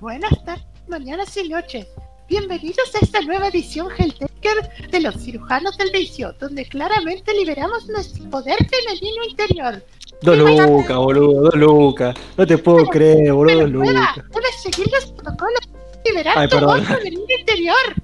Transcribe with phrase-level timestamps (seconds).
[0.00, 1.86] buenas tardes, mañanas y noches.
[2.28, 8.28] Bienvenidos a esta nueva edición Helltaker de los cirujanos del vicio, donde claramente liberamos nuestro
[8.30, 9.82] poder femenino interior.
[10.22, 12.16] Dos lucas, boludo, dos lucas.
[12.36, 14.16] No te puedo creer, boludo, dos lucas.
[14.30, 15.60] debes seguir los protocolos
[16.04, 16.80] y liberar Ay, tu perdón.
[16.80, 17.94] voz femenino interior.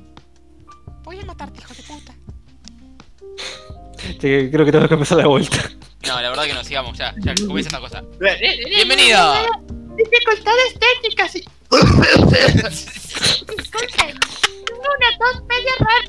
[1.04, 2.14] Voy a matarte, hijo de puta.
[4.18, 5.70] Che, creo que tengo que empezar de vuelta.
[6.06, 8.02] No, la verdad que no, sigamos, ya, ya, comienza esta cosa.
[8.18, 9.34] ¡Bienvenido!
[9.96, 11.44] Dificultades técnicas y...
[13.56, 14.14] Disculpen.
[14.78, 16.08] Una tos media rara.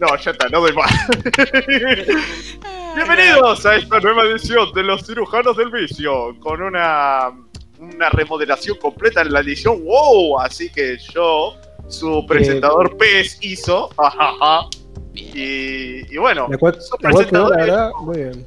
[0.00, 0.90] No, ya está, no doy más.
[2.96, 7.30] Bienvenidos a esta nueva edición de los cirujanos del vicio, con una,
[7.78, 10.40] una remodelación completa en la edición WOW.
[10.40, 11.56] Así que yo,
[11.88, 13.90] su presentador Pez, hizo.
[13.96, 14.66] ajaja,
[15.14, 18.46] y, y bueno, muy bien.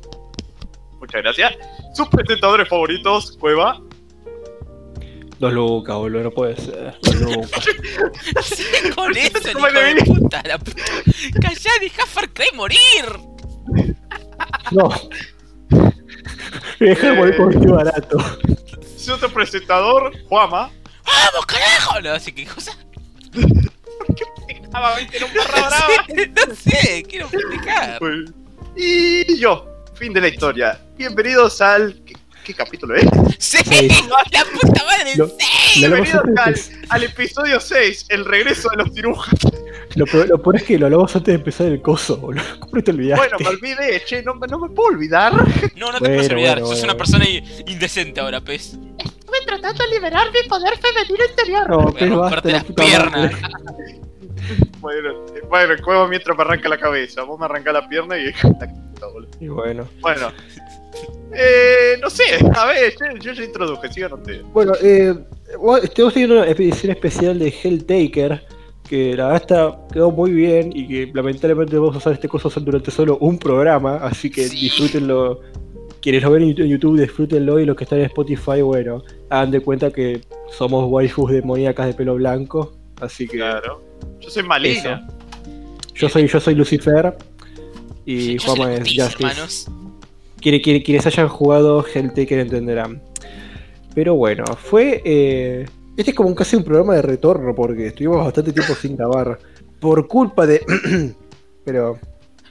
[1.00, 1.54] Muchas gracias.
[1.94, 3.80] Sus presentadores favoritos, Cueva.
[5.40, 6.98] Dos lucas, boludo, no puede ser.
[7.02, 7.66] Dos lucas.
[8.96, 10.42] Con eso, hijo ¿Cómo le de puta.
[10.46, 10.58] La...
[10.58, 10.84] puta.
[11.42, 12.80] Callá, deja Far Cry morir.
[14.72, 14.90] No.
[16.80, 18.18] Me dejé de morir con este barato.
[18.98, 20.72] Su otro presentador, Juama.
[21.06, 22.02] ¡Vamos, carajo!
[22.02, 22.72] No, así que cosa.
[24.74, 25.88] Ah, un barra brava.
[26.48, 28.00] no sé, quiero festejar.
[28.00, 28.32] Pues,
[28.76, 30.82] Y yo, fin de la historia.
[30.98, 32.02] Bienvenidos al.
[32.46, 33.06] ¿Qué, capítulo es?
[33.40, 33.58] ¡Sí!
[33.64, 33.88] Sí.
[34.32, 35.16] ¡La puta madre!
[35.16, 35.82] Lo- ¡Sí!
[35.82, 39.40] Lo Bienvenidos al, episodio 6, el regreso de los cirujanos.
[39.96, 42.44] lo, peor- lo peor es que lo hablamos antes de empezar el coso, boludo.
[42.60, 43.28] ¿Cómo te olvidaste?
[43.28, 45.34] Bueno, me olvidé, che, no, me- no me puedo olvidar.
[45.34, 47.26] No, no te Bueno, puedes olvidar, bueno, sos bueno, una persona
[47.66, 48.74] indecente ahora, pez.
[49.00, 51.70] Estuve tratando de liberar mi poder femenino interior.
[51.70, 53.32] No, Voy a romperte las puta piernas.
[53.42, 54.02] madre.
[54.80, 57.24] Bueno, bueno, el juego mientras me arranca la cabeza.
[57.24, 58.26] Vos me arrancás la pierna y.
[58.44, 59.32] La puta, boludo.
[59.40, 59.88] Y bueno.
[60.00, 60.32] Bueno.
[61.38, 62.24] Eh, no sé,
[62.56, 64.44] a ver, yo, yo ya introduje, sigan ustedes.
[64.54, 65.14] Bueno, eh,
[65.96, 68.46] teniendo una edición especial de Helltaker,
[68.88, 72.50] que la verdad está, quedó muy bien y que lamentablemente vamos a usar este coso
[72.60, 74.62] durante solo un programa, así que Sí.
[74.62, 75.42] disfrútenlo.
[76.02, 79.04] Quienes lo ven en YouTube- en YouTube, disfrútenlo y los que están en Spotify, bueno,
[79.30, 80.22] hagan de cuenta que
[80.56, 83.82] somos waifus demoníacas de pelo blanco, así que Claro.
[84.22, 85.08] Yo soy Malina.
[85.96, 87.16] yo soy yo soy Lucifer
[88.06, 89.14] y Juanma la es Justice.
[89.26, 89.68] hermanos.
[90.46, 93.02] Quienes, quienes- quienes hayan jugado Helltaker entenderán.
[93.96, 95.02] Pero bueno, fue.
[95.04, 95.66] eh,
[95.98, 99.40] este es como un- casi un programa de retorno porque estuvimos bastante tiempo sin grabar.
[99.80, 100.62] Por culpa de.
[101.66, 101.98] Pero.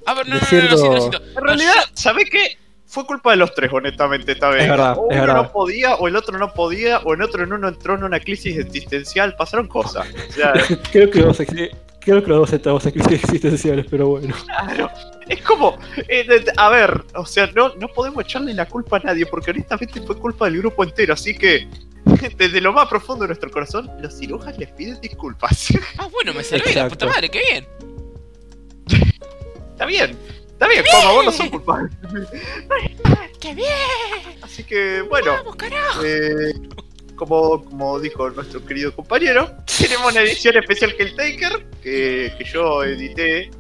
[0.06, 1.22] A ver, no, no, no, no, lo siento.
[1.24, 2.58] En No, realidad, ¿sabés qué?
[2.84, 4.64] Fue culpa de los tres, honestamente, esta vez.
[4.64, 5.42] Es verdad, o es uno verdad.
[5.44, 8.18] no podía, o el otro no podía, o el otro en uno entró en una
[8.18, 9.36] crisis existencial.
[9.36, 10.06] Pasaron cosas.
[10.28, 10.52] O sea,
[10.92, 11.70] creo que ex-
[12.04, 14.34] Creo que los dos estamos en crisis existenciales, pero bueno.
[14.44, 14.90] Claro,
[15.26, 15.78] es como,
[16.08, 20.02] eh, a ver, o sea, no, no podemos echarle la culpa a nadie, porque honestamente
[20.02, 21.66] fue culpa del grupo entero, así que
[22.36, 25.68] desde lo más profundo de nuestro corazón, los cirujas les piden disculpas.
[25.98, 27.66] Ah, bueno, me serví la puta madre, qué bien.
[29.70, 31.88] está bien, está bien, Juanma, vos no sos culpable.
[33.40, 34.38] ¡Qué bien!
[34.42, 36.02] Así que, bueno, ¡Vamos, carajo!
[36.04, 36.54] eh,
[37.16, 43.50] como, como dijo nuestro querido compañero, tenemos una edición especial Helltaker, que, que yo edité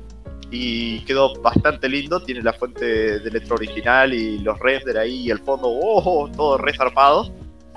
[0.50, 2.20] y quedó bastante lindo.
[2.20, 6.58] Tiene la fuente de letra original y los render ahí y el fondo, oh, todo
[6.58, 7.32] resarpado.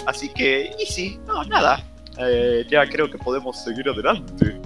[0.06, 1.84] Así que, y sí, no, nada.
[2.20, 4.60] Eh, ya creo que podemos seguir adelante.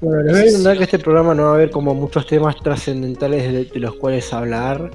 [0.00, 2.56] Bueno, les voy a contar que este programa no va a haber como muchos temas
[2.56, 4.90] trascendentales de, de los cuales hablar,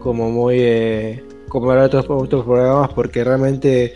[0.00, 3.94] como muy eh, como hablar de otros, otros programas, porque realmente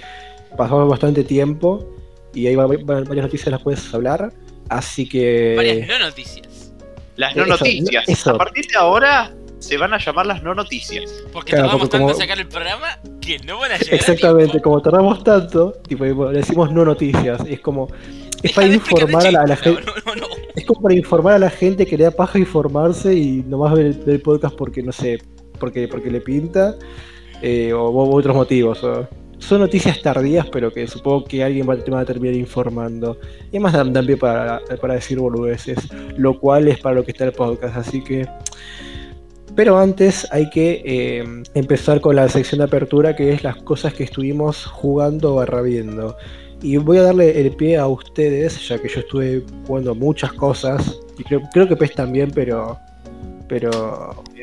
[0.57, 1.87] pasamos bastante tiempo
[2.35, 4.33] y hay va- va- varias noticias de las puedes hablar,
[4.69, 6.73] así que Varias no noticias.
[7.17, 8.09] Las no Eso, noticias.
[8.09, 8.31] eso.
[8.31, 11.11] A partir de ahora se van a llamar las no noticias.
[11.33, 13.95] Porque Claro, tardamos porque tanto como- en sacar el programa que no van a llegar.
[13.95, 17.89] exactamente, como tardamos tanto, tipo, le decimos no noticias, es como
[18.43, 19.75] es Deja para informar a la, a la chiste.
[19.77, 20.27] gente, No, no, no.
[20.55, 23.87] es como para informar a la gente que le da paja informarse y nomás ver
[23.87, 25.19] el, ver el podcast porque no sé,
[25.59, 26.75] porque porque le pinta
[27.41, 28.85] eh, o, otros motivos.
[28.85, 29.09] o-
[29.47, 33.19] son noticias tardías, pero que supongo que alguien va, te va a terminar informando.
[33.47, 35.79] Y además dan, dan pie para, para decir boludeces,
[36.17, 38.27] lo cual es para lo que está el podcast, así que...
[39.55, 41.25] Pero antes hay que eh,
[41.55, 46.17] empezar con la sección de apertura, que es las cosas que estuvimos jugando barra viendo.
[46.61, 50.99] Y voy a darle el pie a ustedes, ya que yo estuve jugando muchas cosas,
[51.19, 52.77] y creo, creo que PES también, pero...
[53.49, 53.71] Pero...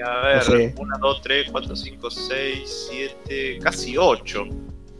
[0.05, 0.75] A ver, No sé.
[0.77, 4.47] 1, 2, 3, 4, 5, 6, 7, casi 8.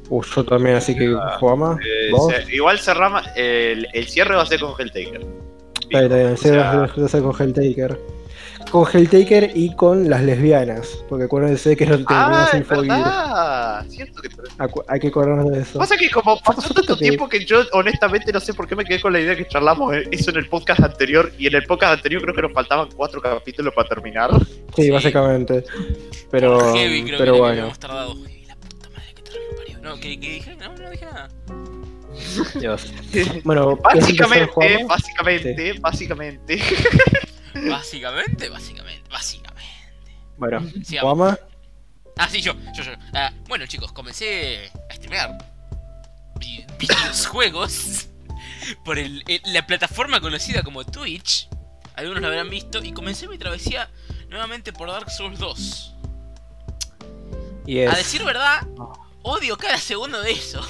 [0.09, 2.11] Uh, yo también, así que Ah, Juama, Eh,
[2.45, 5.25] se- igual cerramos, el, el cierre va a ser con Helltaker.
[5.89, 7.99] Está bien, se sea, va a hacer con Helltaker.
[8.71, 11.03] con Helltaker y con las lesbianas.
[11.07, 13.85] Porque acuérdense que no terminamos Ah, sin verdad.
[13.89, 15.77] Cierto que Acu- Hay que acordarnos de eso.
[15.79, 18.99] Pasa que como pasó tanto tiempo que yo honestamente no sé por qué me quedé
[19.01, 21.93] con la idea que charlamos eh, eso en el podcast anterior y en el podcast
[21.93, 24.31] anterior creo que nos faltaban cuatro capítulos para terminar.
[24.75, 24.89] Sí, Sí.
[24.89, 25.63] básicamente.
[26.31, 27.71] Pero, Heavy, creo pero que bueno.
[29.83, 30.55] No, ¿qué, qué dije?
[30.55, 31.29] No, no dije nada.
[32.59, 32.93] Dios.
[33.43, 34.49] Bueno, ¿quieres empezar,
[34.85, 36.61] Básicamente, básicamente, básicamente.
[37.69, 39.63] Básicamente, básicamente, básicamente.
[40.37, 40.67] Bueno.
[41.01, 41.37] Juanma.
[42.17, 42.91] Ah, sí, yo, yo, yo.
[43.13, 45.37] Ah, bueno, chicos, comencé a streamear
[46.39, 48.07] vi- videojuegos
[48.85, 51.47] por el, el- la plataforma conocida como Twitch.
[51.95, 52.83] Algunos lo habrán visto.
[52.83, 53.87] Y comencé mi travesía
[54.29, 55.95] nuevamente por Dark Souls 2.
[57.67, 57.93] Yes.
[57.93, 58.61] A decir verdad,
[59.23, 60.61] odio cada segundo de eso.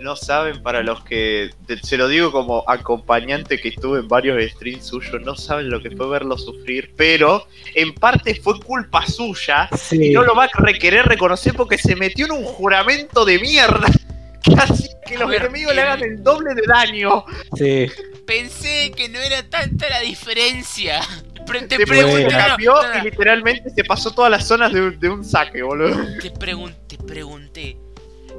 [0.00, 4.40] No saben para los que te- se lo digo como acompañante que estuve en varios
[4.52, 9.68] streams suyos, no saben lo que fue verlo sufrir, pero en parte fue culpa suya
[9.76, 10.10] Sí.
[10.10, 13.88] y no lo va a requerer reconocer porque se metió en un juramento de mierda
[14.44, 17.24] que hace que los ver, enemigos le em, hagan el doble de daño.
[17.56, 17.86] Sí.
[18.24, 21.00] Pensé que no era tanta la diferencia.
[21.46, 24.72] Pre- te pregunté, pregunté, no, no, cambió no, y literalmente se pasó todas las zonas
[24.72, 25.96] de, un- de un saque, boludo.
[26.20, 27.76] Te pregunté, pregunté.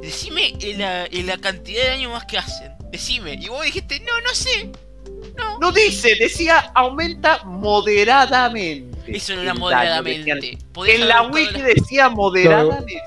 [0.01, 2.71] Decime la, la cantidad de daño más que hacen.
[2.91, 3.33] Decime.
[3.35, 4.71] Y vos dijiste, no, no sé.
[5.37, 5.59] No.
[5.59, 9.15] No dice, decía aumenta moderadamente.
[9.17, 10.57] Eso no era moderadamente.
[10.87, 13.01] En la wiki decía moderadamente.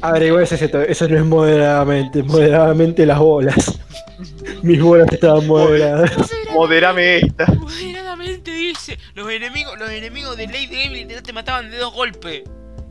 [0.00, 3.80] A ver, igual es cierto, eso no es moderadamente, moderadamente las bolas.
[4.62, 6.12] Mis bolas estaban moderadas.
[6.52, 7.46] Moderame esta.
[7.46, 8.98] Moderadamente dice.
[9.14, 12.42] Los enemigos, los enemigos de Lady literal te mataban de dos golpes.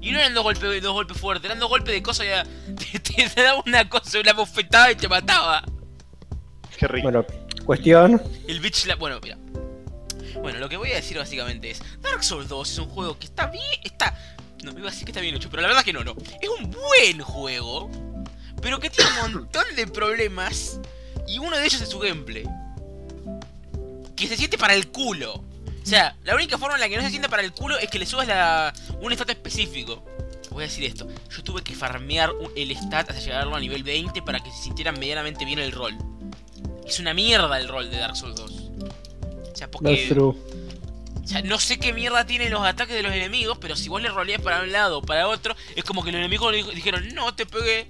[0.01, 2.43] Y no eran dos golpes, dos golpes fuertes, eran dos golpes de cosa ya.
[2.43, 5.63] Te, te, te daba una cosa, una bofetada y te mataba.
[6.77, 7.03] Qué rico.
[7.03, 7.25] Bueno,
[7.65, 8.21] cuestión.
[8.47, 8.95] El bitch la.
[8.95, 9.37] Bueno, mira.
[10.41, 13.25] Bueno, lo que voy a decir básicamente es: Dark Souls 2 es un juego que
[13.25, 13.63] está bien.
[13.83, 14.15] Está.
[14.63, 16.15] No, iba a decir que está bien hecho, pero la verdad que no, no.
[16.41, 17.89] Es un buen juego,
[18.61, 20.79] pero que tiene un montón de problemas.
[21.27, 22.45] Y uno de ellos es su gameplay.
[24.15, 25.33] Que se siente para el culo.
[25.33, 27.89] O sea, la única forma en la que no se siente para el culo es
[27.89, 30.03] que le subas la, un stat específico.
[30.51, 34.21] Voy a decir esto: Yo tuve que farmear el stat hasta llegarlo a nivel 20
[34.21, 35.95] para que se sintiera medianamente bien el rol.
[36.85, 38.51] Es una mierda el rol de Dark Souls 2.
[38.51, 40.07] O sea, porque.
[41.27, 44.01] O sea, no sé qué mierda tienen los ataques de los enemigos, pero si vos
[44.01, 47.05] le roleás para un lado o para otro, es como que los enemigos le dijeron,
[47.13, 47.89] no, te pegué.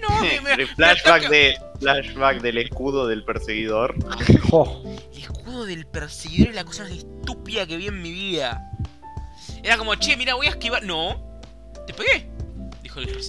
[0.00, 1.28] No, me, me- flashback, ataca".
[1.28, 3.94] de, flashback del escudo del perseguidor.
[4.50, 4.82] Jo.
[5.14, 8.68] El escudo del perseguidor es la cosa más estúpida que vi en mi vida.
[9.62, 10.82] Era como, che, mira, voy a esquivar.
[10.82, 11.40] No,
[11.86, 12.28] te pegué.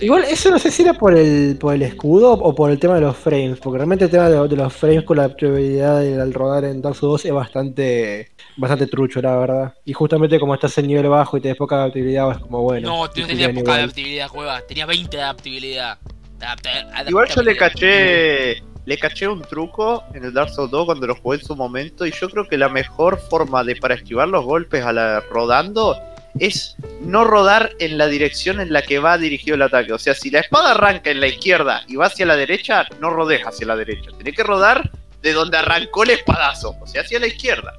[0.01, 2.95] Igual eso no sé si era por el, por el escudo o por el tema
[2.95, 6.19] de los frames, porque realmente el tema de, de los frames con la probabilidad del
[6.21, 9.73] al rodar en Dark Souls 2 es bastante bastante trucho, la verdad.
[9.85, 12.87] Y justamente como estás en nivel bajo y tenés poca adaptabilidad, es como bueno.
[12.89, 14.61] no, no tenía poca adaptabilidad, juega.
[14.67, 15.97] Tenía 20 de adaptabilidad.
[16.39, 18.63] Adapta- Igual yo le caché.
[18.85, 22.05] Le caché un truco en el Dark Souls 2 cuando lo jugué en su momento.
[22.05, 25.93] Y yo creo que la mejor forma de para esquivar los golpes a la rodando
[26.39, 29.93] es no rodar en la dirección en la que va dirigido el ataque.
[29.93, 33.09] O sea, si la espada arranca en la izquierda y va hacia la derecha, no
[33.09, 34.11] rodes hacia la derecha.
[34.17, 34.89] Tenés que rodar
[35.21, 37.73] de donde arrancó el espadazo, o sea, hacia la izquierda.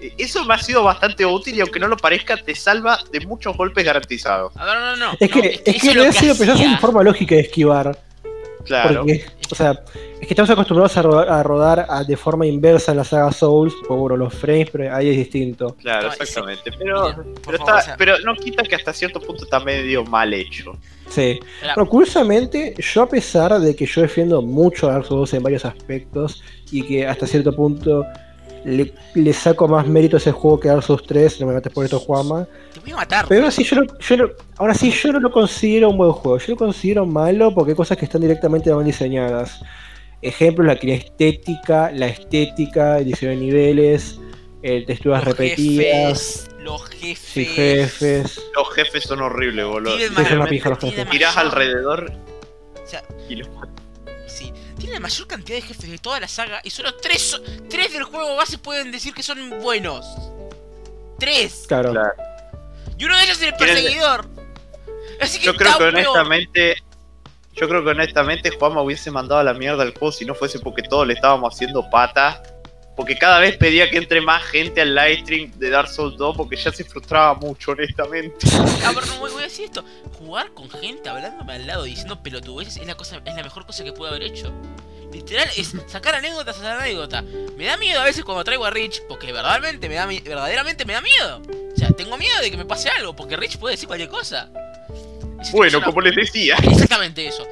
[0.00, 3.20] Eh, Eso me ha sido bastante útil y aunque no lo parezca, te salva de
[3.26, 4.54] muchos golpes garantizados.
[4.56, 5.12] No, no, no.
[5.18, 5.40] Es que,
[5.94, 7.98] no, es que lo pensás en forma lógica de esquivar.
[8.64, 9.00] Claro.
[9.00, 9.82] Porque, o sea,
[10.20, 13.32] es que estamos acostumbrados a rodar, a rodar a- de forma inversa en la saga
[13.32, 15.76] Souls, por bueno, los frames, pero ahí es distinto.
[15.80, 16.70] Claro, No, exactamente.
[16.78, 19.60] Pero, Mira, pero, favor, está- o sea, pero no quita que hasta cierto punto está
[19.60, 20.76] medio mal hecho.
[21.08, 21.40] Sí.
[21.64, 25.34] la- Pero curiosamente, yo a pesar de que yo defiendo mucho a Dark Souls 2
[25.34, 28.04] en varios aspectos y que hasta cierto punto
[28.64, 31.54] le, le saco más mérito a ese juego que a Dark Souls 3, no me
[31.54, 32.46] mates por esto, Juanma.
[32.74, 33.26] te voy a matar.
[33.28, 36.12] Pero ahora sí, yo, no- yo no- ahora sí yo no lo considero un buen
[36.12, 39.60] juego, yo lo considero malo porque hay cosas que están directamente mal diseñadas.
[40.22, 44.20] Ejemplo, la estética, la estética, el diseño de niveles,
[44.62, 47.18] texturas Los repetidas, jefes, los jefes.
[47.18, 48.42] sí, jefes.
[48.54, 49.96] Los jefes son horribles, boludo.
[49.96, 51.08] Tienen Sí, son una mayor- pija los tienen jefes.
[51.08, 52.12] mayor- Mirás alrededor
[52.84, 53.52] O sea, y los sí.
[54.80, 57.92] Tiene la mayor cantidad de jefes de toda la saga y solo tres, so- tres
[57.92, 60.04] del juego base pueden decir que son buenos.
[61.18, 61.64] Tres.
[61.68, 61.92] Claro.
[61.92, 62.14] Claro.
[62.98, 64.26] Y uno de ellos es el perseguidor.
[65.20, 65.94] Así que Yo creo que peor.
[65.94, 66.82] honestamente.
[67.54, 70.60] Yo creo que honestamente Juanma hubiese mandado a la mierda el juego si no fuese
[70.60, 72.42] porque todos le estábamos haciendo pata.
[72.96, 76.56] Porque cada vez pedía que entre más gente al livestream de Dark Souls 2 porque
[76.56, 78.46] ya se frustraba mucho, honestamente.
[78.84, 79.82] A ver, no voy, voy a decir esto.
[80.18, 83.84] Jugar con gente hablándome al lado diciendo pelotudeces es la cosa, es la mejor cosa
[83.84, 84.52] que pude haber hecho.
[85.12, 87.22] Literal, es sacar anécdotas a anécdota.
[87.56, 90.92] Me da miedo a veces cuando traigo a Rich, porque verdaderamente me da, verdaderamente me
[90.92, 91.40] da miedo.
[91.74, 94.48] O sea, tengo miedo de que me pase algo, porque Rich puede decir cualquier cosa.
[95.42, 96.56] Si Bueno, una- como les decía.
[96.62, 97.44] Exactamente eso.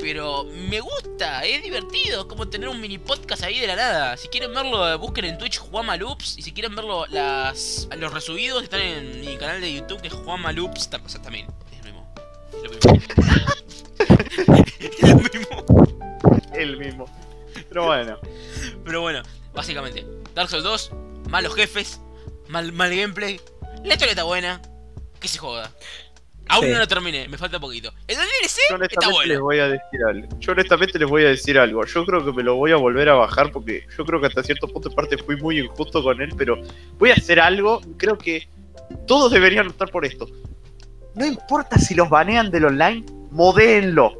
[0.00, 4.16] Pero me gusta, es divertido, es como tener un mini podcast ahí de la nada.
[4.16, 6.38] Si quieren verlo, busquen en Twitch Juama Loops.
[6.38, 10.14] Y si quieren verlo, las, los resubidos están en mi canal de YouTube que es
[10.14, 10.90] Juama Loops.
[11.04, 12.14] O sea, también es lo mismo.
[12.52, 13.14] Es lo mismo.
[14.78, 15.64] es lo mismo.
[16.54, 17.06] El mismo.
[17.68, 18.18] Pero bueno.
[18.84, 20.90] Pero bueno, básicamente, Dark Souls 2,
[21.28, 22.00] malos jefes,
[22.48, 23.40] mal, mal gameplay,
[23.84, 24.62] la historia está buena,
[25.20, 25.70] que se joda.
[26.48, 26.70] Aún Sí.
[26.70, 27.92] no lo terminé, me falta poquito.
[28.06, 29.42] El DLC Yo está honestamente les bueno.
[29.42, 30.28] voy a decir algo.
[30.38, 31.84] Yo honestamente les voy a decir algo.
[31.84, 34.42] Yo creo que me lo voy a volver a bajar porque yo creo que hasta
[34.42, 36.60] cierto punto de parte fui muy injusto con él, pero
[36.98, 37.80] voy a hacer algo.
[37.96, 38.48] Creo que
[39.06, 40.28] todos deberían optar por esto.
[41.14, 44.16] No importa si los banean del online, modéenlo.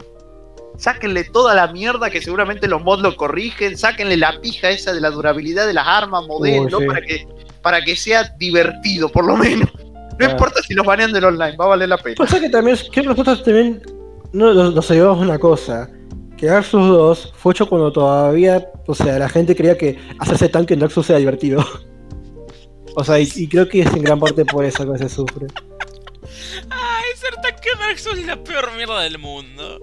[0.79, 3.79] Sáquenle toda la mierda que seguramente los mods lo corrigen.
[3.79, 6.87] Sáquenle la pija esa de la durabilidad de las armas, modéenlo sí.
[6.87, 7.27] para que
[7.63, 9.69] para que sea divertido, por lo menos.
[10.19, 12.17] No importa si los banean del online, va a valer la pena.
[12.17, 13.83] Pasa que también, creo que nosotros también
[14.33, 15.91] no, nos, nos ayudamos una cosa.
[16.37, 20.49] Que Dark Souls 2 fue hecho cuando todavía, o sea, la gente creía que hacerse
[20.49, 21.65] tanque en Dark Souls era divertido.
[22.99, 25.47] O sea, y, y creo que es en gran parte por eso que se sufre.
[26.71, 29.79] Ay, ser tanque en Dark Souls es la peor mierda del mundo.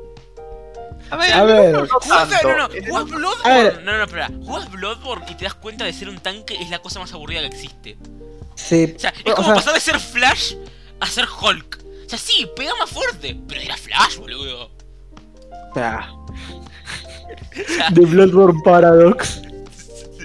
[1.11, 2.35] A ver, A ver, no tanto.
[2.47, 3.63] no, no, jugás A Bloodborne.
[3.63, 3.83] ver.
[3.83, 4.31] No, no, espera.
[4.43, 7.41] Jugás Bloodborne y te das cuenta de ser un tanque es la cosa más aburrida
[7.41, 7.97] que existe.
[8.55, 8.93] Sí.
[8.95, 10.55] O sea, es O como sea- pasar de ser Flash
[10.99, 11.79] a ser Hulk.
[12.05, 14.71] O sea, sí, pega más fuerte, pero era Flash, boludo.
[15.75, 16.63] Ah, O
[17.67, 19.41] sea, The Bloodborne Paradox.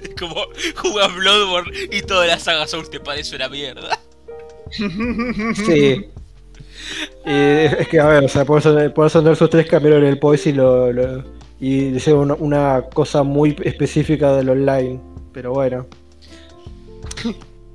[0.03, 0.45] es como
[0.77, 3.99] jugar Bloodborne y toda la saga Souls te parece una mierda.
[4.71, 6.05] Sí.
[7.27, 10.19] Eh, es que, a ver, o sea, por eso, por eso Souls 3 cambiaron el
[10.19, 11.25] poise y lo, lo-
[11.61, 15.01] y hicieron una, una cosa muy específica del online.
[15.33, 15.87] Pero bueno.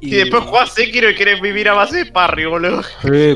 [0.05, 2.81] Y después jugás Sekiro y querés vivir a base de parry, boludo.
[3.01, 3.36] Sí,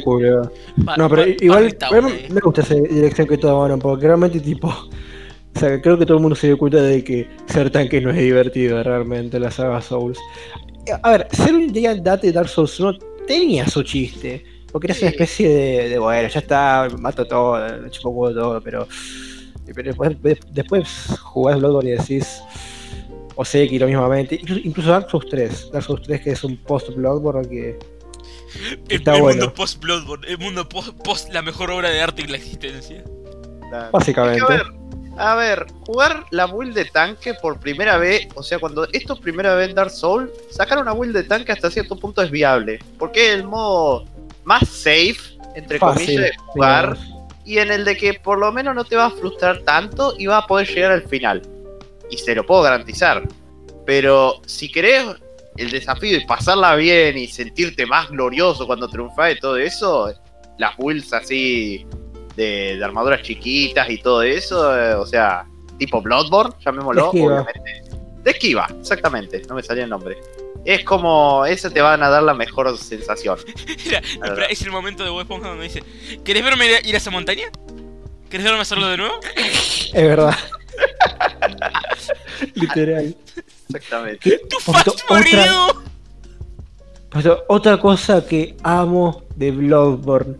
[0.97, 2.29] No, pero pa- igual güey.
[2.29, 4.67] me gusta esa dirección que tomaron, porque realmente tipo.
[4.67, 8.11] O sea, creo que todo el mundo se dio cuenta de que ser tanque no
[8.11, 10.19] es divertido realmente en la saga Souls.
[11.01, 14.43] A ver, ser un Giant Date de Dark Souls 1 tenía su chiste.
[14.71, 18.87] Porque era una especie de, de, bueno, ya está, mato todo, chupo todo, pero.
[19.73, 20.87] pero después, de- después
[21.21, 22.41] jugás Bloodborne y decís.
[23.37, 24.35] O Sekiro mismamente.
[24.35, 25.71] Incluso, incluso Dark Souls 3.
[25.71, 27.79] Dark Souls 3 que es un post-Bloodborne que.
[28.89, 29.41] El, Está el bueno.
[29.41, 33.03] mundo post Bloodborne, el mundo post, post la mejor obra de arte en la existencia.
[33.91, 34.39] Básicamente.
[34.39, 34.65] Es que, a ver,
[35.17, 39.19] a ver, jugar la build de tanque por primera vez, o sea, cuando esto es
[39.19, 42.79] primera vez en Dark Souls, sacar una build de tanque hasta cierto punto es viable.
[42.97, 44.05] Porque es el modo
[44.43, 45.17] más safe,
[45.55, 46.93] entre comillas, de jugar.
[46.97, 47.13] digamos.
[47.45, 50.27] Y en el de que por lo menos no te va a frustrar tanto y
[50.27, 51.41] vas a poder llegar al final.
[52.09, 53.23] Y se lo puedo garantizar.
[53.85, 55.05] Pero si querés
[55.57, 60.13] el desafío y pasarla bien y sentirte más glorioso cuando triunfás y todo eso,
[60.57, 61.85] las builds así
[62.35, 65.45] de, de armaduras chiquitas y todo eso, eh, o sea,
[65.79, 67.83] tipo Bloodborne, llamémoslo, De obviamente.
[68.23, 70.17] De esquiva, exactamente, no me salía el nombre.
[70.65, 73.37] Es como, eso te van a dar la mejor sensación.
[73.85, 75.81] Mira, es el momento de Bob Esponja donde dice:
[76.25, 77.45] ¿Querés verme ir a- ir a esa montaña?
[78.29, 79.19] ¿Querés verme hacerlo de nuevo?
[79.35, 80.35] Es verdad.
[82.55, 83.15] Literal.
[83.67, 84.39] Exactamente.
[84.49, 84.57] ¡Tu!
[87.09, 90.35] Pero otra cosa que amo de Bloodborne.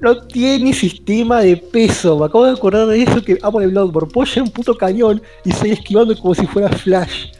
[0.00, 2.18] No tiene sistema de peso.
[2.18, 4.10] Me acabo de acordar de eso que amo de Bloodborne.
[4.12, 7.32] Puedo un puto cañón y seguir esquivando como si fuera Flash.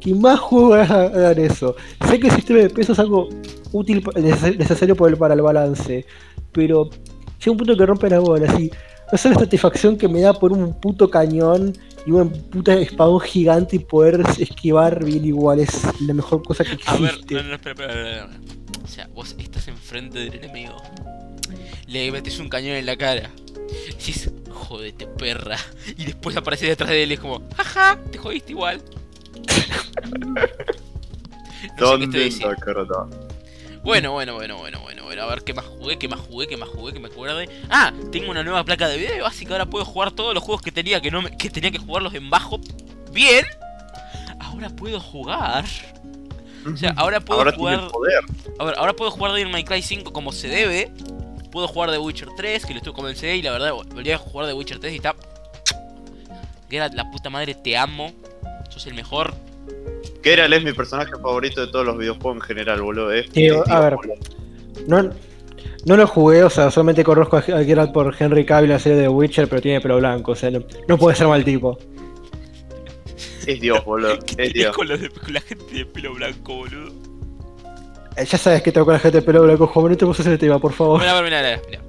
[0.00, 1.76] ¿Qué más juegos hagan eso?
[2.08, 3.28] Sé que el sistema de peso es algo
[3.72, 6.04] útil, necesario para el balance.
[6.52, 6.90] Pero
[7.38, 8.52] llega un punto que rompe la bola.
[8.52, 8.70] Así.
[9.14, 11.72] No sé la satisfacción que me da por un puto cañón
[12.04, 15.60] y una puta espadón gigante y poder esquivar bien igual.
[15.60, 17.34] Es la mejor cosa que A ver, existe.
[17.36, 18.82] no, no, espera, espera, espera, espera.
[18.82, 20.74] O sea, vos estás enfrente del enemigo.
[21.86, 23.30] Le metes un cañón en la cara.
[23.86, 25.58] Decís, jodete perra.
[25.96, 28.82] Y después aparece detrás de él y es como, jaja, te jodiste igual.
[31.80, 32.18] No sé qué te
[33.84, 35.22] Bueno, bueno, bueno, bueno, bueno, bueno.
[35.22, 37.48] A ver qué más jugué, qué más jugué, qué más jugué, que me acuerde.
[37.70, 40.62] Ah, tengo una nueva placa de video, así que ahora puedo jugar todos los juegos
[40.62, 42.58] que tenía que no me- que tenía que jugarlos en bajo.
[43.12, 43.44] Bien.
[44.40, 45.64] Ahora puedo jugar.
[46.72, 47.88] O sea, ahora puedo Ahora jugar.
[47.88, 48.20] poder.
[48.78, 50.90] Ahora puedo jugar Devil May Cry 5 como se debe.
[51.52, 54.46] Puedo jugar The Witcher 3, que lo estuve comencé y la verdad volví a jugar
[54.48, 55.14] The Witcher 3 y está.
[56.70, 58.12] Geralt, la puta madre, te amo.
[58.70, 59.34] Sos el mejor.
[60.22, 63.12] Geralt es mi personaje favorito de todos los videojuegos en general, boludo.
[63.12, 63.96] Es, Sí, a ver.
[64.86, 65.10] No,
[65.86, 68.78] no lo jugué, o sea, solamente conozco a a Geralt por Henry Cavill en la
[68.80, 71.78] serie de Witcher, pero tiene pelo blanco, o sea, no, no puede ser mal tipo.
[73.46, 74.18] Es Dios, boludo.
[74.26, 74.74] ¿Qué Es Dios.
[74.74, 76.92] con, los de- con la gente de pelo blanco, boludo?
[78.16, 80.22] Eh, ya sabes que tengo con la gente de pelo blanco, joven, no te puse
[80.22, 81.02] ese tema, por favor.
[81.02, 81.80] A ver, mira, mira, mira.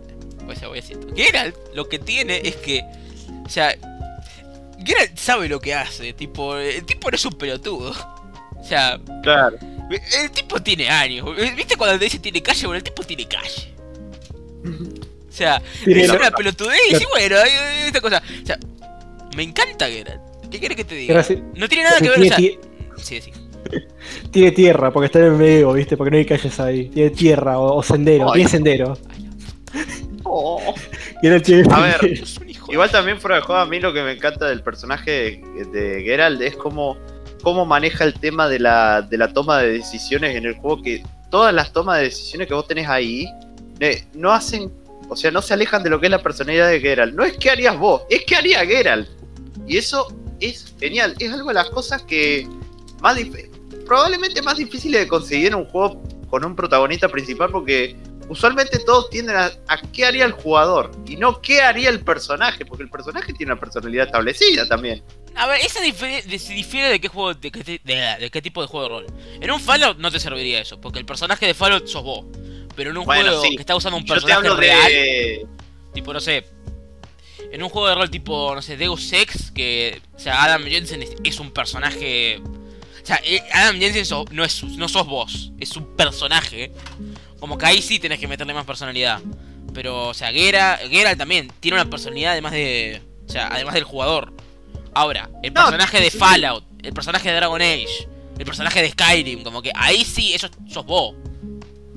[0.46, 0.98] Pues ya voy a decir.
[1.16, 2.82] Geralt lo que tiene es que.
[3.46, 3.74] O sea.
[4.86, 6.14] Geralt sabe lo que hace.
[6.14, 7.92] Tipo, el tipo no es un pelotudo.
[8.58, 9.58] O sea, Claro.
[9.90, 11.28] el tipo tiene años.
[11.56, 12.66] ¿Viste cuando te dice tiene calle?
[12.68, 13.74] Bueno, el tipo tiene calle.
[15.30, 18.24] O sea, Tiene es la- una pelotudez y la- bueno, hay- hay esta cosa.
[18.42, 18.58] O sea,
[19.36, 20.22] me encanta Geralt.
[20.50, 21.14] ¿Qué quieres que te diga?
[21.16, 21.40] Gracias.
[21.56, 22.38] No tiene nada que ver, o sea.
[22.38, 22.58] Sí,
[23.22, 23.32] sí.
[24.32, 25.98] tiene tierra, porque está en el medio, ¿viste?
[25.98, 26.88] Porque no hay calles ahí.
[26.90, 28.36] Tiene tierra o, o sendero, Ay.
[28.36, 28.98] tiene sendero.
[30.24, 30.74] Oh.
[31.22, 32.24] Y él tiene A ver,
[32.68, 36.04] Igual también fuera de juego, a mí lo que me encanta del personaje de, de
[36.04, 36.98] Geralt es cómo,
[37.44, 41.04] cómo maneja el tema de la, de la toma de decisiones en el juego, que
[41.30, 43.28] todas las tomas de decisiones que vos tenés ahí
[43.80, 44.72] eh, no hacen,
[45.10, 47.14] o sea, no se alejan de lo que es la personalidad de Geralt.
[47.14, 49.08] No es que harías vos, es que haría Geralt.
[49.68, 50.08] Y eso
[50.40, 52.48] es genial, es algo de las cosas que
[53.02, 53.18] más
[53.86, 57.96] probablemente más difíciles de conseguir en un juego con un protagonista principal porque
[58.30, 62.66] usualmente todos tienden a, a qué haría el jugador y no qué haría el personaje,
[62.66, 65.04] porque el personaje tiene una personalidad establecida también.
[65.36, 68.62] A ver, de, se difiere de qué juego, de qué, ti- de- de qué tipo
[68.62, 69.06] de juego de rol.
[69.42, 72.26] En un Fallout no te serviría eso, porque el personaje de Fallout sos vos.
[72.76, 73.56] Pero en un Bueno, juego sí.
[73.56, 75.46] que está usando un Yo te personaje hablo real, de...
[75.94, 76.46] tipo, no sé.
[77.52, 80.02] En un juego de rol tipo, no sé, Deus Ex, que.
[80.16, 82.42] O sea, Adam Jensen es, es un personaje.
[82.42, 86.72] O sea, eh, Adam Jensen sos- no, es, no sos vos, es un personaje.
[87.40, 89.20] Como que ahí sí tenés que meterle más personalidad.
[89.74, 93.02] Pero, o sea, Gera, Geralt también tiene una personalidad además de.
[93.28, 94.34] O sea, además del jugador.
[94.94, 96.12] Ahora, el personaje de.
[96.12, 100.48] Fallout, el personaje de Dragon Age, el personaje de Skyrim, como que ahí sí, eso
[100.68, 101.16] sos vos.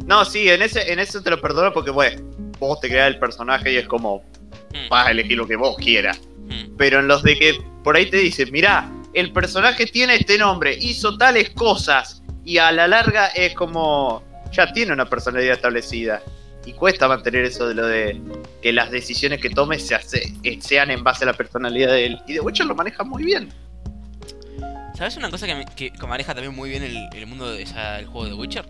[0.07, 2.23] No, sí, en ese en eso te lo perdono porque, bueno,
[2.59, 4.25] vos te creas el personaje y es como,
[4.73, 6.21] Mm, vas a elegir lo que vos quieras.
[6.49, 6.77] mm.
[6.77, 10.77] Pero en los de que por ahí te dicen, mirá, el personaje tiene este nombre,
[10.81, 16.23] hizo tales cosas, y a la larga es como, ya tiene una personalidad establecida.
[16.67, 18.21] Y cuesta mantener eso de lo de
[18.61, 22.19] que las decisiones que tome se hace, sean en base a la personalidad de él.
[22.27, 23.51] Y The Witcher lo maneja muy bien.
[24.95, 27.67] ¿Sabes una cosa que, me- que- maneja también muy bien el, el mundo de o
[27.67, 28.67] sea, el juego de Witcher?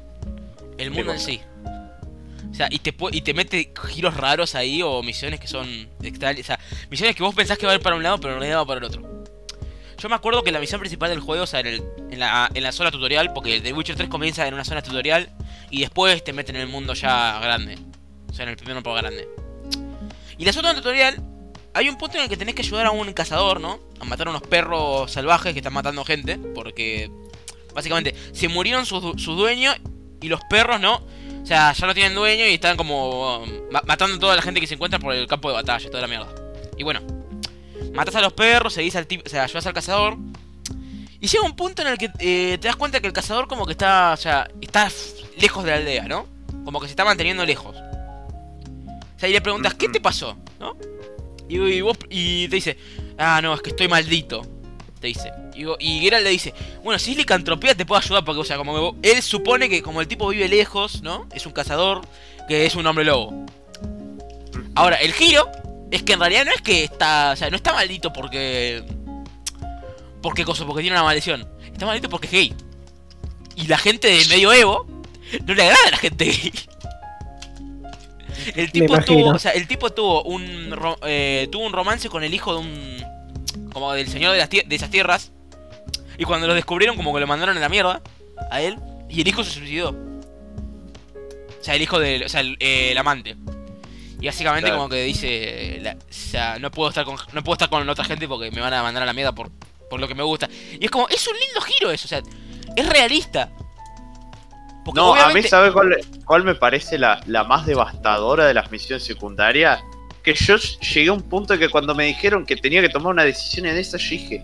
[0.77, 1.41] El mundo en sí.
[2.51, 5.67] O sea, y te, y te mete giros raros ahí o misiones que son
[6.03, 6.41] extrañas.
[6.43, 6.59] O sea,
[6.91, 8.67] misiones que vos pensás que va a ir para un lado, pero en realidad va
[8.67, 9.18] para el otro.
[9.99, 12.49] Yo me acuerdo que la misión principal del juego, o sea, en, el- en la,
[12.55, 15.31] en la zona tutorial, porque The Witcher 3 comienza en una zona tutorial
[15.71, 17.77] y después te meten en el mundo ya grande.
[18.31, 19.29] O sea, en el primer mapa grande.
[20.37, 21.21] Y la zona tutorial,
[21.75, 23.81] hay un punto en el que tenés que ayudar a un cazador, ¿no?
[24.01, 27.11] A matar a unos perros salvajes que están matando gente, porque
[27.75, 29.77] básicamente se murieron sus, du- sus dueños
[30.21, 31.03] y los perros, ¿no?
[31.43, 34.43] O sea, ya no tienen dueño y están como um, ma- matando a toda la
[34.43, 36.29] gente que se encuentra por el campo de batalla, toda la mierda.
[36.77, 37.01] Y bueno,
[37.93, 40.17] matas a los perros, seguís al tipo, o sea, ayudas al cazador.
[41.21, 43.67] Y llega un punto en el que eh, te das cuenta que el cazador como
[43.67, 44.89] que está, o sea, está
[45.39, 46.27] lejos de la aldea, ¿no?
[46.65, 47.77] Como que se está manteniendo lejos.
[47.77, 50.37] O sea, y le preguntas, ¿qué te pasó?
[50.61, 50.77] ¿No?
[51.49, 52.79] Y, te dice,
[53.17, 54.47] ah, no, es que estoy maldito.
[55.01, 55.33] Te dice.
[55.55, 59.01] Y, y le dice, bueno, si es licantropía te puedo ayudar porque, o sea, como
[59.01, 61.27] que él supone que como el tipo vive lejos, ¿no?
[61.35, 62.03] Es un cazador,
[62.47, 63.47] que es un hombre lobo.
[64.77, 65.51] Ahora, el giro
[65.91, 68.85] es que en realidad no es que está, o sea, no está maldito porque...
[70.23, 71.49] Porque cosa, porque tiene una maldición.
[71.65, 72.55] Está maldito porque es gay.
[73.57, 74.87] Y la gente del medioevo
[75.47, 76.53] no le agrada a la gente gay.
[78.55, 82.33] El tipo tuvo, o sea, el tipo tuvo un eh, tuvo un romance con el
[82.33, 85.33] hijo de un como del señor de, las de esas tierras
[86.17, 88.01] y cuando lo descubrieron como que lo mandaron a la mierda
[88.51, 89.91] a él y el hijo se suicidó.
[89.91, 93.37] O sea, el hijo del, o sea, el, eh, el amante.
[94.21, 94.79] Y básicamente Claro.
[94.79, 98.05] como que dice, la- o sea, no puedo estar con no puedo estar con otra
[98.05, 99.51] gente porque me van a mandar a la mierda por
[99.91, 100.49] por lo que me gusta.
[100.79, 102.21] Y es como es un lindo giro eso, o sea,
[102.77, 103.51] es realista.
[104.85, 108.71] Porque No, a mí, ¿sabes cuál, cuál me parece la, la más devastadora de las
[108.71, 109.81] misiones secundarias?
[110.23, 113.13] Que yo llegué a un punto de que cuando me dijeron que tenía que tomar
[113.13, 114.43] una decisión en esa, yo dije,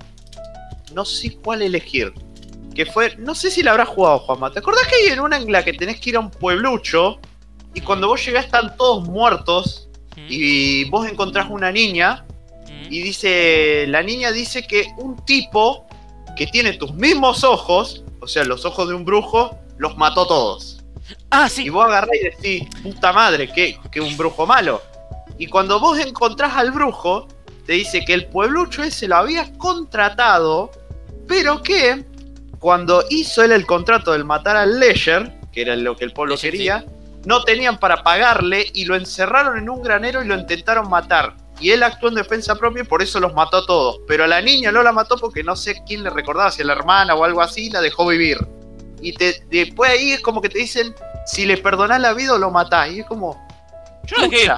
[0.92, 2.12] no sé cuál elegir.
[2.74, 4.50] Que fue, no sé si la habrás jugado, Juanma.
[4.52, 7.20] ¿Te acordás que hay en una en la que tenés que ir a un pueblucho
[7.74, 12.24] y cuando vos llegás están todos muertos y vos encontrás una niña
[12.88, 15.86] y dice, la niña dice que un tipo
[16.36, 20.82] que tiene tus mismos ojos, o sea, los ojos de un brujo, los mató todos.
[21.30, 21.68] Ah, Y sí.
[21.68, 24.80] vos agarrás y decís, puta madre, que, que un brujo malo.
[25.38, 27.26] Y cuando vos encontrás al brujo,
[27.66, 30.70] te dice que el pueblucho ese lo había contratado,
[31.26, 32.04] pero que
[32.58, 36.36] cuando hizo él el contrato del matar al Ledger, que era lo que el pueblo
[36.36, 36.84] quería,
[37.24, 41.36] no tenían para pagarle y lo encerraron en un granero y lo intentaron matar.
[41.60, 44.00] y él actuó en defensa propia y por eso los mató a todos.
[44.08, 46.64] Pero a la niña no la mató porque no sé quién le recordaba, si a
[46.64, 48.38] la hermana o algo así, la dejó vivir.
[49.00, 50.94] Y te, después ahí es como que te dicen,
[51.26, 52.90] si le perdonás la vida o lo matás.
[52.90, 53.40] Y es como,
[54.06, 54.52] Yo lo dejé ir.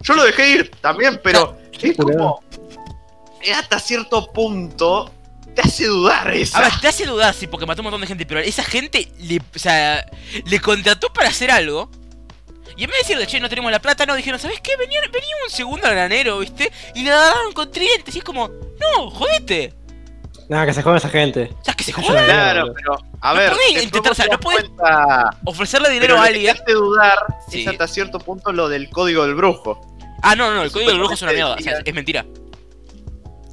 [0.00, 2.42] Yo lo dejé ir también, pero es como,
[3.42, 5.10] es hasta cierto punto,
[5.62, 6.58] te hace dudar esa.
[6.58, 9.08] A ver, te hace dudar, sí, porque mató un montón de gente, pero esa gente
[9.20, 10.04] le, o sea,
[10.44, 11.90] le contrató para hacer algo.
[12.76, 14.76] Y en vez de decirle, che, no tenemos la plata, no, dijeron, ¿sabes qué?
[14.76, 16.70] Venía, venía un segundo al granero, ¿viste?
[16.94, 18.14] Y le agarraron con tridentes.
[18.14, 19.74] Y es como, no, jodete.
[20.48, 21.50] Nada, que se joda esa gente.
[21.60, 22.20] O sea, que se joda.
[22.20, 26.30] la- Claro, pero a ver, intentar, o sea, no cuenta- Ofrecerle pero dinero a que
[26.30, 26.56] te alguien.
[26.56, 27.18] hace dudar
[27.50, 27.62] Sí.
[27.62, 29.80] es hasta cierto punto lo del código del brujo.
[30.22, 31.54] Ah, no, no, el código del brujo es una mierda.
[31.54, 32.24] O sea, es mentira.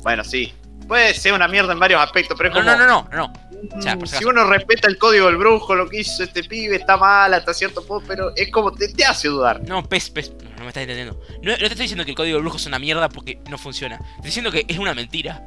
[0.04, 0.54] Bueno, sí.
[0.88, 2.78] Puede ser una mierda en varios aspectos, pero es No, como.
[2.78, 3.34] no, no, no, no.
[3.78, 6.76] O sea, por si uno respeta el código del brujo, lo que hizo este pibe
[6.76, 9.62] está mal hasta cierto punto, pero es como te, te hace dudar.
[9.68, 11.20] No, pez, pez, no, me estás entendiendo.
[11.42, 13.58] No, no te estoy diciendo que el código del brujo es una mierda porque no
[13.58, 13.98] funciona.
[13.98, 15.44] Te estoy diciendo que es una mentira.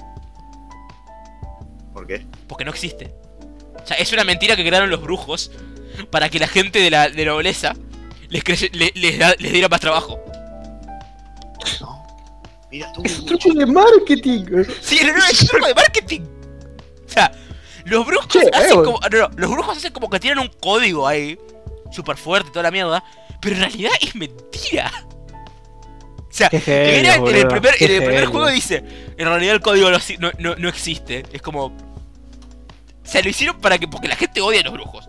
[1.93, 2.25] ¿Por qué?
[2.49, 3.15] Porque no existe.
[3.83, 5.51] O sea, es una mentira que crearon los brujos
[6.11, 7.75] para que la gente de la de nobleza
[8.29, 10.21] les, creye- le- les, da- les diera más trabajo.
[12.71, 13.03] Mira tú.
[13.05, 14.45] Es un truco de marketing.
[14.81, 16.21] Sí, no, no, es un truco de marketing.
[17.07, 17.33] O sea,
[17.87, 19.01] los brujos Che, hacen eh, como.
[19.01, 21.39] No, no, los brujos hacen como que tienen un código ahí.
[21.91, 23.03] Súper fuerte, toda la mierda.
[23.41, 24.93] Pero en realidad es mentira.
[26.19, 28.85] O sea, en el primer, en el primer juego dice,
[29.17, 31.25] en realidad el código no, no, no- no existe.
[31.33, 31.67] Es como...
[31.67, 31.73] O
[33.11, 33.89] sea, lo hicieron para que...
[33.89, 35.09] Porque la gente odia a los brujos.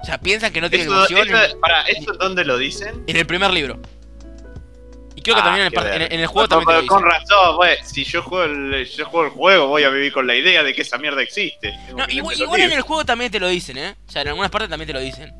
[0.00, 1.48] O sea, piensan que no tienen Eso, emociones.
[1.48, 3.02] eso- para, ¿eso dónde lo dicen?
[3.06, 3.80] En el primer libro.
[5.20, 6.86] Y creo que Ah, también en el, en, en el juego No, también te lo
[6.88, 7.10] con dicen.
[7.20, 7.76] razón, güey.
[7.84, 10.72] Si yo juego, el, yo juego el juego, voy a vivir con la idea de
[10.74, 11.74] que esa mierda existe.
[11.94, 13.94] No, igual, igual en el juego también te lo dicen, ¿eh?
[14.08, 15.30] O sea, en algunas partes también te lo dicen.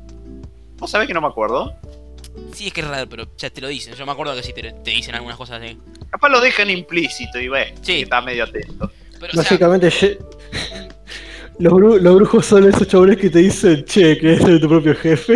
[0.77, 1.73] ¿Vos sabés que no me acuerdo?
[2.53, 3.93] Sí, es que es raro, pero ya te lo dicen.
[3.95, 5.77] Yo me acuerdo que sí te, te dicen algunas cosas así.
[6.11, 7.93] Capaz lo dejan implícito y ve, Sí.
[7.95, 8.91] que está medio atento.
[9.19, 9.89] Pero, o sea, Básicamente,
[11.59, 14.95] los, bru- los brujos son esos chabones que te dicen, che, que ser tu propio
[14.95, 15.35] jefe.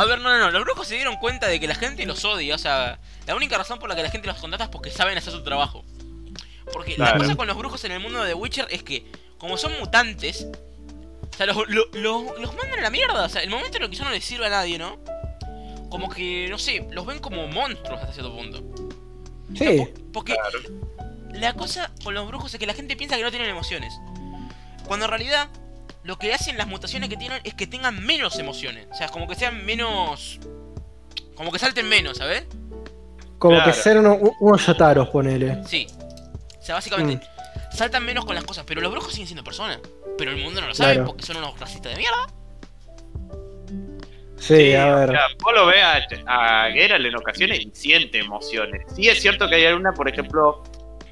[0.00, 0.50] A ver, no, no, no.
[0.50, 2.54] Los brujos se dieron cuenta de que la gente los odia.
[2.54, 5.16] O sea, la única razón por la que la gente los contrata es porque saben
[5.18, 5.84] hacer su trabajo.
[6.72, 9.04] Porque la cosa con los brujos en el mundo de The Witcher es que,
[9.38, 10.46] como son mutantes,
[11.32, 13.24] o sea, los, lo- lo- los mandan a la mierda.
[13.24, 14.98] O sea, el momento en el que ya no les sirve a nadie, ¿no?
[15.90, 18.62] Como que, no sé, los ven como monstruos hasta cierto punto.
[19.56, 19.88] Sí.
[20.12, 20.36] Porque
[21.32, 23.92] la cosa con los brujos es que la gente piensa que no tienen emociones.
[24.86, 25.48] Cuando en realidad
[26.02, 28.86] lo que hacen las mutaciones que tienen es que tengan menos emociones.
[28.90, 30.38] O sea, como que sean menos...
[31.34, 32.44] Como que salten menos, ¿sabes?
[33.38, 33.72] Como Claro.
[33.72, 35.62] que ser unos yotaros, ponele.
[35.66, 35.86] Sí.
[36.58, 37.26] O sea, básicamente
[37.72, 39.78] saltan menos con las cosas, pero los brujos siguen siendo personas.
[40.18, 41.08] Pero el mundo no lo sabe Claro.
[41.08, 42.26] porque son unos racistas de mierda.
[44.38, 45.10] Sí, a o ver.
[45.10, 45.82] sea, vos lo ves
[46.26, 48.82] a, a Geralt en ocasiones y siente emociones.
[48.94, 50.62] Sí es cierto que hay alguna, por ejemplo,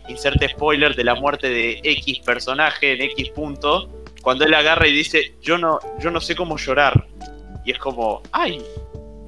[0.08, 4.92] inserte spoiler de la muerte de X personaje en X punto, cuando él agarra y
[4.92, 7.06] dice, yo no, yo no sé cómo llorar.
[7.64, 8.62] Y es como, ay,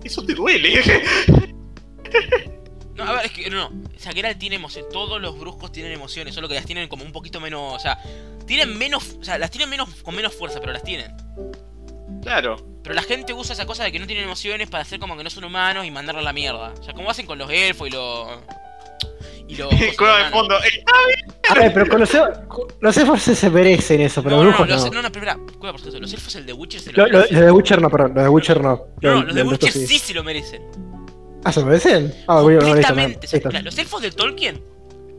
[0.05, 0.83] eso te duele.
[2.95, 4.93] No, a ver, es que no, Geralt tiene emociones.
[4.93, 7.75] Todos los brujos tienen emociones, solo que las tienen como un poquito menos.
[7.75, 7.99] O sea,
[8.47, 9.17] tienen menos.
[9.21, 11.13] O sea, las tienen menos con menos fuerza, pero las tienen.
[12.23, 12.57] claro.
[12.83, 15.23] Pero la gente usa esa cosa de que no tienen emociones para hacer como que
[15.23, 16.73] no son humanos y mandarlos a la mierda.
[16.79, 18.29] O sea, como hacen con los elfos y los.
[19.51, 19.69] Y los.
[19.71, 20.31] cosas Cueva de humanos.
[20.39, 20.55] fondo.
[21.49, 22.11] A ver, pero con los,
[22.81, 24.93] los elfos se, merecen eso, pero no, los no, brujos los, no.
[24.95, 25.99] no, no, espera, cueva por eso.
[25.99, 27.37] Los elfos, el de Witcher se lo Lo- lo- merecen.
[27.37, 28.13] Los de Witcher no, perdón.
[28.15, 28.85] Los de Witcher no.
[29.03, 30.63] No, no, los de Witcher sí se lo merecen.
[31.43, 32.15] Ah, ¿se merecen?
[32.29, 33.49] Ah, sea, listo.
[33.49, 34.63] mira, los elfos de Tolkien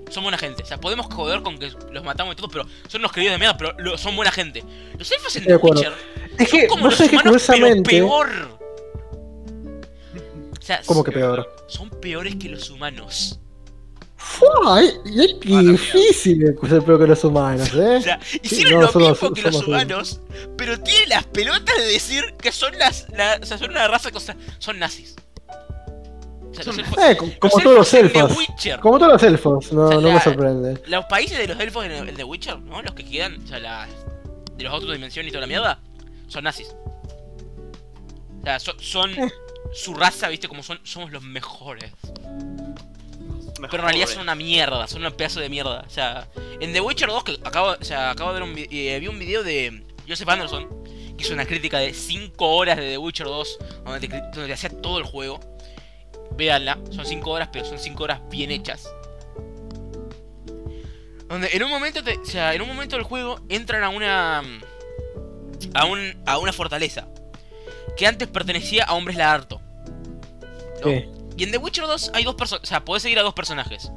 [0.10, 0.64] son buena gente.
[0.64, 3.40] O sea, podemos joder con que los matamos y todo, pero son unos queridos de
[3.40, 4.64] mierda, pero lo- son buena gente.
[4.98, 5.56] Los elfos en The.
[5.58, 5.94] Witcher
[6.38, 7.90] Es son que, como vos los que humanos, pero curiosamente.
[7.90, 8.30] peor.
[10.58, 11.50] O sea, ¿Cómo que peor?
[11.68, 13.40] son peores que los humanos.
[14.24, 14.82] ¡Fua!
[14.84, 17.98] Es difícil ser peor que los humanos, ¿eh?
[17.98, 20.20] O sea, hicieron no, lo somos- mismo que los humanos,
[20.58, 24.10] pero tienen las pelotas de decir que son las, la- o sea, son una raza
[24.20, 25.16] sea, son nazis.
[25.48, 28.38] O sea, los elfos, Eh, co- como todos los elfos.
[28.82, 30.82] Como todos los elfos, no, O sea, no la- me sorprende.
[30.88, 32.82] Los países de los elfos en el, el The Witcher, ¿no?
[32.82, 33.88] Los que quedan, o sea,
[34.58, 35.80] de los otros dimensiones y toda la mierda,
[36.28, 36.68] son nazis.
[38.40, 39.32] O sea, so- son Eh.
[39.74, 40.48] su raza, ¿viste?
[40.48, 41.92] Como son, somos los mejores.
[43.70, 45.84] Pero en realidad son una mierda, son un pedazo de mierda.
[45.86, 46.28] O sea,
[46.60, 49.08] en The Witcher 2, que acabo, o sea, acabo de ver un, vi- eh, vi
[49.08, 50.68] un video de Joseph Anderson,
[51.18, 54.54] que hizo una crítica de 5 horas de The Witcher 2, donde te, donde te
[54.54, 55.40] hacía todo el juego.
[56.38, 58.90] Véanla, son 5 horas, pero son 5 horas bien hechas.
[61.28, 64.40] Donde en un momento, te- o sea, en un momento del juego entran a una
[65.74, 67.08] a un a una fortaleza
[67.96, 69.62] que antes pertenecía a hombres lagarto.
[70.84, 70.90] ¿no?
[70.90, 71.06] Sí.
[71.42, 72.62] Y en The Witcher 2 hay dos personas.
[72.62, 73.92] O sea, podés seguir a dos personajes.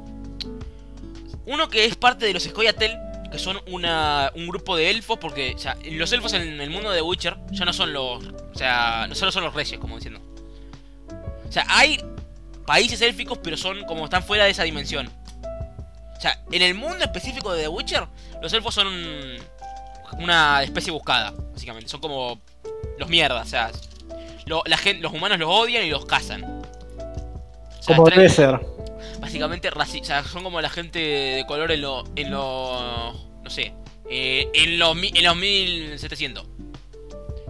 [1.45, 2.97] Uno que es parte de los Scoia'tael,
[3.31, 6.89] que son una, un grupo de elfos, porque o sea, los elfos en el mundo
[6.89, 8.25] de The Witcher ya no son los.
[8.25, 10.19] O sea, no solo son los reyes, como diciendo.
[11.47, 12.03] O sea, hay
[12.65, 15.07] países élficos, pero son como están fuera de esa dimensión.
[16.17, 18.07] O sea, en el mundo específico de The Witcher,
[18.41, 18.87] los elfos son
[20.17, 21.89] una especie buscada, básicamente.
[21.89, 22.41] Son como
[22.97, 23.71] los mierdas, o sea,
[24.65, 26.54] la gente, los humanos los odian y los cazan.
[27.85, 28.59] Sea, Como debe ser.
[29.19, 33.73] básicamente o sea, son como la gente de color en lo en lo no sé
[34.09, 36.45] eh, en los en los 1700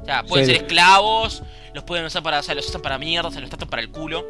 [0.02, 0.52] o sea pueden Sí.
[0.54, 1.44] ser esclavos
[1.74, 3.90] los pueden usar para o sea los usan para mierda se los tratan para el
[3.90, 4.26] culo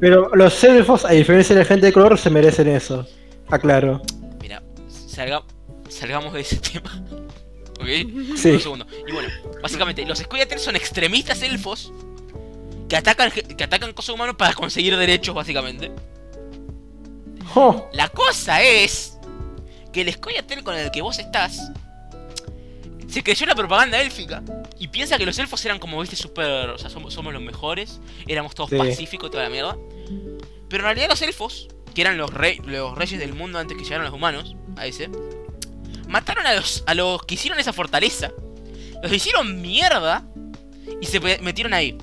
[0.00, 3.04] Pero los elfos, a diferencia de la gente de color, se merecen eso.
[3.48, 4.00] Aclaro.
[4.40, 5.42] mira salga-
[5.88, 7.02] salgamos de ese tema
[7.80, 7.86] ¿ok?
[8.36, 8.50] Sí.
[8.50, 9.28] un segundo y bueno
[9.62, 11.92] básicamente los Scoia'tael son extremistas elfos
[12.88, 15.90] que atacan que atacan cosas humanos para conseguir derechos básicamente
[17.54, 19.18] Oh, La cosa es
[19.92, 21.70] que el Scoia'tael con el que vos estás
[23.08, 24.42] se creyó la propaganda élfica
[24.78, 26.68] y piensa que los elfos eran como, viste, super...
[26.70, 28.76] O sea, somos, somos los mejores, éramos todos Sí.
[28.76, 29.76] pacíficos y toda la mierda.
[30.68, 33.82] Pero en realidad los elfos, que eran los, rey- los reyes del mundo antes que
[33.82, 35.08] llegaran los humanos, a ese,
[36.06, 38.30] mataron a los, a los que hicieron esa fortaleza,
[39.02, 40.26] los hicieron mierda
[41.00, 41.96] y se metieron ahí.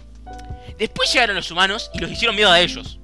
[0.77, 2.99] Después llegaron los humanos y los hicieron mierda a ellos.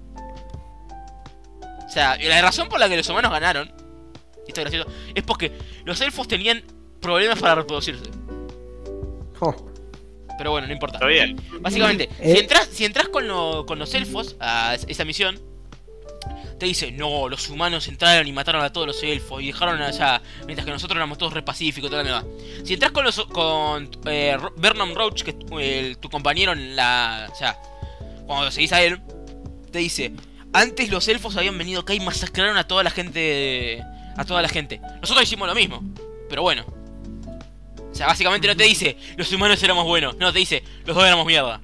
[1.85, 3.67] O sea, la razón por la que los humanos ganaron,
[4.45, 5.51] y esto es gracioso, es porque
[5.85, 6.63] los elfos tenían
[7.01, 8.03] problemas para reproducirse.
[9.39, 9.67] oh.
[10.37, 10.97] Pero bueno, no importa.
[10.97, 11.39] Está bien.
[11.59, 12.33] Básicamente, Eh.
[12.33, 15.39] si entras, si entras con, lo- con los elfos a es- esa misión,
[16.61, 20.21] te dice, no, los humanos entraron y mataron a todos los elfos y dejaron allá,
[20.45, 22.23] mientras que nosotros éramos todos re pacíficos y toda la.
[22.63, 27.27] Si entras con los con eh, Vernon Roach, que es tu- tu compañero en la.
[27.31, 27.57] O sea,
[28.27, 29.01] cuando seguís a él,
[29.71, 30.13] te dice,
[30.53, 33.83] antes los elfos habían venido acá y masacraron a toda la gente.
[34.15, 34.79] A toda la gente.
[35.01, 35.81] Nosotros hicimos lo mismo,
[36.29, 36.63] pero bueno.
[37.91, 40.15] O sea, básicamente no te dice, los humanos éramos buenos.
[40.17, 41.59] No, te dice, los dos éramos mierda.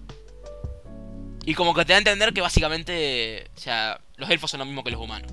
[1.47, 4.65] Y como que te da a entender que básicamente, o sea, los elfos son lo
[4.65, 5.31] mismo que los humanos.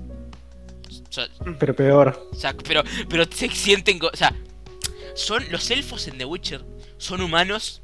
[1.09, 1.27] O sea,
[1.59, 2.29] Pero peor.
[2.31, 4.33] o sea, pero, pero se sienten, o sea,
[5.13, 6.63] son los elfos en The Witcher,
[6.97, 7.81] son humanos,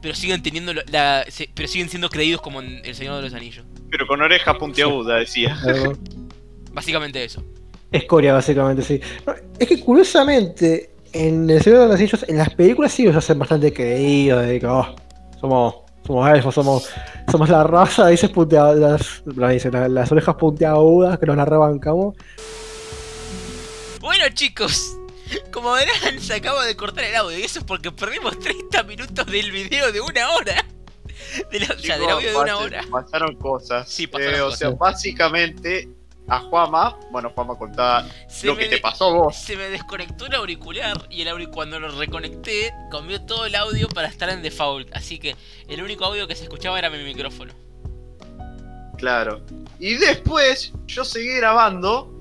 [0.00, 3.34] pero siguen teniendo la, se- pero siguen siendo creídos como en El Señor de los
[3.34, 3.64] Anillos.
[3.90, 5.58] Pero con oreja puntiaguda, decía.
[6.72, 7.42] Básicamente eso.
[7.90, 9.00] Escoria, básicamente, sí.
[9.26, 13.16] No, es que curiosamente, en El Señor de los Anillos, en las películas sí los
[13.16, 14.94] hacen bastante creídos, de que oh,
[15.40, 15.74] somos,
[16.06, 16.88] somos elfos, somos,
[17.30, 22.14] somos la raza, dices punteadas, las, las orejas puntiagudas que nos la rebancamos.
[24.00, 24.96] Bueno chicos,
[25.52, 29.26] como verán se acaba de cortar el audio y eso es porque perdimos 30 minutos
[29.26, 30.64] del video de una hora.
[31.50, 32.84] De la- o sea, del audio de una hora.
[32.90, 33.88] Pasaron cosas.
[33.90, 34.58] Sí, pasaron Eh, O cosas.
[34.60, 35.88] sea, básicamente,
[36.28, 39.36] a Juama, bueno, Juama contaba Se lo que te pasó vos.
[39.36, 43.88] Se me desconectó el auricular y el auric cuando lo reconecté cambió todo el audio
[43.88, 44.94] para estar en default.
[44.94, 45.36] Así que
[45.68, 47.52] el único audio que se escuchaba era mi micrófono.
[48.96, 49.42] Claro.
[49.78, 52.12] Y después yo seguí grabando,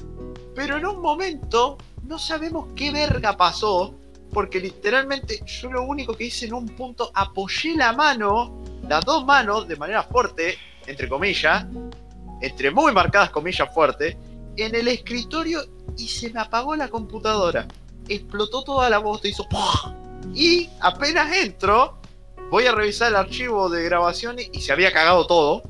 [0.55, 3.95] pero en un momento no sabemos qué verga pasó,
[4.31, 9.25] porque literalmente yo lo único que hice en un punto, apoyé la mano, las dos
[9.25, 11.65] manos, de manera fuerte, entre comillas,
[12.41, 14.15] entre muy marcadas comillas fuertes,
[14.57, 15.61] en el escritorio
[15.97, 17.67] y se me apagó la computadora.
[18.07, 19.95] Explotó toda la voz, te hizo ¡pua!
[20.33, 21.97] Y apenas entro,
[22.49, 25.63] voy a revisar el archivo de grabaciones y se había cagado todo.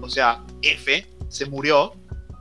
[0.00, 1.94] O sea, F, se murió.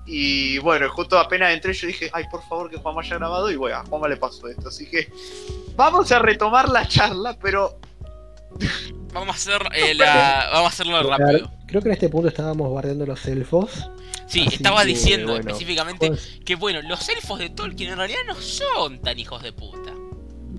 [0.05, 3.55] Y bueno, justo apenas entré yo dije, ay, por favor que Juanma haya grabado y
[3.55, 4.69] bueno, a Juanma le pasó esto.
[4.69, 5.11] Así que
[5.75, 7.79] vamos a retomar la charla, pero
[9.13, 10.49] Vamos a hacer eh, la...
[10.51, 11.51] Vamos a hacerlo rápido.
[11.65, 13.89] Creo que en este punto estábamos bardeando los elfos.
[14.27, 17.97] Sí, Así estaba que, diciendo bueno, específicamente pues, que bueno, los elfos de Tolkien en
[17.97, 19.91] realidad no son tan hijos de puta.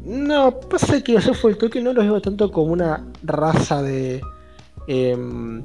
[0.04, 4.20] No, pasa que los elfos del Tolkien no los veo tanto como una raza de.
[4.88, 5.62] em,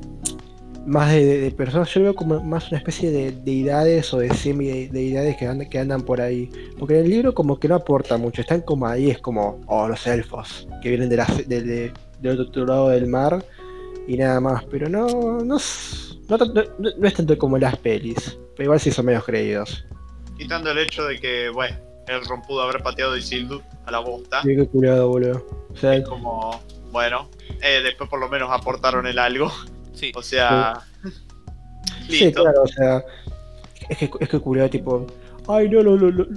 [0.86, 4.20] más de, de- de personas, yo lo veo como más una especie de deidades o
[4.20, 6.48] de semi-deidades que andan, que andan por ahí.
[6.78, 9.88] Porque en el libro, como que no aporta mucho, están como ahí, es como, oh,
[9.88, 13.44] los elfos, que vienen de la, de- de- del otro lado del mar
[14.08, 14.64] y nada más.
[14.66, 15.08] Pero no,
[15.44, 19.86] no, es- no, no- es tanto como las pelis, pero igual sí son medios creídos.
[20.38, 24.00] quitando el hecho de que, bueno, el Ron pudo haber pateado a Isildur a la
[24.00, 24.42] bosta.
[24.44, 25.46] Sí, qué curado, boludo.
[25.74, 27.30] O sea, Es como, bueno,
[27.62, 29.50] eh, después por lo menos aportaron el algo.
[29.94, 30.12] Sí.
[30.14, 30.82] O sea,
[32.10, 32.42] Sí, listo.
[32.44, 33.04] claro, o sea,
[33.90, 35.08] es que, es que curioso, tipo,
[35.48, 36.28] ay no, lo- lo- lo-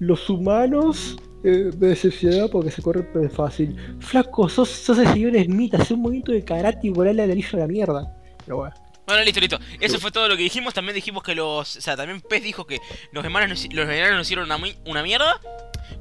[0.00, 3.76] los humanos eh, me decepcionaron porque se corre re fácil.
[4.00, 7.48] Flaco, sos, sos el señor Smith, hace un movimiento de karate y volale al anillo
[7.54, 8.16] a la mierda.
[8.44, 8.74] Pero bueno,
[9.06, 9.58] Bueno, listo, listo.
[9.80, 10.72] Eso fue todo lo que dijimos.
[10.74, 11.76] También dijimos que los.
[11.76, 12.78] O sea, también Pez dijo que
[13.12, 15.38] los enanos nos, los enanos nos hicieron una, mi- una mierda.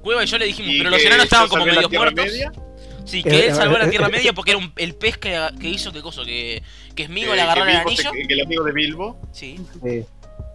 [0.01, 2.05] Cueva y yo le dijimos, Y pero los que enanos estaban como la medio Tierra
[2.11, 2.25] muertos.
[2.25, 2.51] Media,
[3.05, 5.17] Sí, Eh, que él salvó la eh, Tierra eh, Media porque era un, el pez
[5.17, 6.63] que, que hizo qué cosa, que,
[6.95, 8.11] que Smigo que- le agarró que el anillo.
[8.13, 9.19] se- que el amigo de Bilbo.
[9.33, 9.59] Sí.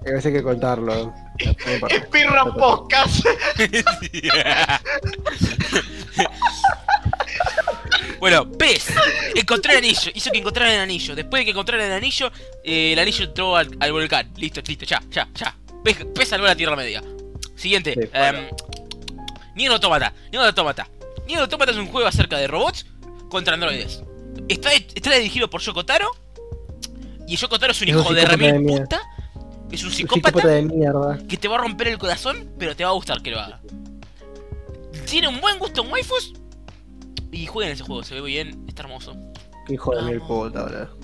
[0.00, 1.12] A veces hay que contarlo.
[2.06, 3.24] Speedrun Podcast.
[8.20, 8.86] bueno, pez.
[9.34, 10.10] Encontré el anillo.
[10.14, 11.14] Hizo que encontrara el anillo.
[11.14, 12.30] Después de que encontrara el anillo,
[12.64, 14.32] eh, el anillo entró al, al volcán.
[14.36, 15.56] Listo, listo, ya, ya, ya.
[15.84, 17.02] Pez, pez salvó la Tierra Media.
[17.56, 17.94] Siguiente.
[17.94, 18.08] Sí,
[19.56, 20.12] Nier Automata.
[20.30, 20.88] Nier Automata.
[21.26, 22.86] Nier Automata es un juego acerca de robots
[23.28, 24.02] contra androides.
[24.48, 26.10] Está, está dirigido por Yoko Taro.
[27.26, 29.00] Y Yoko Taro es un hijo de remil puta.
[29.70, 31.18] Es un psicópata psicópata de mierda.
[31.28, 33.60] que te va a romper el corazón, pero te va a gustar que lo haga.
[35.06, 36.32] Tiene un buen gusto en waifus.
[37.30, 39.14] Y jueguen ese juego, se ve bien, está hermoso.
[39.68, 40.98] Hijo de mil puta, boludo.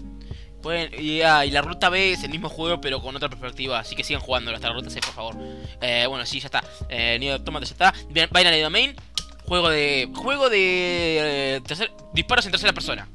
[0.63, 3.79] Pueden- y, ah, y la ruta B es el mismo juego, pero con otra perspectiva.
[3.81, 5.37] Así que sigan jugando hasta la ruta C, por favor.
[5.83, 6.65] Eh, bueno, sí, ya está.
[6.89, 7.95] Eh, Nier Automata ya está.
[8.33, 8.95] Binary Domain.
[9.47, 10.09] Juego de.
[10.15, 11.57] Juego de.
[11.57, 13.07] eh, tercer- disparos en tercera persona.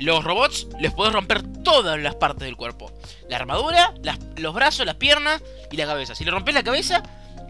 [0.00, 2.90] Los robots les podés romper todas las partes del cuerpo.
[3.28, 3.92] La armadura,
[4.36, 6.14] los brazos, las piernas y la cabeza.
[6.14, 7.02] Si le rompes la cabeza,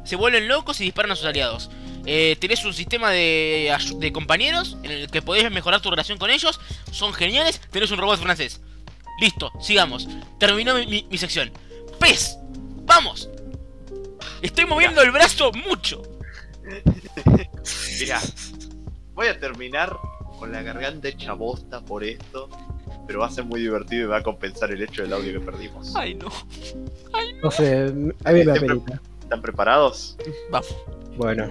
[0.04, 1.70] se vuelven locos y disparan a sus aliados.
[2.06, 6.60] Eh, tenés un sistema de, compañeros en el que podés mejorar tu relación con ellos.
[6.90, 7.60] Son geniales.
[7.70, 8.60] Tenés un robot francés.
[9.20, 10.08] Listo, sigamos.
[10.40, 11.52] Terminó mi, sección.
[12.00, 12.36] ¡Pez!
[12.84, 13.28] ¡Vamos!
[14.42, 16.02] Estoy moviendo el brazo mucho.
[18.00, 18.20] Mirá,
[19.14, 19.96] voy a terminar
[20.40, 22.48] con la garganta hecha bosta por esto,
[23.06, 25.44] pero va a ser muy divertido y va a compensar el hecho del audio que
[25.44, 25.94] perdimos.
[25.94, 26.28] Ay, no.
[27.42, 29.00] No sé, a mí me Siempre- penita.
[29.22, 30.16] ¿Están preparados?
[30.50, 30.74] Vamos.
[31.16, 31.48] Bueno,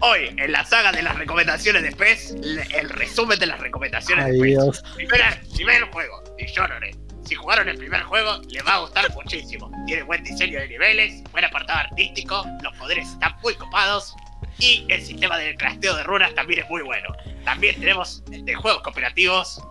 [0.00, 2.34] Hoy, en la saga de las recomendaciones de PES,
[2.74, 4.48] el resumen de las recomendaciones ay de PES.
[4.50, 4.82] Dios.
[4.96, 6.96] Primera- primer juego, Dishonored.
[7.24, 9.70] Si jugaron el primer juego, les va a gustar muchísimo.
[9.86, 14.14] Tiene buen diseño de niveles, buen apartado artístico, los poderes están muy copados
[14.58, 17.08] y el sistema del crafteo de runas también es muy bueno.
[17.44, 19.62] También tenemos de juegos cooperativos,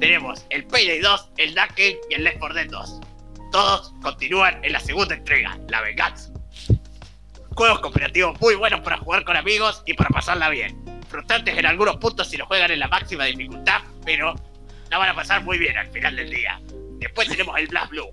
[0.00, 3.00] tenemos el Payday 2, el Daken y el Left 4 Dead 2.
[3.50, 6.30] Todos continúan en la segunda entrega, La Venganza.
[7.54, 10.76] Juegos cooperativos muy buenos para jugar con amigos y para pasarla bien.
[11.08, 14.34] Frustrantes en algunos puntos si lo juegan en la máxima dificultad, pero
[14.90, 16.60] la van a pasar muy bien al final del día.
[16.98, 18.08] Después tenemos el Blast Blue.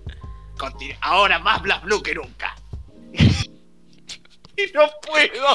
[1.00, 2.56] Ahora más Blast Blue que nunca.
[4.74, 5.48] no puedo,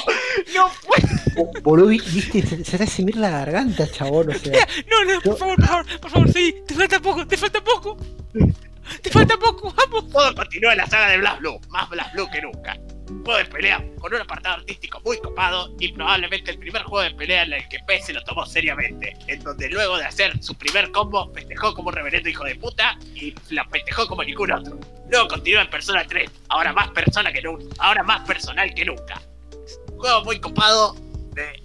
[0.54, 1.22] no puedo.
[1.36, 4.68] Bo- Boludo, vi- viste, se, se te hace la garganta, chabón, o sea.
[4.90, 6.56] No, no, por favor, por favor, por favor, sí.
[6.68, 7.98] Te falta poco, te falta poco.
[9.02, 10.10] Te falta poco, vamos.
[10.10, 12.78] Todo continúa en la saga de Blast Blue, más Blast Blue que nunca.
[13.24, 17.12] Juego de pelea con un apartado artístico muy copado y probablemente el primer juego de
[17.12, 20.56] pelea en el que P se lo tomó seriamente, en donde luego de hacer su
[20.56, 24.80] primer combo festejó como un reverendo hijo de puta y la festejó como ningún otro.
[25.10, 29.22] Luego continúa en Persona 3, ahora más persona que nunca, ahora más personal que nunca.
[29.98, 30.96] Juego muy copado
[31.34, 31.62] de...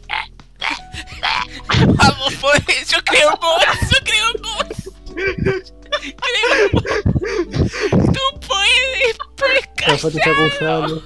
[1.87, 2.89] Vamos, pues.
[2.89, 5.73] Yo creo en vos, yo creo en vos.
[8.13, 9.87] Tú puedes, pesca.
[9.87, 11.03] Rafa te está acusando.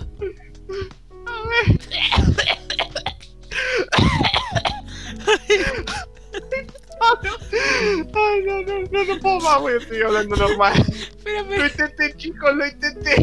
[7.02, 10.72] Ay, no, no, no, no puedo más, güey, estoy hablando normal.
[10.76, 11.66] Lo Espérame.
[11.66, 13.16] intenté, chicos, lo intenté.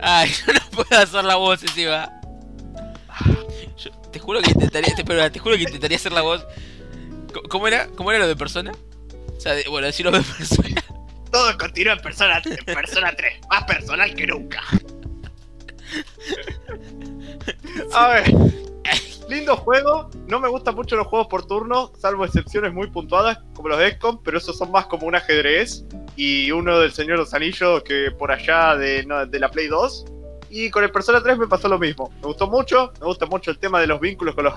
[0.00, 2.10] Ay, yo no puedo hacer la voz encima.
[3.76, 6.44] Yo te juro que intentaría, te, pero te juro que intentaría hacer la voz.
[7.48, 7.86] ¿Cómo era?
[7.88, 8.72] ¿Cómo era lo de persona?
[9.36, 10.83] O sea, de- bueno, decirlo de persona.
[11.34, 14.62] Todo continúa en persona, en persona 3, más personal que nunca.
[17.92, 18.32] A ver,
[19.28, 20.10] lindo juego.
[20.28, 23.96] No me gustan mucho los juegos por turno, salvo excepciones muy puntuadas, como los de
[23.96, 25.82] XCOM, pero esos son más como un ajedrez.
[26.14, 29.66] Y uno del Señor de los Anillos, que por allá de, no, de la Play
[29.66, 30.04] 2.
[30.50, 32.12] Y con el Persona 3 me pasó lo mismo.
[32.20, 34.54] Me gustó mucho, me gusta mucho el tema de los vínculos con los,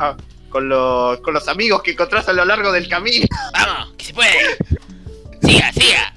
[0.49, 3.25] con los, con los amigos que encontrás a lo largo del camino.
[3.53, 4.57] Vamos, que se puede.
[5.41, 6.13] Siga, siga.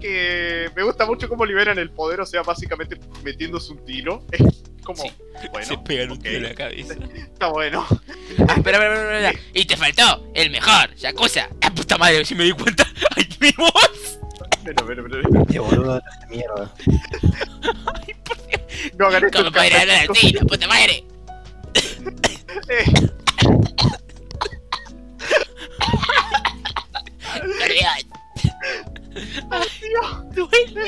[0.00, 4.24] Que me gusta mucho cómo liberan el poder, o sea, básicamente metiéndose un tiro.
[4.32, 5.12] Es como, Sí.
[5.52, 6.94] bueno, se pegan un ok, tiro en la cabeza.
[7.14, 7.84] está bueno.
[7.90, 9.44] Ah, espera, espera, espera, espera.
[9.54, 11.48] Y te faltó el mejor, Yakuza.
[11.60, 12.86] La puta madre, si me di cuenta.
[13.16, 14.18] ¡Ay, mi voz!
[14.64, 16.74] Pero, pero, pero, Este boludo te hace mierda.
[18.98, 19.38] no hagan esto.
[19.38, 21.04] ¿Cómo podría hablar así, la puta madre?
[22.70, 22.84] Eh,
[29.50, 30.30] Perdón.
[30.34, 30.86] Duele.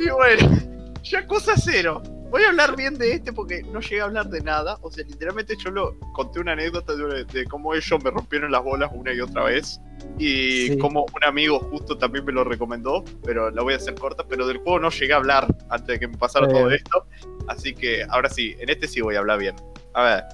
[0.00, 0.58] y bueno,
[1.02, 2.02] Yakuza 0.
[2.30, 4.78] voy a hablar bien de este porque no llegué a hablar de nada.
[4.82, 8.62] O sea, literalmente yo lo conté una anécdota de, de cómo ellos me rompieron las
[8.62, 9.80] bolas una y otra vez.
[10.18, 10.78] Y Sí.
[10.78, 14.24] como un amigo justo también me lo recomendó, pero la voy a hacer corta.
[14.28, 17.06] Pero del juego no llegué a hablar antes de que me pasara todo esto.
[17.48, 19.56] Así que ahora sí, en este sí voy a hablar bien.
[19.94, 20.24] A ver,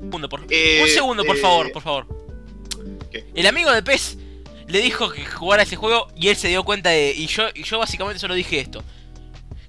[0.00, 2.06] Un segundo, por, Eh, un segundo, por eh, favor, por favor.
[3.10, 3.26] ¿qué?
[3.34, 4.16] El amigo de Pez
[4.68, 7.12] le dijo que jugara ese juego y él se dio cuenta de.
[7.16, 8.82] Y yo, y yo básicamente solo dije esto.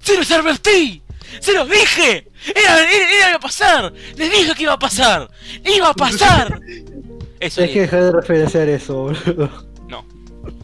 [0.00, 1.02] ¡Se los advertí!
[1.40, 2.26] ¡Se los dije!
[2.54, 3.92] ¡Era, era, era iba a pasar!
[4.16, 5.30] ¡Les dije que iba a pasar!
[5.64, 6.60] ¡Iba a pasar!
[7.40, 9.66] Eso Tienes que dejar de referenciar eso, boludo.
[9.88, 10.04] No.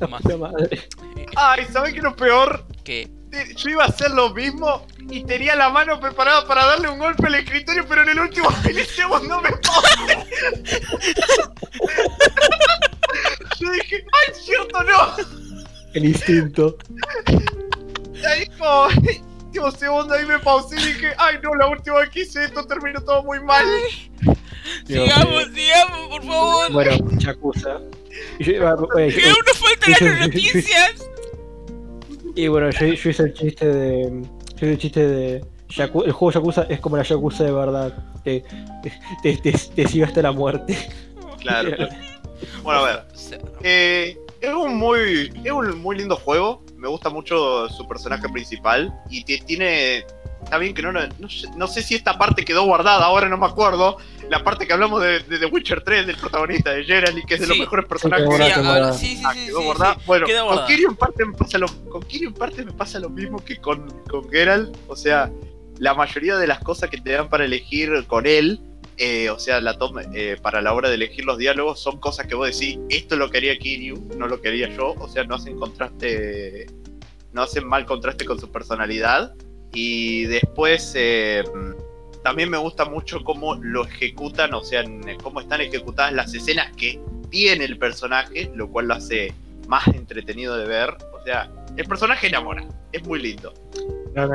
[0.08, 0.22] Más.
[0.38, 0.86] madre.
[1.34, 2.66] Ay, ¿sabes qué es lo peor?
[2.84, 3.02] que.
[3.32, 6.98] Eh, Yo iba a hacer lo mismo y tenía la mano preparada para darle un
[6.98, 10.26] golpe al escritorio, pero en el último milisegundo me pausé.
[13.60, 15.16] Yo dije, ¡ay, cierto, no!
[15.94, 16.76] El instinto.
[18.14, 18.88] Y ahí como,
[19.46, 22.66] último segundo ahí me pausé y dije, ¡ay, no, la última vez que hice esto
[22.66, 23.64] terminó todo muy mal!
[24.86, 25.54] Dios Sigamos, mío.
[25.54, 26.72] sigamos, por favor.
[26.72, 27.20] Bueno, bueno,
[29.14, 30.92] que yo- aún nos faltan las noticias.
[32.34, 34.22] y bueno, yo, yo hice el chiste de.
[34.56, 35.44] Yo hice el chiste de.
[35.68, 37.92] Yaku- el juego Yakuza es como la Yakuza de verdad.
[38.24, 38.44] Te,
[39.22, 40.76] te, te, te sigue hasta la muerte.
[41.40, 41.70] Claro.
[42.62, 43.02] Bueno, a ver.
[43.62, 46.62] Eh, es un muy es un muy lindo juego.
[46.76, 48.92] Me gusta mucho su personaje principal.
[49.10, 50.04] Y tiene.
[50.44, 53.28] Está bien que no, no, no sé- no sé si esta parte quedó guardada, ahora
[53.28, 53.96] no me acuerdo.
[54.30, 57.34] La parte que hablamos de, de The Witcher 3, del protagonista de Geralt, y que
[57.34, 58.26] es de los mejores personajes.
[58.26, 59.94] quedó Sí, sí, sí, Ah, sí, quedó sí, guardada.
[59.94, 60.00] sí.
[60.06, 60.68] Bueno, Quedó con guardada.
[60.68, 63.56] Kiryu en parte me pasa lo, con Kiryu en parte me pasa lo mismo que
[63.56, 64.76] con, con Geralt.
[64.86, 65.32] O sea,
[65.78, 68.60] la mayoría de las cosas que te dan para elegir con él,
[68.98, 72.26] eh, o sea, la toma, eh, para la hora de elegir los diálogos, son cosas
[72.26, 74.94] que vos decís, esto lo quería Kiryu, no lo quería yo.
[74.98, 76.66] O sea, no hacen contraste,
[77.32, 79.34] no hacen mal contraste con su personalidad.
[79.72, 81.44] Y después eh,
[82.22, 84.84] también me gusta mucho cómo lo ejecutan, o sea,
[85.22, 86.98] cómo están ejecutadas las escenas que
[87.30, 89.34] tiene el personaje, lo cual lo hace
[89.68, 90.96] más entretenido de ver.
[91.12, 93.52] O sea, el personaje enamora, es muy lindo.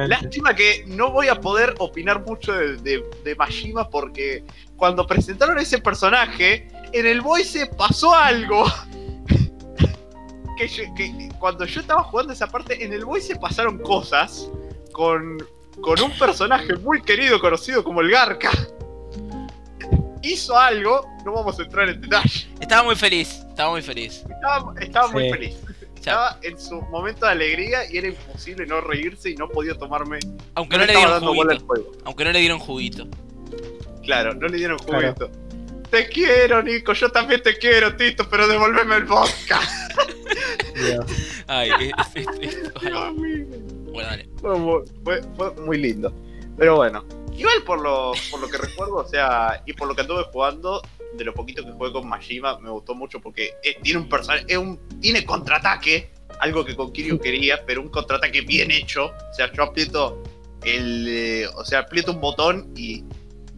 [0.07, 4.43] Lástima que no voy a poder opinar mucho de, de, de Majima porque
[4.77, 8.65] cuando presentaron ese personaje, en el voice pasó algo.
[10.57, 14.49] que, yo- que cuando yo estaba jugando esa parte, en el voice pasaron cosas
[14.91, 15.37] con,
[15.81, 18.51] con un personaje muy querido, conocido como el Garca.
[20.23, 22.47] Hizo algo, no vamos a entrar en detalle.
[22.59, 24.23] Estaba muy feliz, estaba muy feliz.
[24.29, 25.55] Estaba, estaba muy feliz.
[26.01, 30.19] Estaba en su momento de alegría y era imposible no reírse y no podía tomarme.
[30.55, 31.83] aunque no no le dieron dando bola al juguito.
[31.83, 31.91] juego.
[32.05, 33.07] Aunque no le dieron juguito.
[34.03, 35.13] Claro, no le dieron Claro.
[35.15, 35.31] juguito.
[35.91, 39.59] Te quiero, Nico, yo también te quiero, Tito, pero devolveme el vodka.
[40.75, 41.05] Dios.
[41.47, 43.47] Ay, es- es- es- es- ay.
[43.91, 44.29] Bueno, dale.
[44.41, 46.13] Fue- fue muy lindo.
[46.57, 47.03] Pero bueno,
[47.35, 50.81] igual por lo, por lo que recuerdo, o sea, y por lo que anduve jugando,
[51.17, 54.57] de lo poquito que jugué con Majima, me gustó mucho porque tiene un personaje, es
[54.57, 59.07] un, tiene contraataque, algo que con Kiryu quería, pero un contraataque bien hecho.
[59.07, 60.23] O sea, yo aprieto
[60.63, 63.03] el, eh, o sea, aprieto un botón y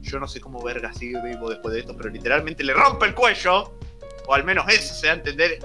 [0.01, 3.15] yo no sé cómo verga sigue vivo después de esto, pero literalmente le rompe el
[3.15, 3.73] cuello,
[4.27, 5.59] o al menos eso se da a entender.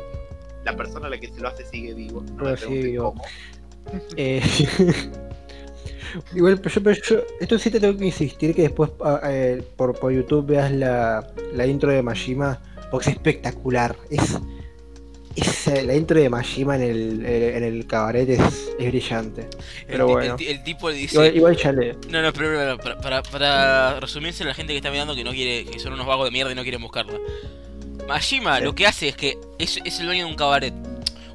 [0.65, 2.23] La persona a la que se lo hace sigue vivo.
[2.35, 3.15] No me vivo.
[3.15, 3.25] cómo.
[4.17, 4.43] Eh,
[6.35, 9.63] Igual, pero yo, pero yo- esto sí te tengo que insistir que después ah, eh,
[9.77, 13.97] por, por YouTube veas la, la intro de Majima, porque es espectacular.
[14.11, 14.39] Es,
[15.37, 18.41] es, eh, la intro de Majima en el, eh, en el cabaret es,
[18.79, 19.47] es brillante.
[19.87, 20.31] Pero el, bueno.
[20.33, 21.15] el ti- el tipo le dice.
[21.17, 21.93] Igual, igual ya le.
[22.11, 25.31] No, no, pero, pero, para, para, para resumirse la gente que está mirando que no
[25.33, 27.15] quiere, que son unos vagos de mierda y no quieren buscarla.
[28.09, 28.65] Majima Sí.
[28.65, 30.73] lo que hace es que es, es el dueño de un cabaret.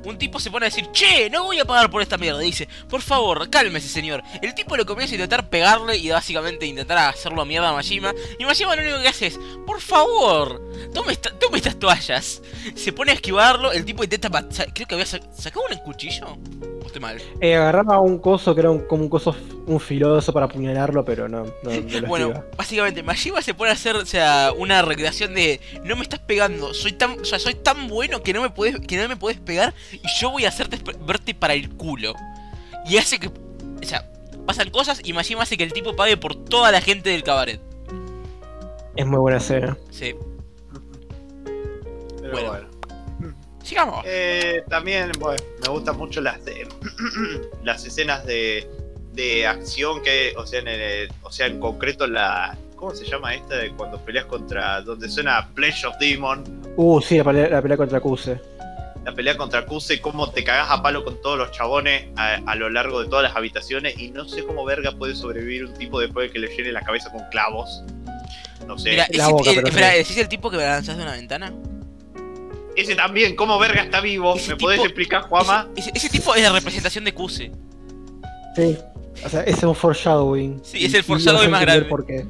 [0.05, 2.43] Un tipo se pone a decir, che, no voy a pagar por esta mierda.
[2.43, 4.21] Y dice, por favor, cálmese, señor.
[4.41, 8.13] El tipo lo comienza a intentar pegarle y básicamente intentar hacerlo a mierda a Majima.
[8.37, 10.61] Y Majima lo único que hace es, por favor,
[10.93, 12.41] tome, esta- tome estas toallas.
[12.75, 14.29] Se pone a esquivarlo, el tipo intenta.
[14.73, 16.37] Creo que había sa- sacado un cuchillo.
[16.81, 17.21] ¿O estoy mal?
[17.39, 19.33] Eh, agarraba un coso que era un, como un coso,
[19.67, 22.45] un filoso para apuñalarlo, pero no, no, no lo Bueno, esquiva.
[22.57, 26.73] básicamente, Majima se pone a hacer, o sea, una recreación de no me estás pegando,
[26.73, 29.39] soy tan, o sea, soy tan bueno que no me puedes, que no me puedes
[29.39, 32.13] pegar y yo voy a hacerte verte para el culo.
[32.85, 34.09] Y hace que, o sea,
[34.45, 37.61] pasan cosas y Majima hace que el tipo pague por toda la gente del cabaret.
[38.95, 39.77] Es muy buena escena.
[39.89, 40.13] Sí.
[42.21, 42.47] Pero Bueno.
[42.49, 42.67] bueno.
[43.63, 44.03] Sigamos.
[44.05, 46.67] Eh, también, bueno, me gustan mucho las eh,
[47.63, 48.69] las escenas de,
[49.13, 53.33] de acción que, o sea, en el- o sea, en concreto la ¿cómo se llama
[53.33, 56.43] esta de cuando peleas contra donde suena Pledge of Demon?
[56.75, 58.41] Uh, sí, la pelea, la pelea contra Kuse.
[59.05, 62.55] La pelea contra Kuse, cómo te cagas a palo con todos los chabones a, a
[62.55, 65.99] lo largo de todas las habitaciones y no sé cómo verga puede sobrevivir un tipo
[65.99, 67.83] después de que le llene la cabeza con clavos.
[68.67, 68.91] No sé.
[68.91, 69.97] Mira, La boca, el- pero espera, sí.
[69.97, 71.53] ¿decís el tipo que me lanzás de una ventana?
[72.75, 74.35] Ese también, cómo verga está vivo.
[74.35, 75.67] Ese ¿Me podés explicar, Juama?
[75.75, 77.51] Ese, ese tipo es la representación de Kuse.
[78.55, 78.77] Sí.
[79.25, 80.59] O sea, ese es un foreshadowing.
[80.63, 81.89] Sí, es el foreshadowing vas a más entender grande.
[81.89, 82.25] por qué.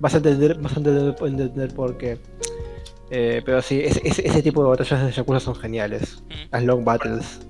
[0.00, 2.18] Vas a entender, vas a entender, entender por qué.
[3.10, 6.22] Eh, pero sí, ese, ese- ese tipo de batallas de Yakuza son geniales.
[6.28, 6.32] Mm.
[6.52, 7.40] Las long battles.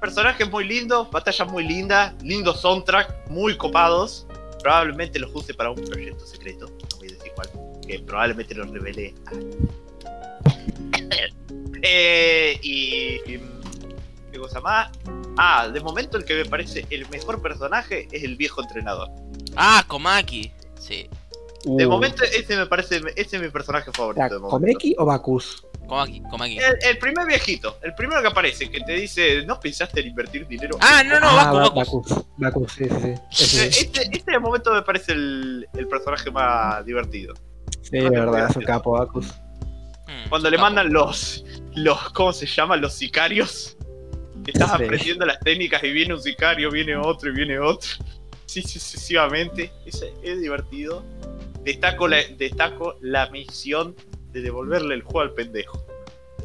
[0.00, 4.26] Personajes muy lindos, batallas muy lindas, lindos soundtrack, muy copados.
[4.62, 6.66] Probablemente los use para un proyecto secreto.
[6.66, 7.48] No voy a decir cuál.
[7.86, 9.14] Que probablemente los revele.
[11.82, 13.40] eh, y, y,
[14.30, 14.90] ¿Qué cosa más?
[15.36, 19.08] Ah, de momento el que me parece el mejor personaje es el viejo entrenador.
[19.56, 20.52] Ah, Komaki.
[20.78, 21.08] Sí,
[21.64, 24.20] De Uh, momento ese me parece, ese es mi personaje favorito.
[24.20, 24.50] ¿era de momento.
[24.58, 25.64] ¿Komeki o Bakus?
[25.86, 26.58] Komaki, Komaki.
[26.58, 30.46] El, el primer viejito, el primero que aparece, que te dice, ¿no pensaste en invertir
[30.48, 30.76] dinero?
[30.80, 32.02] Ah, no, no, ah, Baku, Ba- Baku.
[32.02, 32.24] Bakus.
[32.38, 33.44] Bakus, sí, sí, sí.
[33.44, 33.80] Ese sí.
[33.84, 37.34] Este, este de momento me parece el, el personaje más divertido.
[37.82, 39.26] Sí, de verdad, es un capo, Bakus.
[40.06, 40.66] Mm, Cuando le capo.
[40.66, 41.44] mandan los,
[41.74, 42.80] los, ¿cómo se llaman?
[42.80, 43.76] Los sicarios.
[44.46, 44.74] Estás Sí.
[44.84, 47.88] aprendiendo las técnicas y viene un sicario, viene otro y viene otro.
[48.46, 49.70] Sí, sí, sucesivamente.
[49.86, 51.04] Es, es divertido.
[51.64, 53.94] Destaco la, destaco la misión
[54.32, 55.84] de devolverle el juego al pendejo.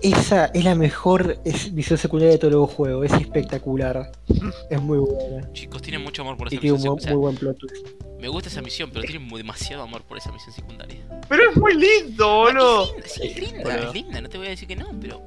[0.04, 4.12] Esa es la mejor es- misión secundaria de todo el juego, es espectacular.
[4.70, 5.52] Es muy buena.
[5.54, 6.96] Chicos, tienen mucho amor por Y esa tiene un misión.
[6.96, 7.88] o sea, muy buen plot twist.
[8.20, 11.00] me gusta esa misión, pero tienen muy- demasiado amor por esa misión secundaria.
[11.28, 12.84] Pero es muy lindo, boludo.
[12.84, 15.22] Es linda, sí, es linda, es linda, no te voy a decir que no, pero.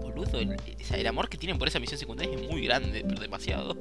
[0.00, 3.76] Boludo, el amor que tienen por esa misión secundaria es muy grande, pero demasiado.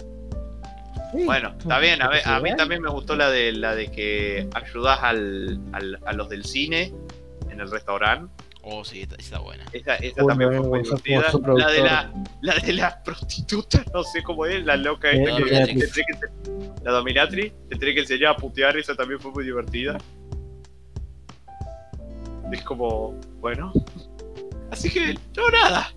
[1.24, 4.50] Bueno, está bien, a, ver, a mí también me gustó la de la de que
[4.54, 6.94] ayudas al, al- a los del cine
[7.50, 8.34] en el restaurante.
[8.68, 9.64] Oh, sí, está, está buena.
[9.72, 9.96] Esa,
[10.28, 11.32] también fue muy divertida.
[11.56, 12.12] La de la,
[12.42, 15.94] la de la prostituta, no sé cómo es, la loca esta Eh, que dominatrix.
[15.94, 19.98] te que la dominatrix, te tiene que enseñar a putear, esa también fue muy divertida.
[22.52, 23.72] Es como, bueno.
[24.72, 25.94] Así que, no nada.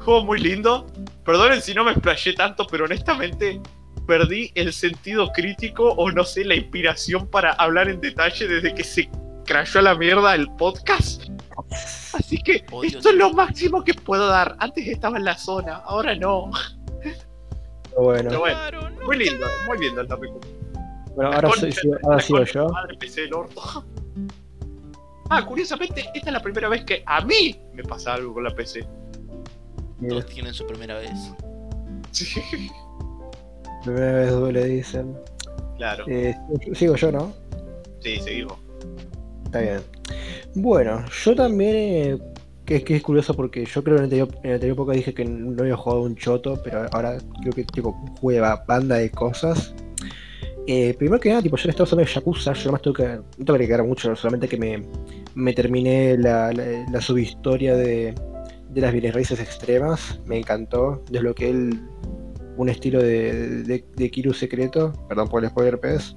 [0.00, 0.86] Juego muy lindo.
[1.24, 3.60] Perdonen si no me explayé tanto, pero honestamente
[4.08, 8.82] perdí el sentido crítico o no sé, la inspiración para hablar en detalle desde que
[8.82, 9.08] se
[9.44, 11.24] crashó a la mierda el podcast.
[12.14, 14.56] Así que Oh, Dios esto es lo máximo que puedo dar.
[14.60, 16.50] Antes estaba en la zona, ahora no.
[18.00, 20.40] Bueno, Pero bueno, Claro, no muy lindo, muy lindo el tópico.
[21.14, 22.66] bueno ahora, soy- sigo- ahora yo.
[22.66, 23.84] tu Madre, PC del orto.
[25.30, 28.50] Ah, curiosamente, esta es la primera vez que a mí me pasa algo con la
[28.54, 28.86] PC.
[30.08, 31.10] Todos tienen su primera vez.
[32.12, 32.26] Sí,
[33.88, 35.16] primera vez duele, dicen.
[35.76, 36.04] claro.
[36.08, 36.34] Eh,
[36.74, 37.32] sigo yo, ¿no?
[38.00, 38.58] Sí, seguimos.
[39.44, 39.80] Está bien.
[40.54, 42.18] Bueno, yo también, eh,
[42.64, 44.92] que, es que es curioso porque yo creo que en el anterior, en anterior época
[44.92, 49.10] dije que no había jugado un choto, pero ahora creo que tipo jugué banda de
[49.10, 49.74] cosas.
[50.66, 53.06] Eh, primero que nada, tipo, yo le estaba usando de Yakuza, yo más tengo que,
[53.06, 54.82] no tengo que agregar mucho, solamente que me,
[55.34, 58.14] me terminé la, la, la subhistoria de,
[58.68, 61.80] de las bienes raíces extremas, me encantó, desbloqueé el,
[62.58, 66.14] un estilo de, de, de Kiru secreto, perdón por el spoiler, pez.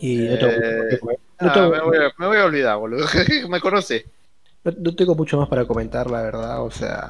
[0.00, 0.98] Y no tengo, Eh,
[1.40, 3.06] no Ah, me, voy a, me voy a olvidar, boludo.
[3.48, 4.04] me conoce.
[4.64, 6.62] no, no tengo mucho más para comentar, la verdad.
[6.62, 7.08] O sea,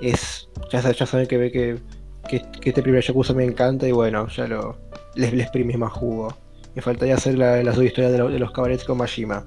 [0.00, 0.48] es.
[0.72, 1.78] Ya, sa- ya saben que ve que,
[2.28, 4.78] que, que este primer Yakuza me encanta y bueno, ya lo.
[5.14, 6.34] Les, les más jugo.
[6.74, 9.44] Me faltaría hacer la, la subhistoria de, lo- de los cabarets con Majima.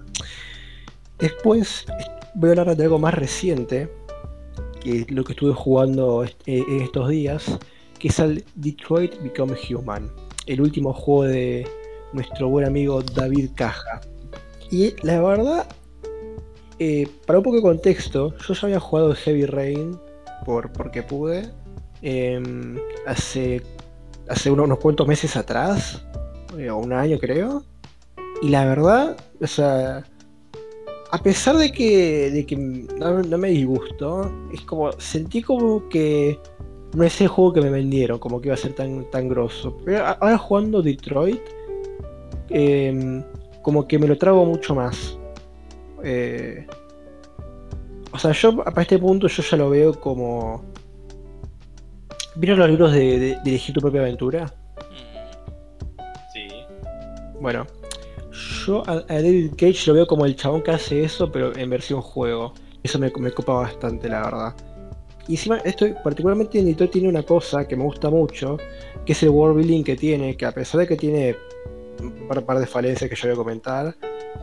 [1.19, 1.85] Después
[2.35, 3.89] voy a hablar de algo más reciente,
[4.83, 7.57] que es lo que estuve jugando eh, en estos días,
[7.99, 10.11] que es el Detroit Become Human,
[10.45, 11.67] el último juego de
[12.11, 14.01] nuestro buen amigo David Caja.
[14.69, 15.67] Y la verdad,
[16.79, 19.97] eh, para un poco de contexto, yo ya había jugado Heavy Rain
[20.45, 21.49] por, porque pude
[22.01, 22.77] em,
[23.07, 23.61] hace,
[24.27, 26.03] hace unos, unos cuantos meses atrás,
[26.57, 27.63] eh, o un año creo.
[28.41, 30.03] Y la verdad, o sea,
[31.13, 36.39] a pesar de que, de que no, no me disgustó, es como, sentí como que
[36.95, 39.77] no es el juego que me vendieron, como que iba a ser tan, tan grosso.
[39.85, 41.39] Pero ahora jugando Detroit,
[42.49, 43.23] em,
[43.61, 45.19] como que me lo trago mucho más.
[46.03, 46.65] Eh,
[48.11, 50.65] o sea, yo para este punto yo ya lo veo como...
[52.37, 54.51] ¿Vieron los libros de, de, de elegir tu propia aventura?
[54.89, 56.01] Mm,
[56.33, 56.47] Sí.
[57.39, 57.67] Bueno,
[58.65, 62.01] yo a, David Cage lo veo como el chabón que hace eso, pero en versión
[62.01, 62.53] juego.
[62.83, 64.55] Eso me, me copa bastante, la verdad.
[65.27, 68.57] Y encima, esto particularmente en Detroit tiene una cosa que me gusta mucho,
[69.05, 71.35] que es el world building que tiene, que a pesar de que tiene
[72.01, 73.95] un par, de falencias que yo voy a comentar,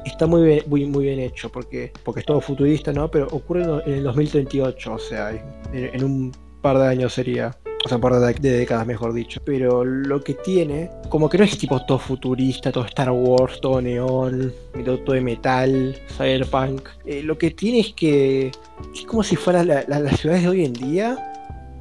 [0.07, 3.11] está muy bien, muy, muy bien hecho, porque, porque es todo futurista, ¿no?
[3.11, 5.33] Pero ocurre en el 2038, o sea,
[5.73, 7.55] en un par de años sería.
[7.85, 9.41] O sea, un par de, décadas, mejor dicho.
[9.45, 13.81] Pero lo que tiene, como que no es tipo todo futurista, todo Star Wars, todo
[13.81, 14.53] neón,
[14.85, 16.89] todo, de metal, cyberpunk.
[17.07, 18.51] Eh, lo que tiene es que
[18.95, 21.17] es como si fueran la- la- las ciudades de hoy en día,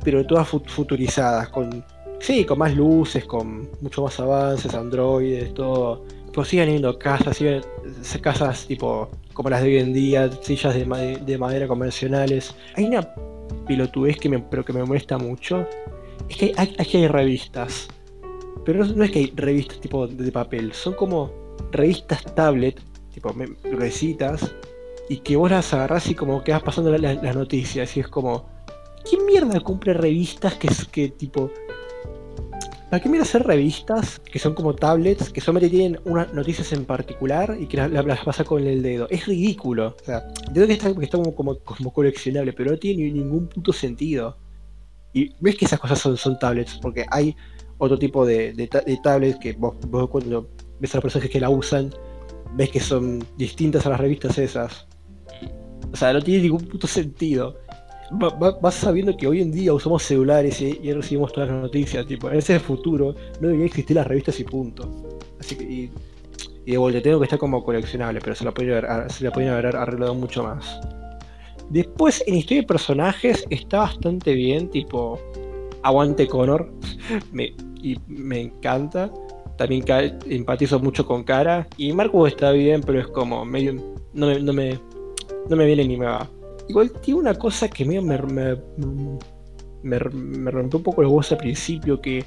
[0.04, 1.84] pero todas fu- futurizadas, con
[2.22, 6.04] sí, con más luces, con mucho más avances, androides, todo.
[6.34, 7.62] Pues siguen habiendo casas, siguen
[8.22, 12.54] casas tipo como las de hoy en día, sillas de, de madera convencionales.
[12.76, 13.08] Hay una
[13.68, 15.66] pilotudez que me, pero que me molesta mucho.
[16.30, 17.88] Es que hay, aquí hay revistas.
[18.66, 21.32] Pero no, es que hay revistas tipo de, papel, son como
[21.72, 22.80] revistas tablet,
[23.14, 23.34] tipo
[23.64, 24.54] gruesitas,
[25.10, 27.96] y que vos las agarrás y como que vas pasando la- la- las noticias.
[27.98, 28.48] Y es como,
[29.10, 31.50] ¿quién mierda compra revistas que que tipo.
[32.90, 36.86] ¿Para qué mierda hacer revistas que son como tablets, que solamente tienen unas noticias en
[36.86, 39.08] particular y que las, pasa con el dedo?
[39.12, 39.96] Es ridículo.
[40.02, 43.48] O sea, entiendo que está, que está como, como, coleccionable, pero no tiene ni- ningún
[43.48, 44.38] puto sentido.
[45.14, 47.36] Y ves que esas cosas son, son tablets, porque hay
[47.78, 49.76] otro tipo de, de, ta- de tablets que vos,
[50.10, 51.92] cuando ves a las personas que la usan,
[52.56, 54.88] ves que son distintas a las revistas esas.
[55.92, 57.56] O sea, no tiene ningún puto sentido.
[58.12, 61.62] Va- va- vas sabiendo que hoy en día usamos celulares y, y recibimos todas las
[61.62, 62.06] noticias.
[62.08, 64.90] Tipo, en ese futuro no deberían existir las revistas y punto.
[65.40, 65.92] Así que, y,
[66.66, 69.30] y de vuelta, tengo que estar como coleccionable, pero se la podrían haber, se la
[69.54, 70.80] haber arreglado mucho más.
[71.70, 75.20] Después, en historia de personajes, está bastante bien, tipo,
[75.84, 76.72] aguante Connor,
[77.32, 79.12] me, y me encanta.
[79.58, 79.84] También
[80.26, 81.68] empatizo mucho con Cara.
[81.78, 83.74] Y Marcus está bien, pero es como medio.
[84.14, 84.80] No no me,
[85.50, 86.28] no me viene ni me va.
[86.70, 88.56] Igual tiene una cosa que medio me, me,
[89.84, 90.00] me,
[90.52, 92.24] rompió un poco los huevos al principio, que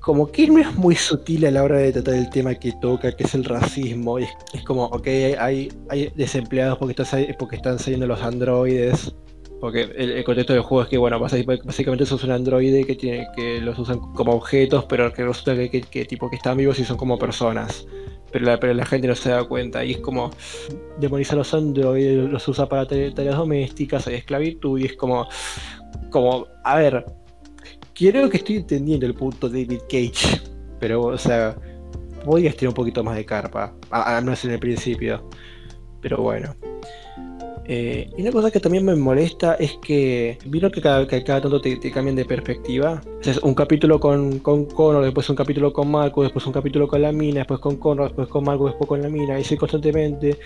[0.00, 3.12] como que no es muy sutil a la hora de tratar el tema que toca,
[3.12, 4.18] que es el racismo.
[4.18, 5.06] Es, es como, ok,
[5.38, 9.14] hay, hay desempleados porque, están sali- porque están saliendo los androides.
[9.60, 13.26] Porque el, el contexto del juego es que, bueno, básicamente sos un androide que tiene
[13.36, 16.96] que los usan como objetos, pero que resulta que tipo que están vivos y son
[16.96, 17.86] como personas.
[18.32, 19.84] Pero la, pero la gente no se da cuenta.
[19.84, 20.30] Y es como
[20.98, 25.28] demonizar a los androides, los usa para tare- tareas domésticas, hay esclavitud, y es como,
[26.10, 27.04] como, a ver,
[27.94, 30.40] creo que estoy entendiendo el punto de David Cage,
[30.78, 31.56] pero, o sea,
[32.24, 35.28] podrías tener un poquito más de carpa, a- al menos en el principio.
[36.00, 36.54] Pero bueno.
[37.66, 41.42] Eh, y una cosa que también me molesta es que vieron que cada, que cada
[41.42, 43.00] tanto te, cambian de perspectiva.
[43.42, 47.02] O un capítulo con, con Connor, después un capítulo con Marco, después un capítulo con
[47.02, 50.38] la mina, después con Connor, después con Marco, después con la mina, y así constantemente.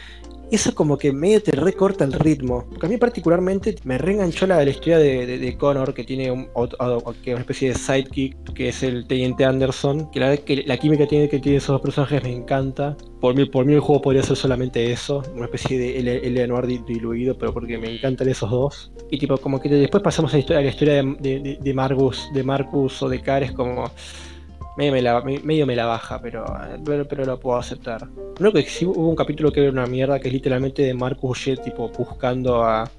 [0.55, 2.65] Eso como que medio te recorta el ritmo.
[2.71, 6.47] Porque a mí particularmente me reenganchó la, la historia de, Connor, que tiene un,
[7.25, 10.11] que una especie de sidekick, que es el Teniente Anderson.
[10.13, 12.97] Que la verdad que la química tiene, que tiene esos dos personajes me encanta.
[13.21, 16.79] Por mí, por mí el juego podría ser solamente eso, una especie de Eleanor di-
[16.87, 18.93] diluido, pero porque me encantan esos dos.
[19.11, 23.09] Y tipo, como que después pasamos a la historia, de- de Marcus, de Marcus o
[23.09, 23.91] de Cares como
[24.77, 26.45] medio me la, baja, pero,
[26.85, 28.09] pero, pero lo puedo aceptar.
[28.41, 31.45] Único que sí hubo un capítulo que era una mierda, que es literalmente de Marcus
[31.45, 32.91] Jet, tipo, buscando a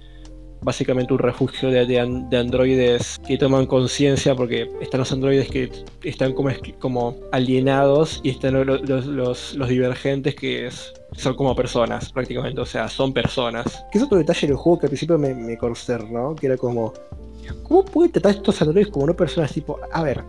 [0.62, 5.48] básicamente un refugio de, de an- de androides que toman conciencia, porque están los androides
[5.50, 5.70] que
[6.04, 6.50] están como,
[6.80, 10.70] como alienados y están lo- lo- los, los, divergentes que
[11.12, 13.86] son como personas, prácticamente, o sea, son personas.
[13.92, 16.94] Que es otro detalle del juego que al principio me, me consternó, que era como,
[17.64, 19.54] ¿cómo puede tratar estos androides como no personas?
[19.54, 20.24] Tipo, a ver,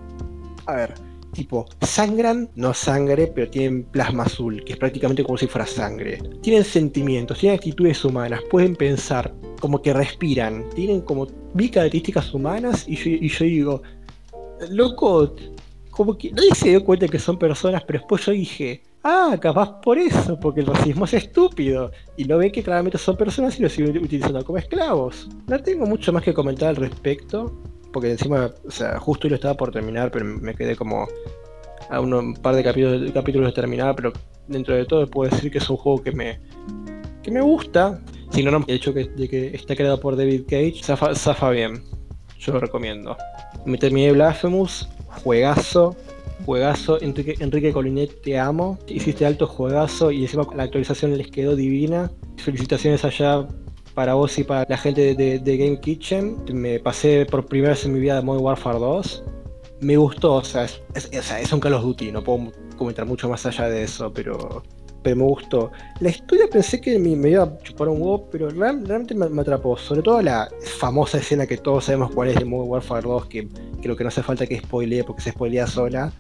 [0.67, 0.95] a ver,
[1.37, 6.19] tipo, sangran, no sangre, pero tienen plasma azul, que es prácticamente como si fuera sangre.
[6.43, 12.85] Tienen sentimientos, tienen actitudes humanas, pueden pensar, como que respiran, tienen como vi características humanas
[12.89, 13.83] y yo, digo,
[14.71, 15.35] loco,
[15.91, 19.81] como que nadie se dio cuenta que son personas, pero después yo dije, ah, capaz
[19.81, 21.91] por eso, porque el racismo es estúpido.
[22.17, 25.29] Y no ven que claramente son personas y los siguen utilizando como esclavos.
[25.47, 27.57] No tengo mucho más que comentar al respecto,
[27.97, 31.09] porque encima, o sea, justo hoy lo estaba por terminar, pero me quedé como
[31.89, 34.13] a un par de capítulos, capítulos de terminar, pero
[34.49, 36.39] dentro de todo puedo decir que es un juego que me,
[37.23, 37.99] que me gusta.
[38.33, 41.49] Si no, no, el hecho que, de que está creado por David Cage, zafa, zafa
[41.49, 41.83] bien.
[42.39, 43.17] Yo lo recomiendo.
[43.65, 44.87] Me terminé Blasphemous,
[45.23, 45.97] juegazo,
[46.45, 47.01] juegazo.
[47.01, 48.79] Enrique, Enrique Colinet, te amo.
[48.89, 52.11] Hiciste alto juegazo y encima la actualización les quedó divina.
[52.37, 53.49] Felicitaciones allá
[53.97, 56.37] para vos y para la gente de, Game Kitchen.
[56.53, 59.25] Me pasé por primera vez en mi vida de Modern Warfare 2.
[59.81, 60.81] Me gustó, o sea, es,
[61.11, 64.63] es- un Call of Duty, no puedo comentar mucho más allá de eso, pero,
[65.03, 65.71] pero me gustó.
[66.01, 69.31] La historia pensé que me, me iba a chupar un huevo, pero real- realmente me,
[69.31, 69.79] me atrapó.
[69.79, 70.47] Sobre todo la
[70.79, 73.49] famosa escena que todos sabemos cuál es de Modern Warfare 2, que
[73.81, 76.13] creo que no hace falta que spoilee porque se spoilea sola.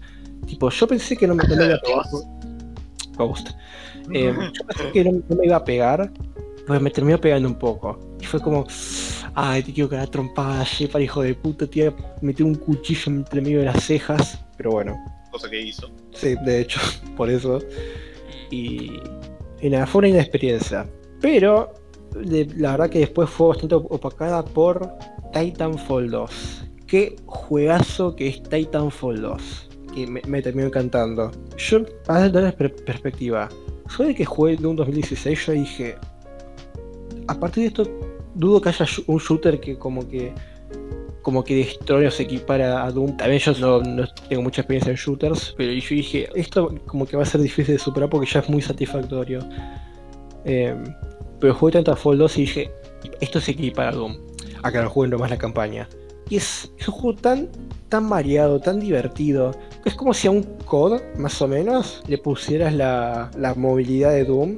[0.46, 2.04] Tipo, yo pensé que no me, no me iba a pegar.
[3.18, 3.48] Ghost.
[4.12, 6.10] Eh, yo pensé que no, no me iba a pegar,
[6.66, 7.98] pues me terminó pegando un poco.
[8.20, 8.66] Y fue como,
[9.34, 13.12] ay, te quiero cagar trompada, para hijo de puta, te iba a meter un cuchillo
[13.12, 14.38] entre medio de las cejas.
[14.56, 14.96] Pero bueno,
[15.30, 15.90] Cosa que hizo.
[16.12, 16.80] sí, de hecho,
[17.16, 17.58] por eso.
[18.50, 18.92] Y,
[19.60, 20.86] y nada, fue una inexperiencia.
[21.20, 21.72] Pero
[22.14, 24.90] de- la verdad que después fue bastante opacada por
[25.32, 26.62] Titanfall 2.
[26.86, 29.68] Qué juegazo que es Titanfall 2.
[29.94, 31.30] Que me, me terminó encantando.
[31.56, 33.48] Yo, para darles per- perspectiva,
[33.98, 35.96] yo de que jugué de un 2016, yo dije.
[37.28, 37.84] A partir de esto,
[38.34, 40.32] dudo que haya un shooter que como que.
[41.22, 43.16] Como que destrone o se equipara a Doom.
[43.16, 43.52] También yo
[43.82, 47.40] no, tengo mucha experiencia en shooters, pero yo dije, esto como que va a ser
[47.40, 49.40] difícil de superar porque ya es muy satisfactorio.
[50.44, 50.76] Eh,
[51.40, 52.70] pero jugué Titanfall 2 y dije,
[53.20, 54.16] esto se equipara a Doom.
[54.62, 55.88] Acá no jueguen nomás la campaña.
[56.28, 57.48] Y es, un juego tan,
[57.88, 59.52] tan variado, tan divertido.
[59.84, 64.24] Es como si a un COD, más o menos, le pusieras la, la movilidad de
[64.24, 64.56] Doom.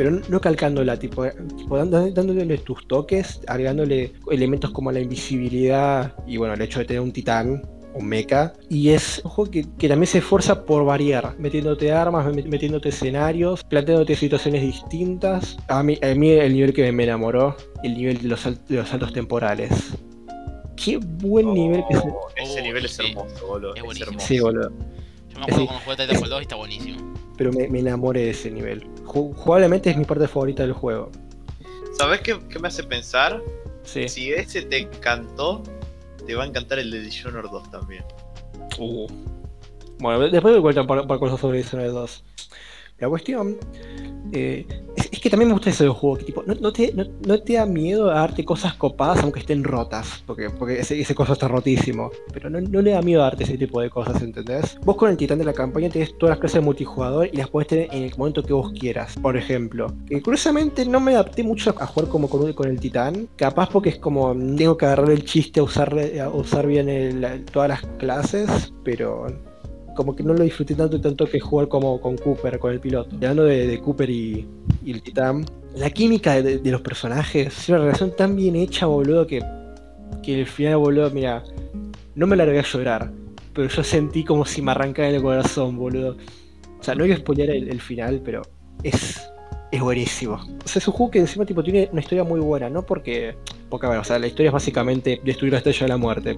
[0.00, 1.26] Pero no, calcándola, tipo,
[1.58, 6.86] tipo dando- dándole tus toques, agregándole elementos como la invisibilidad y bueno, el hecho de
[6.86, 8.54] tener un titán, un mecha.
[8.70, 12.88] Y es un juego que, que también se esfuerza por variar, metiéndote armas, met- metiéndote
[12.88, 15.58] escenarios, planteándote situaciones distintas.
[15.68, 18.88] A mí, a mí el nivel que me enamoró, el nivel de los, de los
[18.88, 19.70] saltos temporales.
[20.82, 22.08] Qué buen nivel que se...
[22.08, 23.02] Oh, Ese Oh, nivel es sí.
[23.06, 23.74] hermoso, boludo.
[23.74, 24.26] Es Es, hermoso.
[24.26, 24.72] Sí, boludo.
[25.40, 25.66] Me acuerdo Sí.
[25.66, 27.14] cuando jugué Titanfall 2 y está buenísimo.
[27.36, 28.86] Pero me, me enamoré de ese nivel.
[29.04, 31.10] Ju- Jugablemente es mi parte favorita del juego.
[31.98, 33.40] ¿Sabes qué, qué me hace pensar?
[33.82, 34.08] Sí.
[34.08, 35.62] Si ese te encantó,
[36.26, 38.04] te va a encantar el de Dishonored 2 también.
[38.78, 39.06] Uh.
[39.98, 42.24] Bueno, después me cuentan para, para cosas sobre Dishonored 2.
[43.00, 43.56] La cuestión
[44.32, 46.92] eh, es, que también me gusta ese juego, que tipo, no, te,
[47.52, 51.48] da miedo a darte cosas copadas aunque estén rotas, porque, porque ese, ese coso está
[51.48, 54.78] rotísimo, pero no, le da miedo darte ese tipo de cosas, ¿entendés?
[54.84, 57.48] Vos con el titán de la campaña tenés todas las clases de multijugador y las
[57.48, 59.92] podés tener en el momento que vos quieras, por ejemplo.
[60.06, 63.90] Que curiosamente no me adapté mucho a jugar como con, con el titán, capaz porque
[63.90, 68.72] es como, tengo que agarrar el chiste a usar, a usar bien todas las clases,
[68.84, 69.26] pero
[69.94, 73.14] como que no lo disfruté tanto tanto que jugar como con Cooper, con el piloto.
[73.16, 74.46] Hablando de, Cooper y,
[74.86, 75.44] el Titán,
[75.76, 79.42] la química de, los personajes es una relación tan bien hecha, boludo, que,
[80.22, 81.42] que el final, boludo, mira,
[82.14, 83.10] no me largué a llorar,
[83.54, 86.16] pero yo sentí como si me arrancara el corazón, boludo.
[86.78, 88.42] O sea, no voy a spoilear el, final, pero
[88.82, 89.20] es,
[89.70, 90.34] es buenísimo.
[90.34, 92.86] O sea, es un juego que encima tipo, tiene una historia muy buena, ¿no?
[92.86, 93.36] Porque,
[93.68, 96.34] porque a ver, o sea, la historia es básicamente destruir la estrella de la muerte,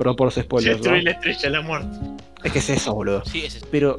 [0.00, 0.82] perdón por los spoilers, ¿no?
[0.82, 1.98] Destruir la estrella de la muerte.
[2.42, 3.22] Es que es eso, boludo.
[3.26, 3.60] Sí, es.
[3.70, 3.98] Pero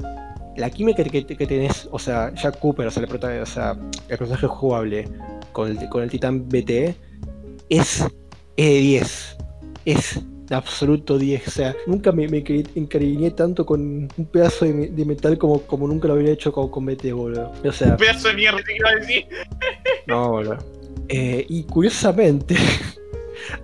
[0.57, 3.77] la química que, que tenés, o sea, Jack Cooper, o sea, el, prota- o sea,
[4.09, 5.07] el personaje jugable
[5.51, 6.95] con el, con el Titán BT,
[7.69, 8.07] es, es
[8.57, 9.37] de 10.
[9.85, 11.47] Es de absoluto 10.
[11.47, 15.61] O sea, nunca me, me cari- encariñé tanto con un pedazo de, de metal como,
[15.61, 17.51] como nunca lo había hecho con, con BT, boludo.
[17.63, 19.25] O sea, Un pedazo de mierda te iba a decir.
[20.07, 20.57] no, boludo.
[21.09, 22.55] Eh, y curiosamente,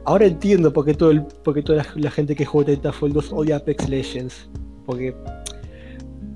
[0.06, 3.58] ahora entiendo por qué, todo el, por toda la, gente que juega Titanfall 2 odia
[3.58, 4.50] Apex Legends.
[4.86, 5.16] Porque,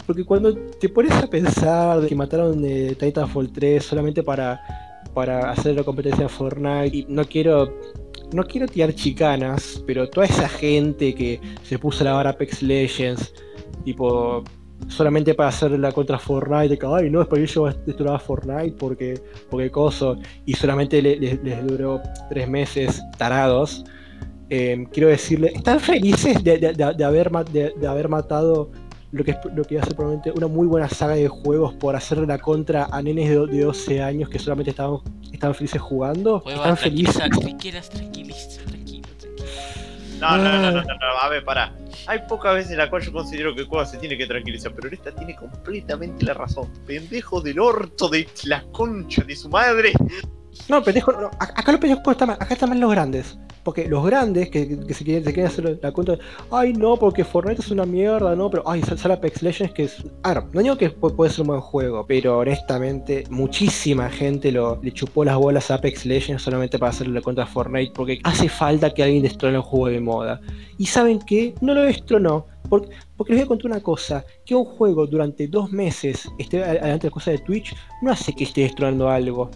[0.06, 4.62] porque cuando te pones a pensar de que mataron eh, Titanfall 3 solamente para,
[5.14, 7.74] para hacer la competencia de Fortnite, y no quiero.
[8.34, 13.34] No quiero tirar chicanas, pero toda esa gente que se puso a lavar Apex Legends,
[13.84, 14.42] tipo,
[14.88, 18.12] solamente para hacer la contra Fortnite, de que, ay, no, que yo voy a destruir
[18.12, 19.20] a Fortnite porque
[19.50, 23.84] porque coso, y solamente le- le- les duró tres meses tarados.
[24.54, 28.70] eh, quiero decirle, ¿están felices de, de- de- de haber, de, haber matado
[29.14, 31.74] lo que, es- lo que iba a ser probablemente una muy buena saga de juegos
[31.76, 34.98] por hacerle la contra a nenes de, do- de 12 años que solamente estaban,
[35.32, 36.44] estaban felices jugando?
[36.46, 37.16] ¿Están felices?
[37.16, 38.60] tranquiliza, tranquilas.
[40.22, 41.74] No, no, no, no, no, a ver, pará.
[42.08, 44.88] Hay pocas veces en las cuales yo considero que juego se tiene que tranquilizar, pero
[44.90, 46.72] esta tiene completamente la razón.
[46.86, 49.94] Pendejo del orto de la concha de su madre.
[50.70, 53.38] No, pendejo, a- acá los pendejos están acá están mal los grandes.
[53.64, 56.18] Porque los grandes que, se, quieren, hacer la contra,
[56.50, 59.84] ay no, porque Fortnite es una mierda, no, pero ay, sal- sale Apex Legends que
[59.84, 60.04] es.
[60.24, 64.52] A ver, no digo que pu- puede ser un buen juego, pero honestamente, muchísima gente
[64.52, 68.50] le chupó las bolas a Apex Legends solamente para hacerle la contra Fortnite, porque hace
[68.50, 70.42] falta que alguien destrone un juego de moda.
[70.80, 72.48] Y saben qué, no lo destronó.
[72.68, 76.64] Porque, porque les voy a contar una cosa, que un juego durante dos meses esté
[76.64, 79.52] a- adelante de cosas de Twitch, no hace que esté destronando algo.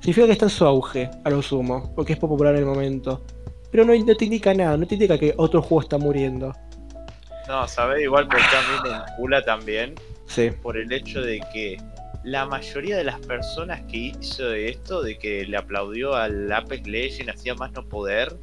[0.00, 3.24] Significa que está en su auge, a lo sumo, porque es popular en el momento.
[3.70, 6.54] Pero no, no te indica nada, no te indica que otro juego está muriendo.
[7.46, 8.02] No, ¿sabes?
[8.02, 9.94] Igual porque a mí me también
[10.26, 11.78] Sí, por el hecho de que
[12.22, 17.34] la mayoría de las personas que hizo esto, de que le aplaudió al Apex Legends,
[17.34, 18.36] hacía más no poder,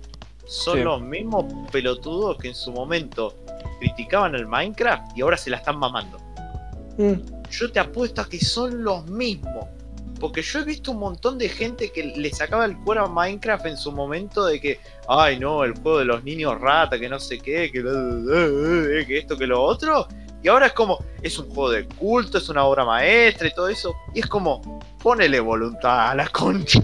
[0.46, 0.84] son Sí.
[0.84, 3.36] los mismos pelotudos que en su momento
[3.80, 6.18] criticaban el Minecraft y ahora se la están mamando.
[6.98, 7.14] Mm.
[7.52, 9.66] yo te apuesto a que son los mismos.
[10.20, 13.66] Porque yo he visto un montón de gente que le sacaba el cuero a Minecraft
[13.66, 17.20] en su momento de que, ay no, el juego de los niños rata, que no
[17.20, 17.84] sé qué, que,
[19.08, 20.08] que esto, que lo otro.
[20.42, 23.68] Y ahora es como, es un juego de culto, es una obra maestra y todo
[23.68, 23.96] eso.
[24.14, 26.82] Y es como, ponele voluntad a la concha.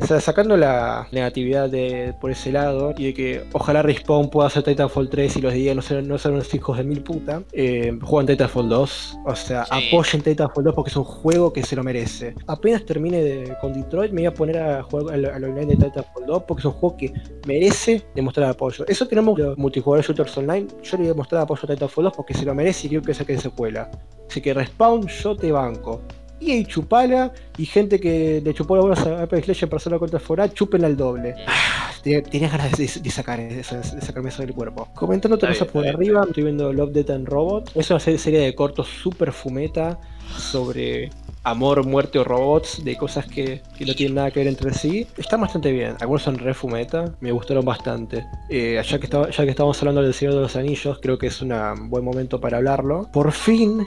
[0.00, 4.48] O sea, sacando la negatividad de, por ese lado y de que ojalá Respawn pueda
[4.48, 7.96] hacer Titanfall 3 y los días no sean, no unos hijos de mil puta, eh,
[8.02, 9.18] juegan Titanfall 2.
[9.24, 9.88] O sea, Sí.
[9.88, 12.34] apoyen Titanfall 2 porque es un juego que se lo merece.
[12.46, 15.76] Apenas termine de- con Detroit, me voy a poner a jugar al, al online de
[15.76, 17.12] Titanfall 2 porque es un juego que
[17.46, 18.84] merece demostrar apoyo.
[18.86, 20.66] Eso tenemos los multijugadores shooters online.
[20.82, 23.04] Yo le voy a mostrar apoyo a Titanfall 2 porque se lo merece y quiero
[23.04, 23.90] que saquen secuela.
[24.28, 26.02] Así que Respawn, yo te banco.
[26.40, 30.18] Y chupala y gente que le chupó las bolas a Apex Legends para hacerlo contra
[30.20, 31.34] Forá, chúpenla al doble.
[31.46, 34.88] Ah, tenía- Tenías ganas de, de sacar eso, de sacarme eso del cuerpo.
[34.94, 37.70] Comentando otra Está cosa por está arriba, estoy viendo Love, Death and Robot.
[37.74, 39.98] Es una serie- de cortos super fumeta
[40.36, 41.10] sobre
[41.44, 45.06] amor, muerte o robots, de cosas que, que no tienen nada que ver entre sí.
[45.16, 45.94] Están bastante bien.
[46.00, 48.24] Algunos son re fumeta, me gustaron bastante.
[48.50, 51.28] Eh, ya, que estaba- ya que estamos hablando del Señor de los Anillos, creo que
[51.28, 51.52] es un
[51.90, 53.08] buen momento para hablarlo.
[53.12, 53.86] Por fin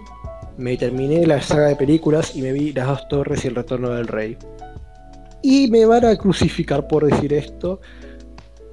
[0.58, 3.90] me terminé la saga de películas y me vi Las dos torres y el retorno
[3.92, 4.38] del rey.
[5.42, 7.80] Y me van a crucificar por decir esto,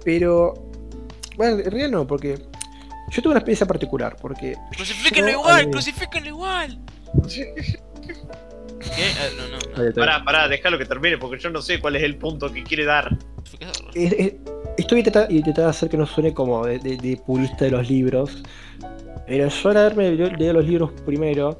[0.04, 0.54] pero...
[1.36, 2.38] Bueno, en realidad no, porque
[3.10, 4.54] yo tuve una experiencia particular, porque...
[4.76, 6.78] Crucifíquenlo yo, igual, eh, crucifíquenlo igual.
[7.28, 7.52] ¿Qué?
[9.18, 9.92] Ah, no, no.
[9.94, 12.84] Pará, pará, déjalo que termine, porque yo no sé cuál es el punto que quiere
[12.84, 13.16] dar.
[13.36, 13.90] Crucificador.
[13.94, 14.34] Es- es-
[14.78, 18.42] estoy intentando, intentando hacer que no suene como de, de- de purista de los libros,
[19.26, 21.58] pero yo al haberme leído los libros primero,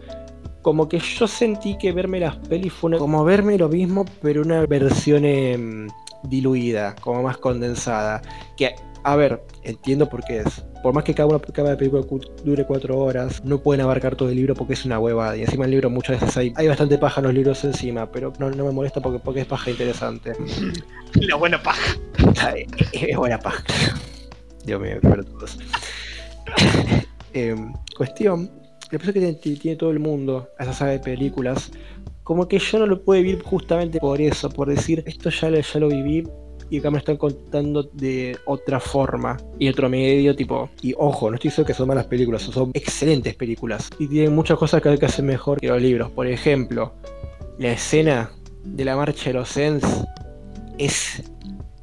[0.63, 4.43] como que yo sentí que verme las pelis fue una- como verme lo mismo, pero
[4.43, 5.89] una versión em,
[6.23, 8.23] diluida, como más condensada.
[8.57, 10.65] Que, a ver, entiendo por qué es.
[10.83, 14.29] Por más que cada, una, cada película cu- dure cuatro horas, no pueden abarcar todo
[14.31, 15.37] el libro porque es una huevada.
[15.37, 18.33] Y encima el libro muchas veces hay, hay bastante paja en los libros encima, pero
[18.39, 20.33] no, no me molesta porque, porque es paja interesante.
[21.15, 21.97] La buena paja.
[22.93, 23.63] Es buena paja.
[24.65, 25.59] Dios mío, qué pelotudos.
[27.35, 28.49] Em, cuestión,
[28.91, 31.73] la impresión que tiene, tiene todo el mundo a esa saga de películas,
[32.23, 35.61] como que yo no lo puedo vivir justamente por eso, por decir, esto ya lo,
[35.61, 36.25] ya lo viví
[36.71, 41.35] y acá me están contando de otra forma y otro medio, tipo, y ojo, no
[41.35, 44.99] estoy diciendo que son malas películas, son excelentes películas y tienen muchas cosas que hay
[44.99, 46.11] que hacer mejor que los libros.
[46.13, 46.95] Por ejemplo,
[47.59, 48.31] la escena
[48.65, 49.85] de la marcha de los Sens
[50.79, 51.23] es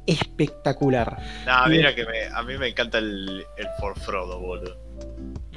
[0.06, 1.18] espectacular.
[1.46, 4.81] Nah, mira que me, a mí me encanta el, el For Frodo, boludo.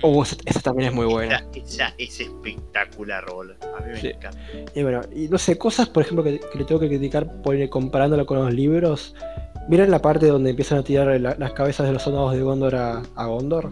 [0.01, 1.37] Oh, esa, esa también es muy buena.
[1.53, 3.55] Esa, esa es espectacular, boludo.
[3.77, 4.07] A mí me Sí.
[4.07, 4.37] encanta.
[4.75, 7.57] Y bueno, y no sé, cosas, por ejemplo, que, que le tengo que criticar por,
[7.69, 9.15] comparándolo con los libros.
[9.67, 12.75] ¿Vieron la parte donde empiezan a tirar la- las cabezas de los soldados de Gondor
[12.75, 13.71] a, a Gondor?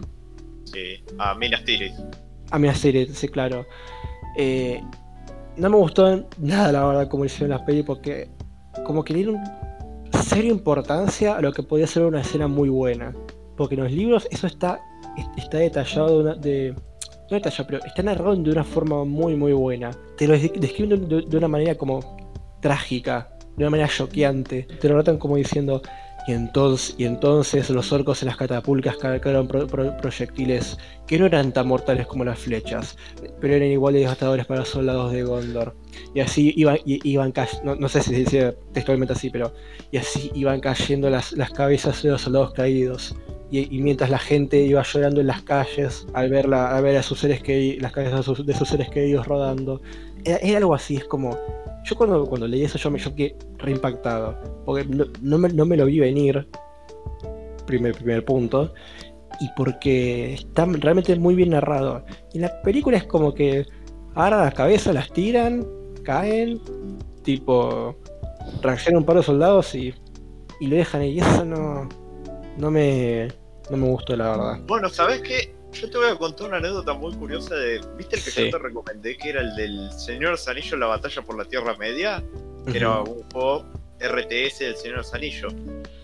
[0.64, 1.04] Sí.
[1.18, 1.94] A Minas Tirith.
[2.50, 3.66] A mi serie, sí, claro.
[4.36, 4.82] Eh,
[5.56, 8.28] no me gustó nada, la verdad, como hicieron las pelis, porque
[8.84, 9.38] como que le dieron
[10.24, 13.12] seria importancia a lo que podía ser una escena muy buena.
[13.56, 14.80] Porque en los libros eso está,
[15.36, 16.74] está detallado de, una- de-
[17.30, 19.90] no detallado, pero está narrado de una forma muy, muy buena.
[20.16, 22.16] Te lo des- describen de, una manera como
[22.60, 24.62] trágica, de una manera choqueante.
[24.80, 25.80] Te lo notan como diciendo,
[26.26, 31.26] y entonces, y entonces los orcos en las catapultas cargaron pro- pro- proyectiles que no
[31.26, 32.96] eran tan mortales como las flechas,
[33.40, 35.76] pero eran igual de devastadores para los soldados de Gondor.
[36.14, 39.52] Y así iban, iban no, no sé si se dice textualmente así, pero
[39.90, 43.14] y así iban cayendo las, las cabezas de los soldados caídos.
[43.60, 47.02] Y, mientras la gente iba llorando en las calles al ver, la- al ver a
[47.02, 49.80] sus seres que las cabezas de sus, de sus seres queridos rodando.
[50.24, 51.36] Era, algo así, es como.
[51.84, 54.36] Yo cuando, cuando leí eso yo me yo quedé reimpactado.
[54.64, 56.48] Porque no, no me, no me lo vi venir.
[57.66, 58.72] Primer, primer punto.
[59.40, 62.04] Y porque está realmente muy bien narrado.
[62.32, 63.66] Y en la película es como que
[64.14, 65.66] agarran las cabezas, las tiran,
[66.02, 66.60] caen,
[67.22, 67.94] tipo.
[68.62, 69.94] reaccionan un par de soldados y,
[70.60, 71.12] y lo dejan ahí.
[71.12, 71.88] Y eso no.
[72.56, 73.28] No me.
[73.70, 74.58] No me gustó, la verdad.
[74.66, 75.54] Bueno, ¿sabes qué?
[75.72, 77.80] Yo te voy a contar una anécdota muy curiosa de.
[77.96, 78.44] ¿Viste el que Sí.
[78.44, 79.16] yo te recomendé?
[79.16, 82.22] Que era el del Señor Anillos, la batalla por la Tierra Media.
[82.70, 83.66] Que era un juego
[84.00, 85.52] RTS del Señor Anillos.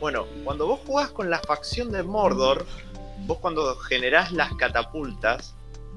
[0.00, 2.66] Bueno, cuando vos jugás con la facción de Mordor,
[3.26, 5.54] vos cuando generás las catapultas,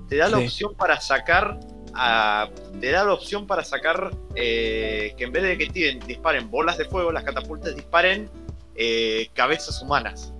[0.10, 1.60] te da la opción para sacar.
[1.96, 2.50] a-
[2.82, 6.80] te da la opción para sacar eh, que en vez de que tiren, disparen bolas
[6.80, 8.32] de fuego, las catapultas disparen
[8.76, 10.33] eh, cabezas humanas.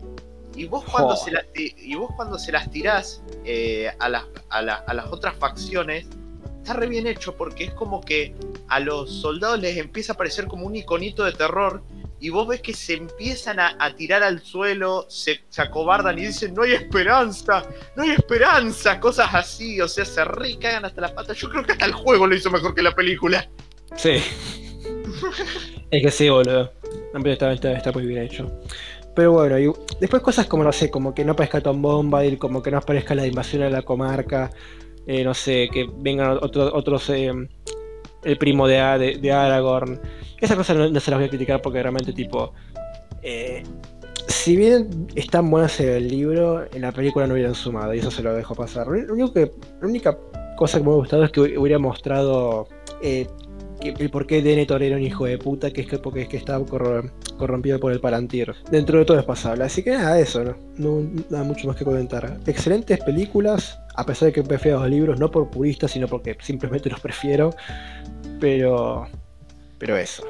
[0.56, 4.24] Y vos cuando, se, las, ti- y vos cuando se las tirás eh, a, las,
[4.50, 6.06] a, la- a las otras facciones,
[6.62, 8.36] está re bien hecho porque es como que
[8.70, 11.84] a los soldados les empieza a parecer como un iconito de terror
[12.20, 16.28] y vos ves que se empiezan a, a tirar al suelo, se, se acobardan y
[16.28, 17.66] dicen, no hay esperanza,
[17.98, 21.36] no hay esperanza, cosas así, o sea, se recagan hasta las patas.
[21.38, 23.50] Yo creo que hasta el juego lo hizo mejor que la película.
[23.98, 24.24] Sí.
[25.92, 26.72] es que sí, boludo.
[27.26, 28.50] Está, está, está muy bien hecho.
[29.16, 32.64] Pero bueno, y después cosas como, no sé, como que no aparezca Tom Bombadil, como
[32.64, 34.50] que no aparezca la invasión a la comarca,
[35.06, 37.32] eh, no sé, que vengan otro- otros, eh,
[38.24, 40.00] el primo de, de, Aragorn.
[40.40, 42.54] Esas cosas no, se las voy a criticar porque realmente, tipo,
[43.22, 43.64] eh,
[44.28, 48.10] si bien están buenas en el libro, en la película no hubieran sumado, y eso
[48.10, 48.88] se lo dejo pasar.
[48.88, 49.14] La
[49.88, 50.18] única
[50.58, 52.68] cosa que me ha gustado es que hubiera mostrado
[53.84, 56.28] que- el por qué Denethor era un hijo de puta, que es que porque es
[56.30, 58.54] que estaba corro- corrompido por el Palantir.
[58.72, 60.56] Dentro de todo es pasable, así que nada, eso, ¿no?
[60.78, 62.38] No, nada mucho más que comentar.
[62.48, 66.90] Excelentes películas, a pesar de que prefiero los libros, no por puristas, sino porque simplemente
[66.90, 67.54] los prefiero.
[68.40, 69.08] Pero.
[69.78, 70.24] Pero eso.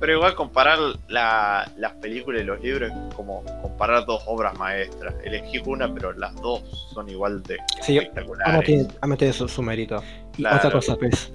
[0.00, 5.14] Pero igual comparar la- las películas y los libros es como comparar dos obras maestras.
[5.24, 6.62] Elegí una, pero las dos
[6.92, 8.52] son igual de Sí, espectaculares.
[8.54, 10.02] Ama tiene, Ama tiene su, su mérito.
[10.34, 10.56] Y Claro.
[10.56, 11.32] otra cosa, pues.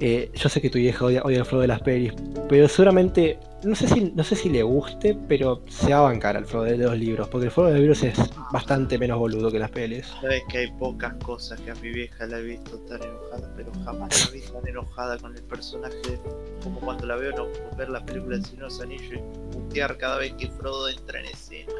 [0.00, 2.12] Eh, yo sé que tu vieja odia, odia el flow de las pelis,
[2.48, 3.38] pero seguramente.
[3.62, 6.62] No sé, si, no sé si le guste, pero se va a bancar al flow
[6.62, 8.18] de los libros, porque el flow de los libros es
[8.50, 10.06] bastante menos boludo que las pelis.
[10.22, 13.70] Sabes que hay pocas cosas que a mi vieja la he visto tan enojada, pero
[13.84, 16.18] jamás la vi tan enojada con el personaje
[16.64, 19.98] como cuando la veo no ver la película del Señor de los Anillos y putear
[19.98, 21.72] cada vez que Frodo entra en escena.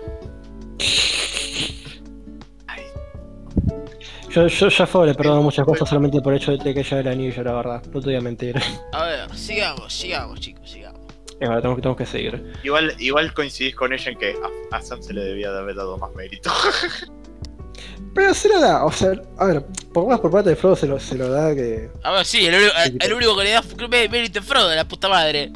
[4.30, 6.98] Yo, yo ya fue, le perdono muchas cosas solamente por el hecho de que ella
[7.00, 7.82] era anillo, la verdad.
[7.92, 8.56] No te voy a mentir.
[8.92, 11.00] A ver, sigamos, sigamos, chicos, sigamos.
[11.40, 12.52] Es verdad, tenemos, que- tenemos que seguir.
[12.62, 14.34] igual, igual coincidís con ella en que
[14.72, 16.50] a, a Sam se le debía de haber dado más mérito.
[18.14, 20.86] Pero se lo da, o sea, a ver, por más por parte de Frodo se
[20.86, 21.90] lo, se lo da que.
[22.02, 24.74] A ver, sí, el, único- el- el único que le da mé- mérito es Frodo,
[24.74, 25.50] la puta madre.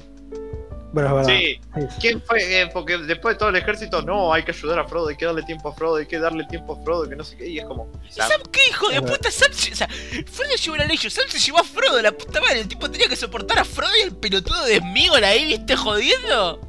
[0.94, 1.40] Bueno, es verdad.
[1.40, 1.60] Sí,
[2.00, 2.60] ¿quién fue?
[2.62, 5.26] Eh, porque después de todo el ejército, no, hay que ayudar a Frodo, hay que
[5.26, 7.58] darle tiempo a Frodo, hay que darle tiempo a Frodo, que no sé qué, y
[7.58, 7.88] es como.
[8.08, 9.28] ¿Y Sam, Sam qué hijo de puta?
[9.30, 12.40] Sam, se- o sea, Frodo llevó el anillo, Sam se llevó a Frodo, la puta
[12.40, 12.60] madre.
[12.60, 15.74] El tipo tenía que soportar a Frodo y al pelotudo de Smigol ahí, ¿viste?
[15.74, 16.60] Jodiendo.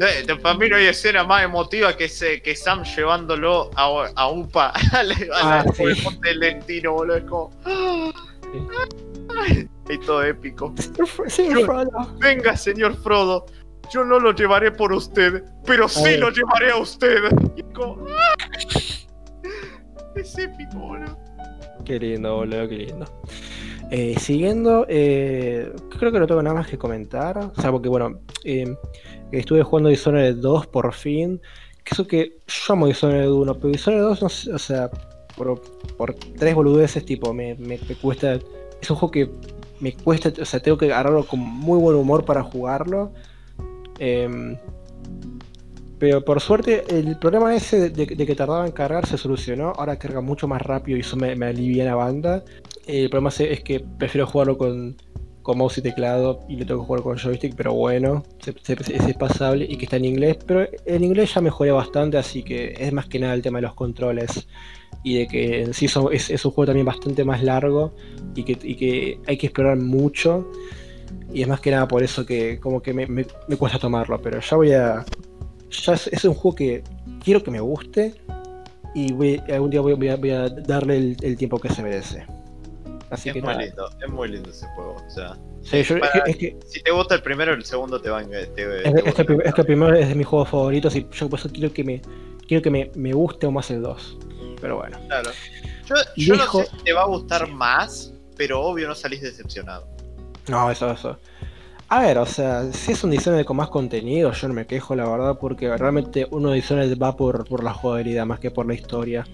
[0.00, 4.10] De, de- para mí no hay escena más emotiva que, ese, que Sam llevándolo a,
[4.16, 6.02] a Upa al, al- Ah, el sí.
[6.02, 7.16] monte del destino, boludo.
[7.16, 7.52] Es como.
[7.64, 9.07] Sí.
[9.90, 10.74] Y todo épico.
[11.28, 11.90] Sí, Frodo.
[12.18, 13.46] Venga, señor Frodo.
[13.90, 17.22] Yo no lo llevaré por usted, pero sí lo llevaré a usted.
[17.56, 18.06] Y es como.
[18.06, 18.34] ¡ah!
[20.14, 21.16] Es épico, boludo.
[21.86, 23.06] Qué lindo, boludo, qué lindo.
[23.90, 27.50] Eh, siguiendo, eh, creo que no tengo nada más que comentar.
[27.56, 28.76] Salvo que, bueno, eh,
[29.32, 31.40] estuve jugando Dishonored 2 por fin.
[31.82, 34.90] Que eso que yo amo Dishonored 1, pero Dishonored 2, no sé, o sea,
[35.34, 35.62] por,
[35.96, 38.38] por tres boludeces, tipo, me, me, me cuesta.
[38.80, 39.30] Es un juego que
[39.80, 43.12] me cuesta, o sea, tengo que agarrarlo con muy buen humor para jugarlo.
[43.98, 44.56] Em,
[45.98, 49.72] pero por suerte, el problema ese de, que tardaba en cargar se solucionó.
[49.76, 52.44] Ahora carga mucho más rápido y eso me, me alivia la banda.
[52.86, 54.96] El problema es, que prefiero jugarlo con,
[55.56, 59.66] mouse y teclado y le tengo que jugar con joystick, pero bueno, se- es, pasable
[59.68, 60.38] y que está en inglés.
[60.46, 63.62] Pero en inglés ya mejoré bastante, así que es más que nada el tema de
[63.62, 64.46] los controles
[65.04, 67.94] y de que en sí son- es, es un juego también bastante más largo
[68.34, 70.50] y que, y que hay que explorar mucho.
[71.32, 74.20] Y es más que nada por eso que como que me, me- me cuesta tomarlo,
[74.20, 75.04] pero ya voy a...
[75.84, 76.82] Ya es, es un juego que
[77.22, 78.14] quiero que me guste
[78.94, 81.82] y voy- algún día voy, voy a, voy a darle el, el tiempo que se
[81.82, 82.24] merece.
[83.10, 83.64] Así Es que muy nada.
[83.64, 84.96] lindo, es muy lindo ese juego.
[85.06, 87.64] O sea, Sí, yo- es, Para- que, es que- si te gusta el primero, el
[87.64, 89.46] segundo te va a te, es, te que- va a es que el prim- gustar.
[89.48, 91.84] es que el primero es de mis juegos favoritos y yo por eso quiero que
[91.84, 92.00] me
[92.46, 94.18] quiero que me, me guste aún más el 2.
[94.60, 94.98] Pero bueno.
[95.06, 95.30] Claro.
[95.86, 99.22] Yo, yo dejo- no sé si te va a gustar más, pero obvio no salís
[99.22, 99.86] decepcionado.
[100.48, 101.18] No, eso, eso.
[101.90, 104.94] A ver, o sea, si es un Dishonored con más contenido, yo no me quejo,
[104.94, 108.66] la verdad, porque realmente uno de Dishonored va por, por la jugabilidad más que por
[108.66, 109.24] la historia.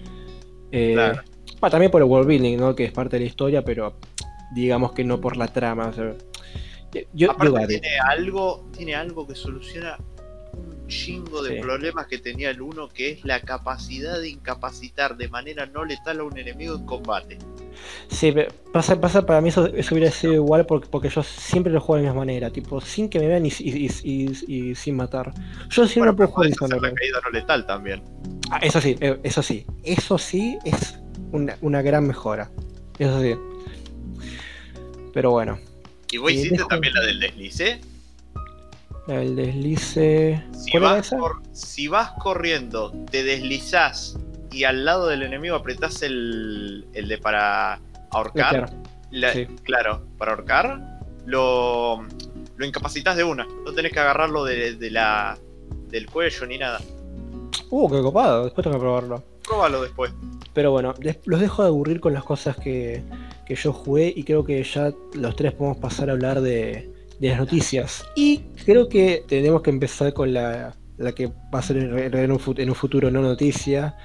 [0.71, 1.21] Eh, Claro.
[1.59, 2.73] bueno, también por el world building, ¿no?
[2.75, 3.97] Que es parte de la historia, pero
[4.53, 5.87] digamos que no por la trama.
[5.87, 6.13] o sea,
[6.93, 7.67] yo, yo Aparte daré.
[7.79, 9.97] tiene algo, tiene algo que soluciona
[10.55, 11.61] un chingo de Sí.
[11.61, 16.19] problemas que tenía el uno, que es la capacidad de incapacitar de manera no letal
[16.19, 17.37] a un enemigo en combate.
[18.07, 21.73] Sí, pe- pasa, pasa para mí eso, eso hubiera sido igual porque, porque yo siempre
[21.73, 23.91] lo juego de la misma manera, tipo, sin que me vean y, y- y-
[24.47, 25.33] y- y sin matar.
[25.69, 28.01] Yo siempre Bueno, puedo pero hacer la caída no letal también.
[28.51, 29.65] Ah, eso sí, eh, eso sí.
[29.83, 30.95] Eso sí es
[31.31, 32.49] una, una gran mejora.
[32.99, 33.33] Eso sí.
[35.13, 35.57] Pero bueno,
[36.11, 37.81] Y vos Sí, hiciste también la del deslice.
[39.07, 40.43] El deslice.
[40.53, 44.17] Si ¿Cuál era vas, cor- si vas corriendo, te deslizás
[44.51, 47.79] y al lado del enemigo apretás el, el de para
[48.11, 48.49] ahorcar.
[48.69, 49.45] Claro, la- sí.
[49.63, 52.05] claro, para ahorcar, lo
[52.57, 53.45] lo incapacitas de una.
[53.65, 55.37] No tenés que agarrarlo de, de la,
[55.89, 56.79] del cuello ni nada.
[57.69, 59.23] Uh, qué copado, después tengo que probarlo.
[59.43, 60.13] Próbalo después.
[60.53, 60.93] Pero bueno,
[61.25, 63.03] los dejo de aburrir con las cosas que,
[63.45, 67.29] que yo jugué y creo que ya los tres podemos pasar a hablar de, de
[67.29, 68.05] las noticias.
[68.15, 72.39] Y creo que tenemos que empezar con la, la que va a ser en, un,
[72.39, 73.95] fut- en un futuro no noticia,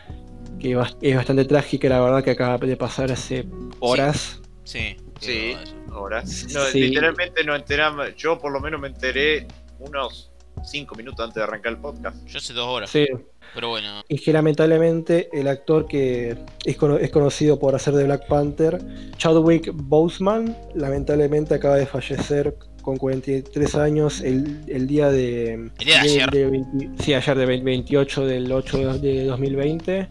[0.58, 3.46] que es bastante trágica, la verdad que acaba de pasar hace
[3.80, 4.40] horas.
[4.64, 4.96] Sí.
[5.20, 5.54] Sí.
[5.88, 6.80] No, Sí.
[6.80, 8.14] Literalmente no enteramos.
[8.16, 9.46] Yo por lo menos me enteré
[9.80, 10.30] unos
[10.64, 12.24] 5 minutos antes de arrancar el podcast.
[12.26, 12.90] Yo hace dos horas.
[12.90, 13.06] Sí.
[13.54, 14.02] Pero bueno.
[14.08, 18.80] Y que lamentablemente el actor que es, cono- es conocido por hacer de Black Panther,
[19.16, 25.54] Chadwick Boseman, lamentablemente acaba de fallecer con 43 años el, el día de...
[25.54, 26.50] El día de ayer.
[26.50, 30.08] 20 sí, ayer de 20 28 del 8 de 2020,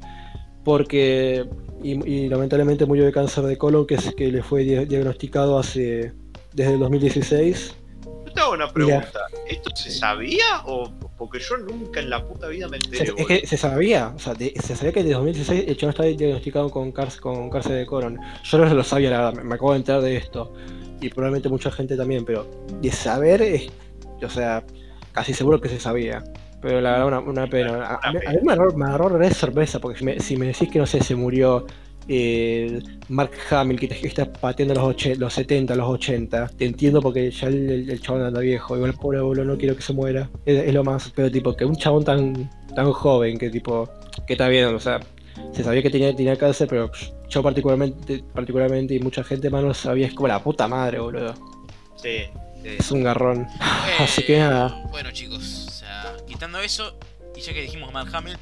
[0.63, 1.45] porque...
[1.81, 5.57] Y, y lamentablemente murió de cáncer de colon que, es, que le fue di- diagnosticado
[5.57, 6.11] hace...
[6.53, 7.75] desde el 2016.
[8.27, 9.19] Yo te hago una pregunta.
[9.47, 13.13] ¿Esto se sabía o porque yo nunca en la puta vida me enteré?
[13.17, 16.09] es que se sabía, o sea, de- se sabía que desde 2016 el chaval estaba
[16.09, 18.19] diagnosticado con, cárcel, con cáncer de colon.
[18.43, 20.53] Yo no lo sabía, la verdad, me, me acabo de enterar de esto.
[21.01, 22.45] Y probablemente mucha gente también, pero
[22.81, 23.67] de saber, es,
[24.21, 24.63] o sea,
[25.11, 26.23] casi seguro que se sabía.
[26.61, 27.85] Pero la verdad, una, una pena.
[27.85, 30.69] A, a mí, me agarró, me agarró re sorpresa, porque si me, si me decís
[30.69, 31.65] que, no sé, se murió
[32.07, 37.01] eh, Mark Hamill, que, que está pateando los, och- los 70, los 80, te entiendo
[37.01, 38.75] porque ya el, el, el chabón anda viejo.
[38.75, 40.29] Igual, pobre boludo, no quiero que se muera.
[40.45, 43.87] Es, es lo más, pero tipo, que un chabón tan, tan joven, que tipo,
[44.27, 44.99] que está bien, o sea,
[45.53, 46.91] se sabía que tenía, tenía cáncer, pero
[47.29, 51.33] yo particularmente, particularmente y mucha gente más no sabía, es como la puta madre, boludo.
[51.95, 52.23] Sí.
[52.63, 52.69] sí.
[52.79, 53.47] Es un garrón.
[53.99, 54.83] Así que Eh, nada.
[54.89, 56.95] Bueno, chicos, o sea, quitando eso,
[57.35, 58.37] y ya que dijimos Mark Hamill,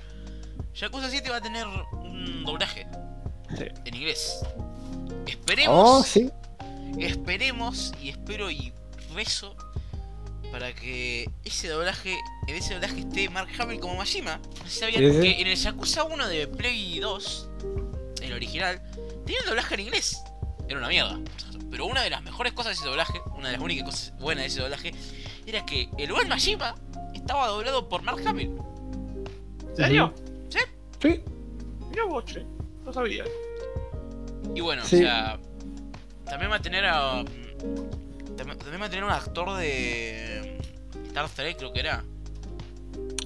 [0.76, 2.86] Yakuza 7 va a tener un doblaje
[3.58, 3.66] Sí.
[3.86, 4.46] en inglés.
[5.26, 6.30] Esperemos, Oh, sí.
[7.00, 8.74] esperemos y espero y
[9.16, 9.56] rezo
[10.52, 12.18] para que ese doblaje,
[12.48, 14.38] en ese doblaje esté Mark Hamill como Majima.
[14.60, 15.22] No sé si sabían Sí, sí.
[15.22, 17.50] que en el Yakuza 1 de Play 2,
[18.22, 18.82] el original,
[19.26, 20.22] tenía el doblaje en inglés.
[20.68, 21.20] Era una mierda.
[21.70, 24.44] Pero una de las mejores cosas de ese doblaje, una de las únicas cosas buenas
[24.44, 24.94] de ese doblaje,
[25.46, 26.76] era que el buen Majima
[27.14, 28.52] estaba doblado por Mark Hamill.
[29.70, 30.14] ¿En serio?
[31.02, 31.22] Sí.
[31.90, 32.44] Mira vos, che.
[32.84, 33.24] No sabía.
[34.56, 34.96] Y bueno, Sí.
[34.96, 35.38] o sea,
[36.26, 37.24] también va a tener a.
[38.38, 40.37] También, también va a tener un actor de.
[41.26, 42.04] Star Trek, creo que era.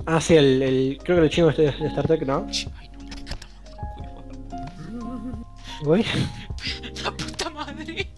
[0.05, 2.47] Ah, sí, el, el- creo que el chino este de Star Trek, ¿no?
[2.79, 3.35] Ay, no, la puta
[5.03, 5.37] madre,
[5.83, 6.05] Güey.
[7.03, 8.09] La puta madre.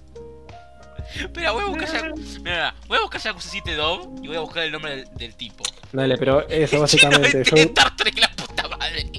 [1.16, 2.02] Espera, voy a buscar ya.
[2.04, 2.14] Mira,
[2.44, 5.36] mira, voy a buscar Yakuza 7 Dove y voy a buscar el nombre del, del
[5.36, 5.64] tipo.
[5.92, 7.44] Dale, pero eso El chino básicamente.
[7.44, 9.12] yo- de Star Trek, la puta madre.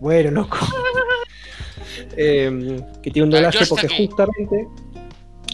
[0.00, 0.58] Bueno, loco.
[2.16, 4.66] Em, que tiene un doblaje porque justamente.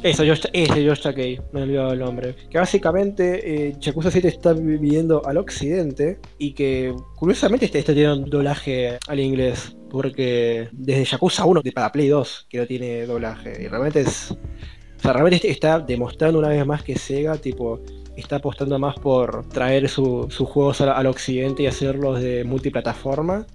[0.05, 2.35] Eso, ese Josh Takei, me he olvidado el nombre.
[2.51, 8.27] Que básicamente eh, Yakuza 7 está viviendo al occidente y que curiosamente está, está teniendo
[8.37, 9.75] doblaje al inglés.
[9.89, 13.63] Porque desde Yakuza 1 de para Play 2 que no tiene doblaje.
[13.63, 14.31] Y realmente es.
[14.33, 17.81] O sea, realmente está demostrando una vez más que Sega, tipo,
[18.17, 23.47] está apostando más por traer su- sus juegos al, al occidente y hacerlos de multiplataforma.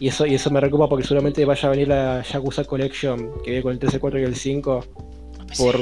[0.00, 3.50] Y eso, y eso me preocupa porque seguramente vaya a venir la Yakuza Collection que
[3.50, 4.84] viene con el 13, 4 y el 5
[5.58, 5.80] por,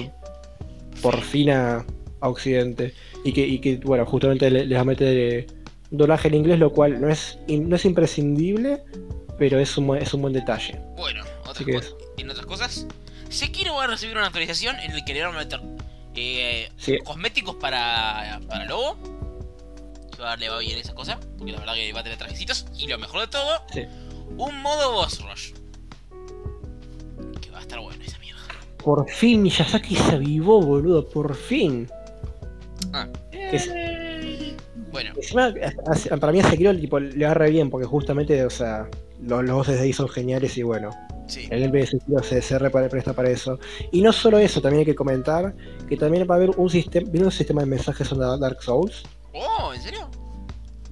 [1.00, 1.84] por fin a,
[2.20, 2.94] a Occidente.
[3.24, 5.46] Y que, y que, bueno, justamente le- les va a meter eh,
[5.90, 8.82] doblaje en inglés, lo cual no es, no es imprescindible,
[9.38, 10.78] pero es un, es un buen detalle.
[10.96, 11.94] Bueno, otras cosas.
[12.18, 12.86] En otras cosas,
[13.28, 15.60] Sekiro va a recibir una actualización en la que le van a meter
[16.14, 18.96] eh, Sí, cosméticos para, para Lobo.
[20.14, 22.66] Que va- le va bien esa cosa, porque la verdad que va a tener trajecitos.
[22.76, 23.82] Y lo mejor de todo, Sí.
[24.36, 25.52] un modo boss rush.
[27.40, 28.18] Que va a estar bueno esa.
[28.84, 31.88] Por fin Miyazaki se avivó, boludo, por fin.
[32.92, 33.08] Ah.
[33.32, 33.70] Es-
[34.90, 35.52] Bueno, Encima,
[36.20, 38.88] para mí a Sekiro tipo, le va re bien, porque justamente, o sea,
[39.22, 40.90] los, los voces de ahí son geniales y bueno,
[41.26, 41.46] sí.
[41.50, 43.58] el gameplay de Sekiro se, se re para- presta para eso.
[43.90, 45.54] Y no solo eso, también hay que comentar
[45.88, 49.02] que también va a haber un sistema, ¿vieron un sistema de mensajes en Dark Souls?
[49.32, 50.10] Oh, ¿en serio?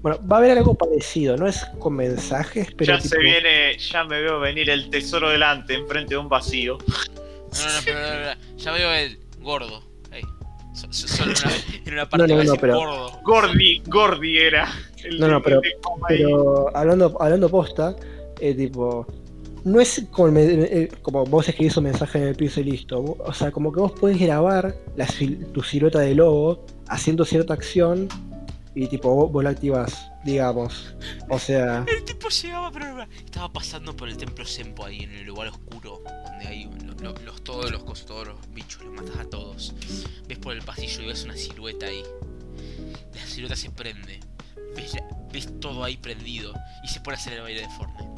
[0.01, 3.77] Bueno, va a haber algo parecido, no es con mensajes, pero ya tipo, se viene,
[3.79, 6.79] ya me veo venir el tesoro delante, enfrente de un vacío.
[7.53, 8.57] No, no, no, pero, no, no, no.
[8.57, 9.83] ya veo el gordo.
[10.13, 10.23] Ahí.
[10.75, 11.53] So- so- solo una,
[11.87, 13.21] en una parte No, no, no, pero- gordo.
[13.25, 14.69] Gordi, Gordi era.
[15.05, 15.61] El No, no, pero-
[16.09, 17.97] pero hablando, hablando posta,
[18.41, 19.07] eh, tipo,
[19.65, 23.17] no es como, eh, como vos escribís un mensaje en el piso y listo.
[23.19, 25.07] O sea, como que vos podés grabar la
[25.53, 28.09] tu silueta de logo haciendo cierta acción
[28.75, 30.95] y tipo vos, vos la activás, digamos.
[31.29, 35.25] O sea, El tipo llegaba, pero estaba pasando por el templo Sempo ahí en el
[35.27, 39.17] lugar oscuro, donde hay lo- lo- los, todos los cosas, todos los bichos, los matas
[39.19, 39.75] a todos.
[40.29, 42.03] Ves por el pasillo y ves una silueta ahí.
[43.15, 44.21] La silueta se prende.
[44.77, 46.53] Ves, la- ves todo ahí prendido
[46.85, 48.11] y se pone a hacer el baile de Fortnite.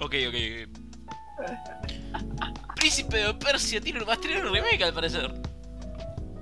[0.00, 1.85] Ok, ok, ok.
[2.76, 5.32] Príncipe de Persia tiene, va a tener un remake al parecer.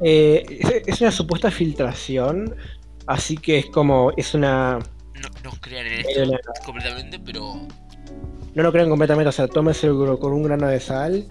[0.03, 2.55] Eh, es- una supuesta filtración,
[3.07, 4.79] así que es como, es una...
[5.15, 7.55] No, no crean en esto completamente, pero
[8.55, 11.27] No lo crean completamente, o sea, tómeselo con un grano de sal.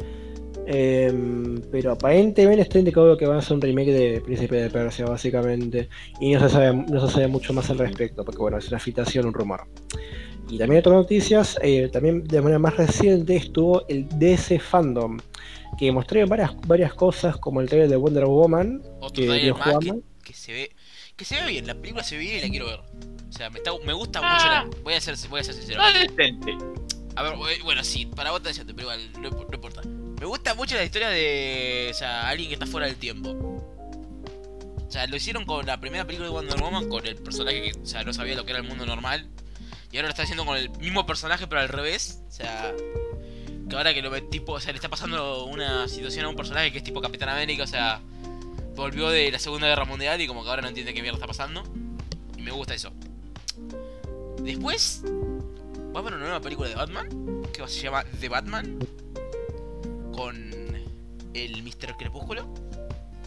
[0.66, 5.06] Em, pero aparentemente está indicado que van a hacer un remake de Príncipe de Persia,
[5.06, 5.90] básicamente.
[6.22, 8.80] Y no se sabe, no se sabe mucho más al respecto, porque bueno, es una
[8.80, 9.68] filtración, un rumor.
[10.50, 15.18] Y también otras noticias, eh, también de manera más reciente estuvo el DC Fandom,
[15.78, 19.52] que mostró varias, varias cosas, como el trailer de Wonder Woman, otro que más que,
[19.52, 20.00] jugando.
[20.24, 20.72] que se ve
[21.16, 22.80] que se ve bien, la película se ve bien y la quiero ver.
[23.30, 24.34] O sea, me, está, me gusta Ah.
[24.34, 24.48] mucho
[24.78, 25.82] la, voy a ser voy a ser sincero.
[25.82, 26.58] No decente.
[27.16, 29.82] A ver, eh, bueno, sí, para vos decente, pero igual no, no importa.
[30.20, 33.30] Me gusta mucho la historia de, o sea, alguien que está fuera del tiempo.
[33.30, 37.80] O sea, lo hicieron con la primera película de Wonder Woman con el personaje que,
[37.80, 39.28] o sea, no sabía lo que era el mundo normal.
[39.94, 42.22] Y ahora lo está haciendo con el mismo personaje pero al revés.
[42.28, 42.74] O sea,
[43.70, 46.36] que ahora que lo ve tipo, o sea, le está pasando una situación a un
[46.36, 48.02] personaje que es tipo Capitán América, o sea,
[48.76, 51.28] volvió de la Segunda Guerra Mundial y como que ahora no entiende qué mierda está
[51.28, 51.64] pasando.
[52.38, 52.92] Y me gusta eso.
[54.42, 55.04] Después,
[55.96, 57.08] va a haber una nueva película de Batman,
[57.54, 58.80] que se llama The Batman,
[60.12, 60.52] con
[61.34, 61.96] el Mr.
[61.98, 62.48] Crepúsculo,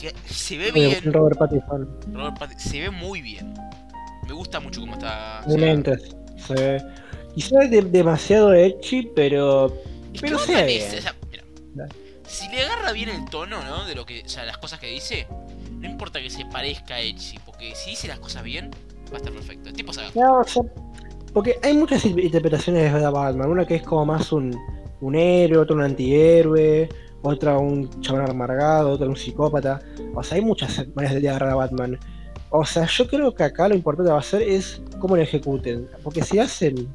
[0.01, 1.89] que se ve de bien, Robert Pattinson.
[2.13, 3.55] Robert Patt- se ve muy bien.
[4.27, 5.43] Me gusta mucho cómo está.
[5.47, 5.59] o sea,
[6.49, 6.83] Ve-
[7.35, 9.73] Quizás de- demasiado ecchi, pero
[10.21, 11.89] Pero es- o sea, mira,
[12.27, 13.85] si le agarra bien el tono, ¿no?
[13.85, 15.27] De lo que, o sea, las cosas que dice,
[15.71, 18.71] no importa que se parezca a Edgy, porque si dice las cosas bien,
[19.13, 19.69] va a estar perfecto.
[19.69, 20.09] El tipo sabe.
[20.15, 20.63] No, o sea,
[21.33, 23.51] porque hay muchas in- interpretaciones de Batman.
[23.51, 24.57] Una que es como más un,
[25.01, 26.89] un héroe, otra un antihéroe,
[27.23, 29.81] otra un chabón amargado, otra un psicópata.
[30.15, 31.99] O sea, hay muchas maneras de agarrar a Batman.
[32.59, 35.89] O sea, yo creo que acá lo importante va a ser es cómo lo ejecuten.
[36.03, 36.89] Porque si hacen,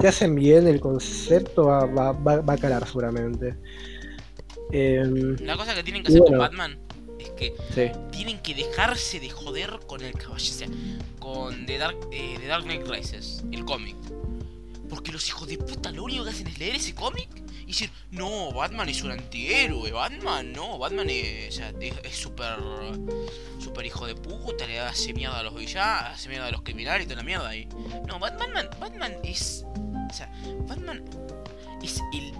[0.00, 3.54] si hacen bien el concepto, va, va, va- va a calar seguramente.
[4.72, 6.38] Em, La cosa que tienen que hacer con.
[6.38, 6.78] Batman
[7.18, 7.90] es que sí.
[8.10, 10.68] tienen que dejarse de joder con el caballo, o sea,
[11.18, 13.96] con The Dark, eh, The Dark Knight Rises, el cómic.
[14.88, 17.28] Porque los hijos de puta lo único que hacen es leer ese cómic
[17.64, 22.16] y decir, no, Batman es un antihéroe, Batman no, Batman es o sea, es es
[22.16, 22.56] súper
[23.58, 27.04] super hijo de puta, le hace mierda a los villanos, hace mierda a los criminales
[27.04, 27.66] y toda la mierda ahí.
[28.06, 29.64] No, Bat- Batman, Batman es,
[30.10, 30.30] o sea,
[30.68, 31.02] Batman
[31.82, 32.32] es el,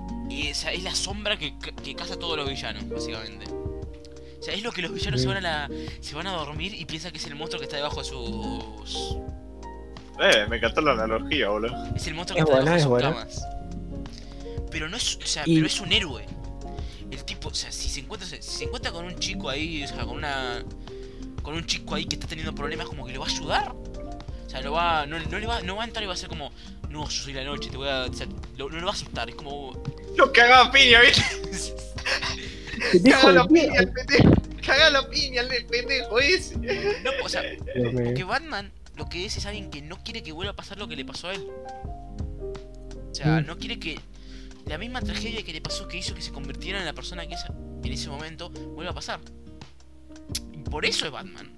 [0.51, 3.47] o sea, es la sombra que, que caza a todos los villanos, básicamente.
[3.51, 5.71] O sea, es lo que los villanos se van a la,
[6.01, 9.17] se van a dormir y piensan que es el monstruo que está debajo de sus
[10.21, 11.75] Eh, me encantó la analogía, boludo.
[11.97, 13.64] es el monstruo que Es está buena, debajo de es sus camas.
[14.75, 16.27] Pero no es, o sea, Y- pero es un héroe.
[17.11, 19.87] El tipo, o sea, si se encuentra, si se encuentra con un chico ahí, o
[19.89, 20.65] sea, con una,
[21.43, 23.71] con un chico ahí que está teniendo problemas, como que lo va a ayudar.
[23.73, 26.17] O sea, lo va, no, no le va, no va a entrar y va a
[26.17, 26.51] ser como,
[26.91, 28.27] no, yo soy la noche, te voy a, o sea,
[28.57, 29.29] lo- no lo va a asustar.
[29.31, 29.81] Es como,
[30.17, 31.23] Lo cagaba piña, ¿viste?
[33.05, 34.31] Cagaba la el piña el pendejo.
[34.67, 36.57] Cagaba la piña el pendejo ese.
[36.59, 37.43] no, o sea.
[38.05, 40.89] Porque Batman lo que es es alguien que no quiere que vuelva a pasar lo
[40.89, 41.47] que le pasó a él.
[43.11, 43.47] O sea, Mm.
[43.47, 44.01] no quiere que
[44.67, 47.35] la misma tragedia que le pasó que hizo que se convirtiera en la persona que
[47.35, 47.45] es
[47.83, 49.21] en ese momento vuelva a pasar.
[50.53, 51.53] Y por eso es Batman.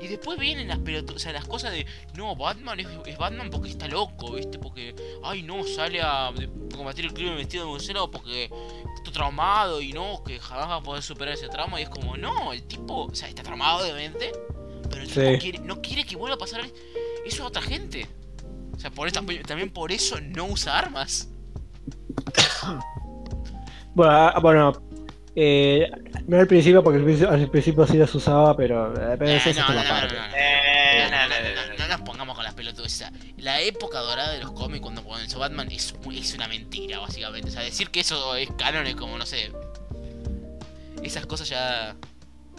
[0.00, 1.84] Y después vienen las pelotas, o sea, las cosas de,
[2.14, 4.56] no, Batman es, es Batman porque está loco, ¿viste?
[4.58, 4.94] Porque,
[5.24, 8.48] ay, no, sale a de- combatir el crimen vestido de murciélago porque
[8.96, 11.80] está traumado y no, que jamás va a poder superar ese trauma.
[11.80, 14.30] Y es como, no, el tipo, o sea, está traumado obviamente,
[14.88, 16.60] pero el tipo quiere- no quiere que vuelva a pasar
[17.26, 18.06] eso a otra gente.
[18.76, 21.28] O sea, por eso, también por eso no usa armas.
[23.94, 24.80] Bueno, ah, bueno
[25.40, 25.88] eh,
[26.26, 29.66] no al principio, porque al principio, sí las usaba, pero, pero Eh, eso es no,
[29.66, 30.16] parte.
[31.88, 32.54] nos pongamos con las
[32.88, 37.50] sea, la época dorada de los cómics cuando comenzó Batman es, es una mentira, básicamente.
[37.50, 39.52] O sea, decir que eso es canon es como, no sé.
[41.04, 41.94] Esas cosas ya.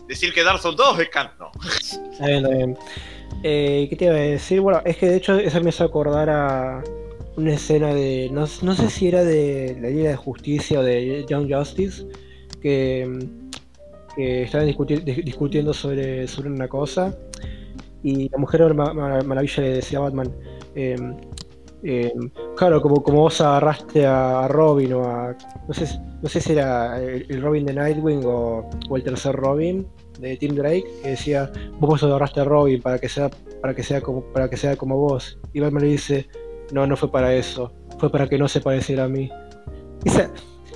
[0.08, 1.34] Decir que Dark Souls 2 es canon.
[1.38, 1.52] No.
[2.14, 2.78] Está bien, está bien.
[3.44, 4.62] Eh, ¿Qué te iba a decir?
[4.62, 6.82] Bueno, es que de hecho eso me hizo acordar a
[7.38, 8.30] una escena de.
[8.32, 12.06] No, no sé si era de la Liga de Justicia o de Young Justice,
[12.62, 13.04] que,
[14.44, 17.18] estaban discuti- dis- discutiendo sobre, sobre una cosa.
[18.04, 20.32] Y la mujer Ma- Ma- Maravilla le decía a Batman.
[20.76, 21.16] em,
[21.84, 25.36] em, claro, como, como vos agarraste a, Robin o a.
[25.68, 29.36] No sé, no sé si era el, el Robin de Nightwing o, o el tercer
[29.36, 29.86] Robin.
[30.20, 31.50] de Tim Drake que decía,
[31.80, 33.30] vos vos agarraste a Robin para que sea,
[33.62, 35.40] para que sea como, para que sea como vos.
[35.54, 36.28] Y Batman le dice,
[36.72, 39.30] no, no fue para eso, fue para que no se pareciera a mí.
[40.06, 40.30] Esa,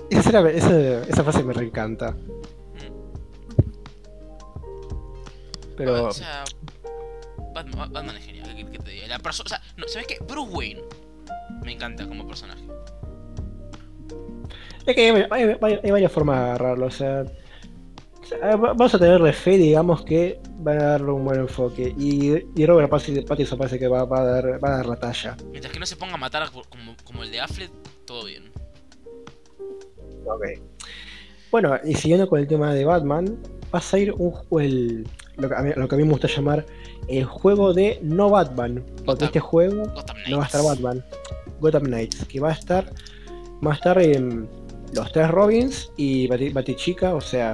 [0.10, 2.16] esa, esa, esa frase me reencanta.
[5.76, 6.44] Pero O sea,
[7.54, 9.08] Batman, Batman es genial, ¿qué, qué te diga?
[9.08, 10.18] La perso- o sea, no, ¿sabes qué?
[10.28, 10.82] Bruce Wayne
[11.64, 12.62] me encanta como personaje.
[14.86, 16.86] es que hay, hay- hay- hay varias formas de agarrarlo.
[16.88, 17.24] O sea,
[18.42, 21.94] vamos a tenerle fe, digamos, que van a darle un buen enfoque.
[21.98, 25.36] Y, y Robert Pattinson parece que va, va a dar, va a dar la talla.
[25.52, 27.72] Mientras que no se ponga a matar como, como el de Affleck,
[28.06, 28.52] todo bien.
[31.52, 33.38] Bueno, y siguiendo con el tema de Batman,
[33.74, 36.28] va a salir un el, lo, que a mí, lo que a mí me gusta
[36.28, 36.66] llamar
[37.08, 38.84] el juego de no Batman.
[38.86, 39.26] Porque Gotham.
[39.28, 39.84] este juego
[40.30, 41.04] no va a estar Batman.
[41.60, 42.92] Gotham Knights, que va a estar
[43.66, 44.50] va a estar en
[44.94, 47.54] los tres Robins y Bati- Batichica, o sea,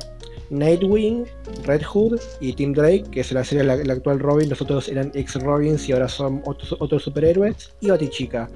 [0.50, 1.26] Nightwing,
[1.64, 4.88] Red Hood y Tim Drake, que es la serie la, la actual Robin, los otros
[4.90, 8.50] eran ex Robins y ahora son otros, otros superhéroes, y Batichica,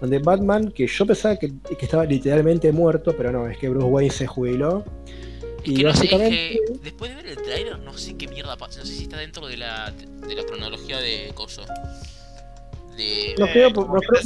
[0.00, 3.86] donde Batman, que yo pensaba que, que estaba literalmente muerto, pero no, es que Bruce
[3.86, 4.84] Wayne se jubiló.
[5.64, 8.16] Es Y que no sé, es básicamente, que después de ver el trailer, no sé
[8.16, 8.80] qué mierda pasa.
[8.80, 11.62] No sé si está dentro de la, de la cronología de Coso.
[12.96, 14.22] De, no Eh, creo, como no creo.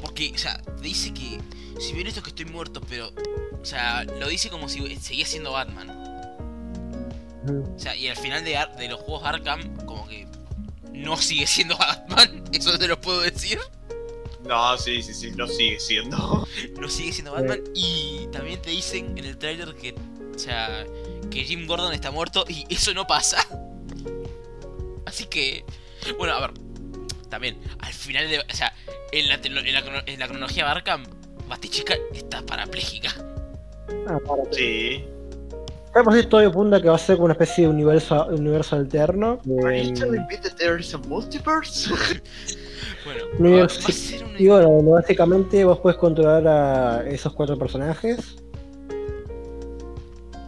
[0.00, 1.38] Porque, o sea, dice que.
[1.80, 3.12] Si bien esto que estoy muerto, pero.
[3.60, 5.90] O sea, lo dice como si seguía siendo Batman.
[7.74, 10.26] O sea, y al final de, Ar- de los juegos Arkham, como que.
[10.92, 12.44] No sigue siendo Batman.
[12.52, 13.58] Eso te lo puedo decir.
[14.44, 16.46] No, sí, sí, sí, no sigue siendo.
[16.78, 17.60] No sigue siendo Batman.
[17.74, 19.94] Y también te dicen en el trailer que.
[20.34, 20.84] O sea,
[21.30, 23.38] que Jim Gordon está muerto y eso no pasa.
[25.06, 25.64] Así que.
[26.18, 26.52] Bueno, a ver.
[27.28, 28.40] También, al final de.
[28.40, 28.74] O sea,
[29.12, 31.04] en la, en la, en la cronología de Arkham,
[31.50, 33.10] Batichica está parapléjica.
[34.06, 34.44] Ah, para.
[34.52, 35.04] Sí.
[35.92, 39.40] De todo de punta que va a ser como una especie de universo, universo alterno.
[39.44, 41.90] Em, me multiverse?
[43.04, 44.34] Bueno, No, va, a ser un.
[44.38, 48.36] Y bueno, básicamente vos puedes controlar a esos cuatro personajes.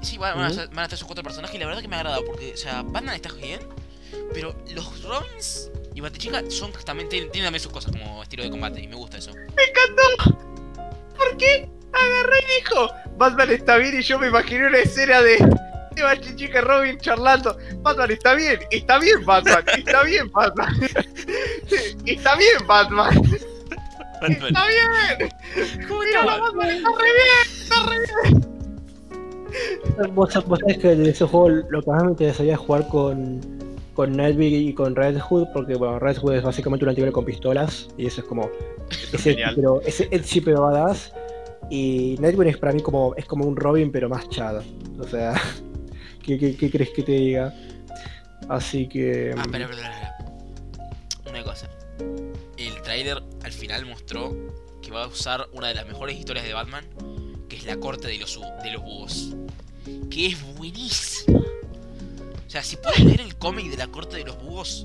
[0.03, 1.89] Sí, van, van a estar- van a estar esos cuatro personajes y la verdad que
[1.89, 3.61] me ha agradado porque, o sea, Batman está bien,
[4.33, 8.81] pero los Robins y Batichica son también tienen, también sus cosas como estilo de combate
[8.83, 9.33] y me gusta eso.
[11.17, 11.69] ¿Por qué?
[11.93, 15.39] Agarré y dijo, Batman está bien y yo me imaginé una escena de
[15.95, 17.57] de Bachichica Robin charlando.
[17.83, 20.75] Batman está bien, está bien Batman, está bien Batman.
[22.07, 23.23] está bien Batman,
[24.23, 25.31] está bien.
[25.89, 28.53] Mira, Batman está re bien, está re bien.
[30.15, 33.41] Vos, vos sabés que de ese juego lo que más me interesaría es jugar con,
[33.95, 37.25] con Nightwing y con Red Hood, porque bueno, Red Hood es básicamente un antihéroe con
[37.25, 38.51] pistolas, y eso es como
[38.91, 41.13] es ese, pero, ese el chip de badass.
[41.71, 44.63] Y Nightwing es para mí como, es como un Robin, pero más chada.
[44.99, 45.35] O sea,
[46.23, 47.55] ¿qué, qué, qué crees que te diga?
[48.49, 49.35] Así que.
[49.37, 50.17] Ah, espera, espera.
[51.29, 51.71] Una cosa.
[52.57, 54.37] El trailer al final mostró
[54.83, 56.85] que va a usar una de las mejores historias de Batman,
[57.49, 59.35] que es la corte de los, de los búhos.
[60.11, 61.41] Que es buenísima.
[62.53, 64.85] O sea, si puedes leer el cómic de la corte de los búhos,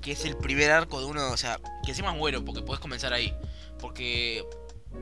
[0.00, 2.78] que es el primer arco de uno, o sea, que encima es bueno, porque puedes
[2.78, 3.34] comenzar ahí.
[3.80, 4.46] Porque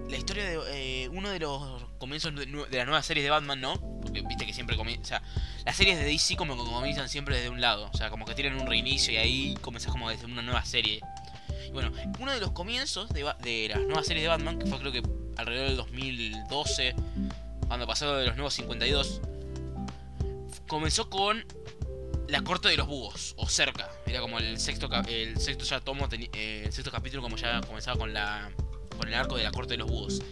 [0.08, 3.60] la historia de eh, uno de los comienzos de, de las nuevas series de Batman,
[3.60, 3.78] ¿no?
[4.00, 5.02] Porque viste que siempre comienza.
[5.02, 5.22] O sea,
[5.66, 7.90] las series de DC como que comienzan siempre desde un lado.
[7.92, 11.02] O sea, como que tienen un reinicio y ahí comenzás como desde una nueva serie.
[11.68, 14.78] Y bueno, uno de los comienzos de, de las nuevas series de Batman, que fue
[14.78, 15.02] creo que
[15.36, 16.94] alrededor del 2012,
[17.66, 19.20] cuando pasó de los nuevos 52,
[20.66, 21.44] comenzó con
[22.28, 23.90] la corte de los búhos, o cerca.
[24.06, 27.98] Era como el sexto, el sexto ya tomo, eh, el sexto capítulo como ya comenzaba
[27.98, 28.50] con la
[28.96, 30.22] con el arco de la corte de los búhos.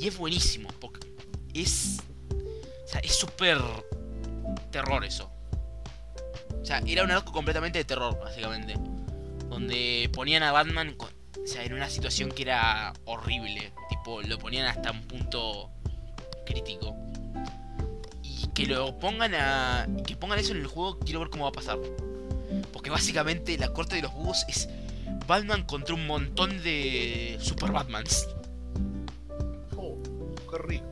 [0.00, 1.06] Y es buenísimo, porque
[1.54, 1.98] es...
[2.84, 3.58] O sea, es súper
[4.70, 5.30] terror eso.
[6.60, 8.74] O sea, era un arco completamente de terror, básicamente.
[9.48, 11.10] Donde ponían a Batman con-
[11.42, 13.72] o sea, en una situación que era horrible.
[13.90, 15.70] Tipo, lo ponían hasta un punto
[16.46, 16.96] crítico.
[18.56, 19.86] Que lo pongan a.
[20.06, 21.78] que pongan eso en el juego, quiero ver cómo va a pasar.
[22.72, 24.68] Porque básicamente la corte de los búhos es
[25.26, 28.26] Batman contra un montón de Super Batmans.
[29.76, 29.96] Oh,
[30.50, 30.86] qué rico.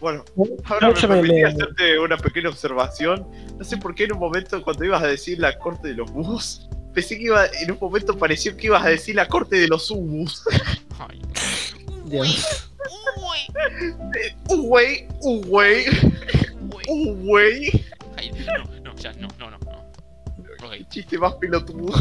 [0.00, 0.24] Bueno,
[0.66, 3.26] ahora De me permití me- hacerte una pequeña observación.
[3.56, 6.10] No sé por qué en un momento cuando ibas a decir la corte de los
[6.10, 9.68] búhos, pensé que iba, en un momento pareció que ibas a decir la corte de
[9.68, 10.42] los ubus.
[10.98, 11.22] Ay.
[12.04, 12.68] Dios.
[13.16, 13.54] Uy,
[14.50, 15.40] Un güey, un
[16.74, 17.08] güey, uy.
[17.08, 17.84] un güey.
[18.16, 19.84] Ay, no, no, ya, no, no, no, no.
[20.66, 21.86] Ok, Chiste más pelotudo.
[21.86, 21.94] ok,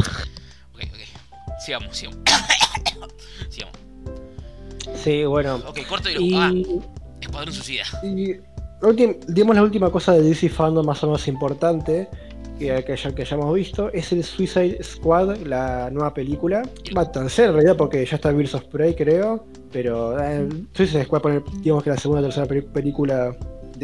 [0.76, 1.60] ok.
[1.66, 2.20] Sigamos, sigamos.
[3.50, 3.76] sigamos.
[4.96, 5.56] Sí, bueno.
[5.68, 6.24] Ok, corte de los.
[6.42, 6.82] Ah, Y,
[7.22, 7.84] Escuadrón Suicida.
[8.04, 8.36] y
[9.28, 12.10] digamos la última cosa de DC Fandom más o menos importante
[12.60, 16.64] que, que, ya- que hayamos visto es el Suicide Squad, la nueva película.
[16.96, 21.06] Va a tercera en realidad porque ya está Birds of Prey creo, pero eh, Suicide
[21.06, 21.22] Squad
[21.62, 23.36] digamos que la segunda o tercera película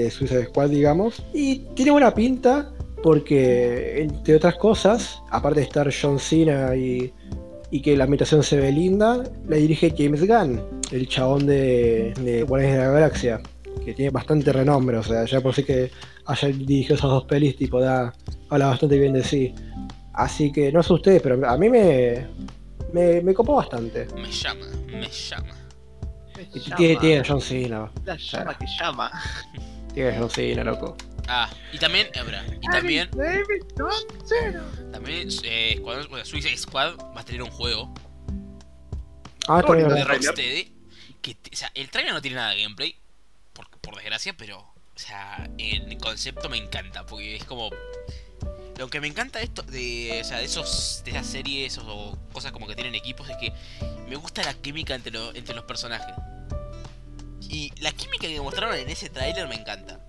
[0.04, 1.24] de Suicide Squad digamos.
[1.34, 2.72] Y tiene buena pinta
[3.04, 7.14] porque entre otras cosas, aparte de estar John Cena y,
[7.72, 10.62] y que la ambientación se ve linda, la dirige James Gunn,
[10.92, 13.42] el chabón de, de Guardianes de la Galaxia
[13.86, 15.92] que tiene bastante renombre, o sea, ya por sí que
[16.26, 18.14] haya dirigido esas dos pelis, tipo, da,
[18.50, 19.54] habla bastante bien de sí.
[20.14, 22.28] Así que no sé ustedes, pero a mí me,
[22.92, 24.08] me, me copó bastante.
[24.16, 25.56] Me llama, me llama.
[26.54, 26.76] Y Llama.
[26.78, 29.12] tiene, tiene John Cena, La llama que llama.
[29.94, 30.96] tiene a John Cena, loco.
[31.28, 33.10] Ah, y también, espera, y también,
[34.92, 37.94] también, eh, bueno, Suicide Squad va a tener un juego
[39.48, 40.04] Ah, Bueno, de.
[40.04, 40.74] Rocksteady.
[41.22, 42.96] Que, o sea, el trailer no tiene nada de gameplay,
[43.54, 47.70] por, por desgracia, pero, o sea, el concepto me encanta, porque es como...
[48.78, 52.18] Lo que me encanta de esto, de, o sea, de esos, de esas series o
[52.32, 53.52] cosas como que tienen equipos, es que
[54.08, 56.16] me gusta la química entre, lo- entre los personajes.
[57.42, 60.00] Y la química que mostraron en ese tráiler me encanta.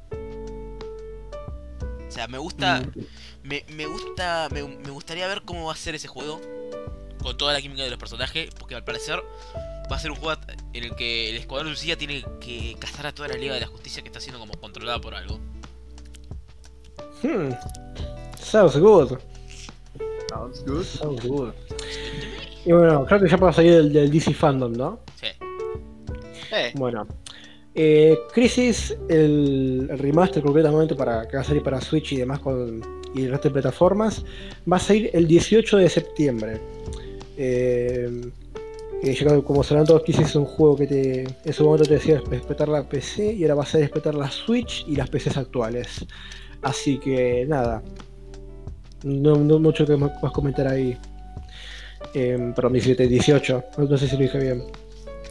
[2.08, 2.82] O sea, me gusta,
[3.44, 6.40] me, me gusta, me, me gustaría ver cómo va a ser ese juego
[7.22, 9.22] con toda la química de los personajes, porque al parecer
[9.90, 10.40] va a ser un juego
[10.72, 13.66] en el que el Escuadrón Suicida tiene que cazar a toda la Liga de la
[13.66, 15.38] Justicia que está siendo como controlada por algo.
[17.22, 17.52] Hmm.
[18.40, 19.18] Sounds good.
[20.28, 20.84] Sounds good.
[20.84, 21.52] Sounds good.
[22.64, 25.00] Y bueno, creo que ya puedo salir del, del DC Fandom, ¿no?
[25.20, 25.26] Sí.
[26.52, 27.06] Eh, Bueno.
[27.74, 32.40] Eh, Crisis, el, el remaster concretamente para que va a salir para Switch y demás
[32.40, 32.82] con,
[33.14, 34.24] y el resto de plataformas,
[34.70, 36.60] va a salir el 18 de septiembre.
[37.36, 38.08] Eh,
[39.02, 42.20] eh, como sabrán todos, Crisis es un juego que te, en su momento te decía
[42.28, 46.04] respetar la PC y ahora va a ser respetar la Switch y las PCs actuales.
[46.62, 47.82] Así que nada,
[49.04, 50.98] no, no mucho que más más comentar ahí.
[52.14, 54.64] Eh, perdón, 17, 18, no, no sé si lo dije bien.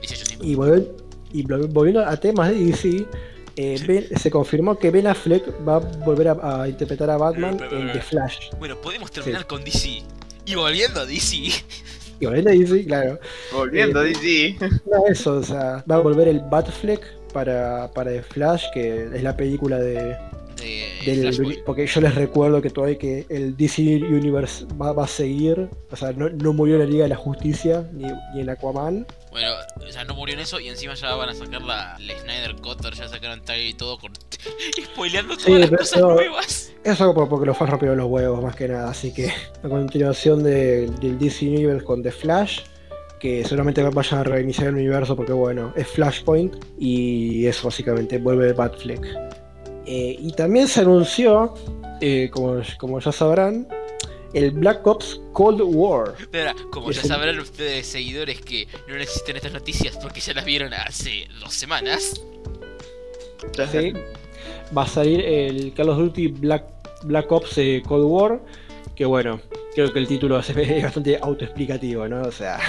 [0.02, 0.38] 18 sí.
[0.42, 0.88] Y, volver-
[1.34, 3.06] y vol- volviendo a temas de DC,
[3.56, 3.86] eh, Sí.
[3.88, 7.58] Ben- se confirmó que Ben Affleck va a volver a, a interpretar a Batman Eh,
[7.60, 8.38] pero, en pero, The Flash.
[8.60, 10.02] Bueno, podemos terminar con DC.
[10.46, 11.36] Y volviendo a DC.
[12.22, 13.18] Y volviendo a DC, claro.
[13.54, 14.58] volviendo a Eh, DC.
[14.92, 17.02] No, eso, o sea, va a volver el Batfleck
[17.32, 20.18] para, para The Flash, que es la película de,
[21.06, 25.08] De del- porque yo les recuerdo que todavía que el DC Universe va, va a
[25.08, 28.04] seguir, o sea, no, no murió la Liga de la Justicia ni,
[28.34, 29.06] ni en Aquaman.
[29.32, 29.50] Bueno,
[29.88, 32.56] o sea, no murió en eso y encima ya van a sacar la, la Snyder
[32.56, 34.12] Cutter, ya sacaron trailer y todo con...
[34.94, 36.72] spoileando todas Sí, las cosas eso- nuevas.
[36.84, 39.28] Eso por- porque los fans rompieron los huevos más que nada, así que
[39.64, 42.62] a continuación de- del DC Universe con The Flash,
[43.20, 48.54] que seguramente vayan a reiniciar el universo porque bueno, es Flashpoint y eso básicamente vuelve
[48.54, 49.06] Batfleck.
[49.86, 51.54] Eh, y también se anunció,
[52.02, 53.68] eh, como, como ya sabrán,
[54.34, 56.16] el Black Ops Cold War.
[56.32, 60.74] Pero como ya sabrán ustedes, seguidores, que no necesitan estas noticias porque ya las vieron
[60.74, 62.22] hace dos semanas.
[63.72, 63.94] ¿sí?
[64.76, 66.66] Va a salir el Call of Duty Black,
[67.04, 68.40] Black Ops eh, Cold War,
[68.96, 69.42] que bueno,
[69.74, 70.54] creo que el título es
[70.84, 72.22] bastante autoexplicativo, ¿no?
[72.24, 72.60] O sea...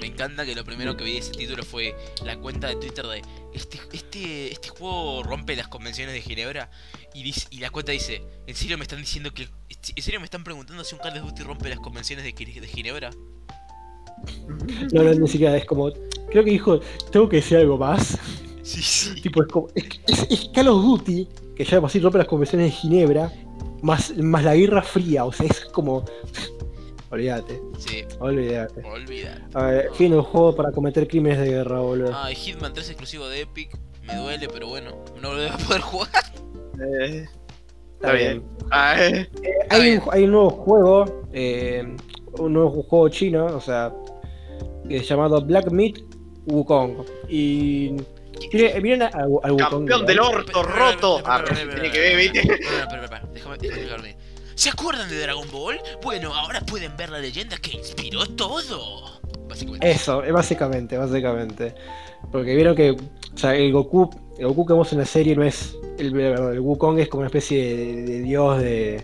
[0.00, 1.94] Me encanta que lo primero que vi de ese título fue
[2.24, 3.22] la cuenta de Twitter de
[3.52, 6.70] este, este, este juego rompe las convenciones de Ginebra
[7.14, 9.48] y, dice- y la cuenta dice, ¿en serio me están diciendo que...
[9.96, 12.60] ¿En serio me están preguntando si un Call of Duty rompe las convenciones de, Gi-
[12.60, 13.10] de Ginebra?
[14.92, 15.90] No, no, ni siquiera es como.
[16.30, 18.18] Creo que dijo, tengo que decir algo más.
[18.62, 19.20] Sí, sí.
[19.22, 19.68] Tipo, es como.
[19.74, 22.72] Es, es- es Call of Duty, que ya de por sí rompe las convenciones de
[22.72, 23.32] Ginebra,
[23.82, 26.04] más, más la Guerra Fría, o sea, es como.
[27.10, 28.82] Olvídate, Sí, olvídate.
[28.86, 29.48] olvida.
[29.54, 32.12] A ver, fin un juego para cometer crímenes de guerra, boludo.
[32.14, 33.76] Ah, Hitman 3 exclusivo de Epic.
[34.06, 36.08] Me duele, pero bueno, no lo voy a poder jugar.
[36.80, 37.26] Eh,
[37.94, 38.42] está bien.
[38.70, 39.28] Ah, eh.
[39.70, 40.02] Hay bien.
[40.02, 41.96] un, hay un nuevo juego, eh,
[42.38, 43.92] un nuevo juego chino, o sea,
[44.88, 45.98] que es llamado Black Meat
[46.46, 47.04] Wukong.
[47.28, 47.96] Y.
[48.52, 49.58] Miren, miren al, Wukong.
[49.58, 51.20] Campeón del orto roto.
[51.24, 52.38] Ah, tiene que ver, ¿viste?
[52.40, 54.16] Espera, espera, espera, déjame, déjame explicarme.
[54.60, 55.80] ¿Se acuerdan de Dragon Ball?
[56.02, 59.18] Bueno, ahora pueden ver la leyenda que inspiró todo.
[59.48, 59.90] Básicamente.
[59.90, 61.74] Eso, eh, básicamente, básicamente.
[62.30, 62.94] Porque vieron que,
[63.42, 67.08] el Goku, el Goku que vemos en la serie no es, el, el Wukong es
[67.08, 67.74] como una especie
[68.04, 69.02] de, dios de,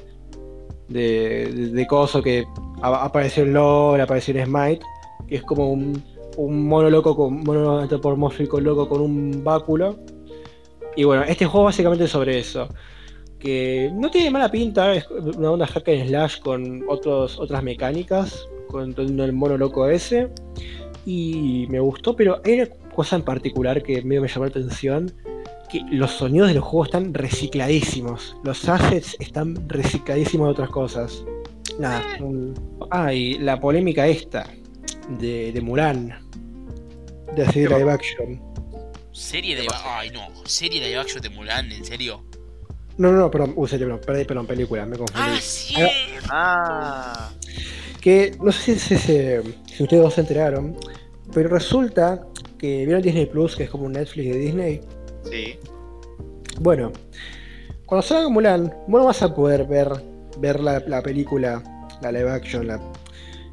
[0.89, 2.45] de, de, coso que
[2.83, 4.85] apareció en LoL, apareció en Smite,
[5.27, 6.05] que es como un,
[6.37, 9.97] un mono loco, con, mono antropomórfico loco con un báculo.
[10.97, 12.69] Y bueno, este juego básicamente es sobre eso.
[13.47, 18.44] Que no tiene mala pinta, es una onda hack and slash con otros, otras mecánicas,
[18.66, 20.31] con todo el mono loco ese.
[21.06, 25.12] Y me gustó, pero hay una cosa en particular que medio me llamó la atención,
[25.70, 28.36] que los sonidos de los juegos están recicladísimos.
[28.43, 31.24] Los assets están recicladísimos de otras cosas.
[31.78, 32.02] Nada.
[32.20, 32.52] un-
[32.90, 34.51] Ah, y la polémica esta
[35.20, 36.18] de, de Mulan.
[37.36, 38.40] De hacer ¿Qué live action.
[39.12, 39.68] Serie de.
[39.85, 40.20] Ay, no.
[40.47, 42.24] Serie de live action de Mulan, ¿en serio?
[42.98, 45.23] No, no, no, perdón, uh, serio, perdón, perdón, perdón, película, me confundí.
[45.23, 45.74] Ah, sí.
[46.31, 47.31] Ah,
[48.01, 49.16] Que no sé si, si-
[49.66, 50.77] si ustedes dos se enteraron,
[51.35, 52.24] pero resulta
[52.59, 54.81] que vieron Disney Plus, que es como un Netflix de Disney.
[55.31, 55.59] sí.
[56.59, 56.90] Bueno,
[57.85, 59.89] cuando salga Mulan, vos no vas a poder ver,
[60.39, 61.62] ver la, la película,
[62.01, 62.81] la live action, la,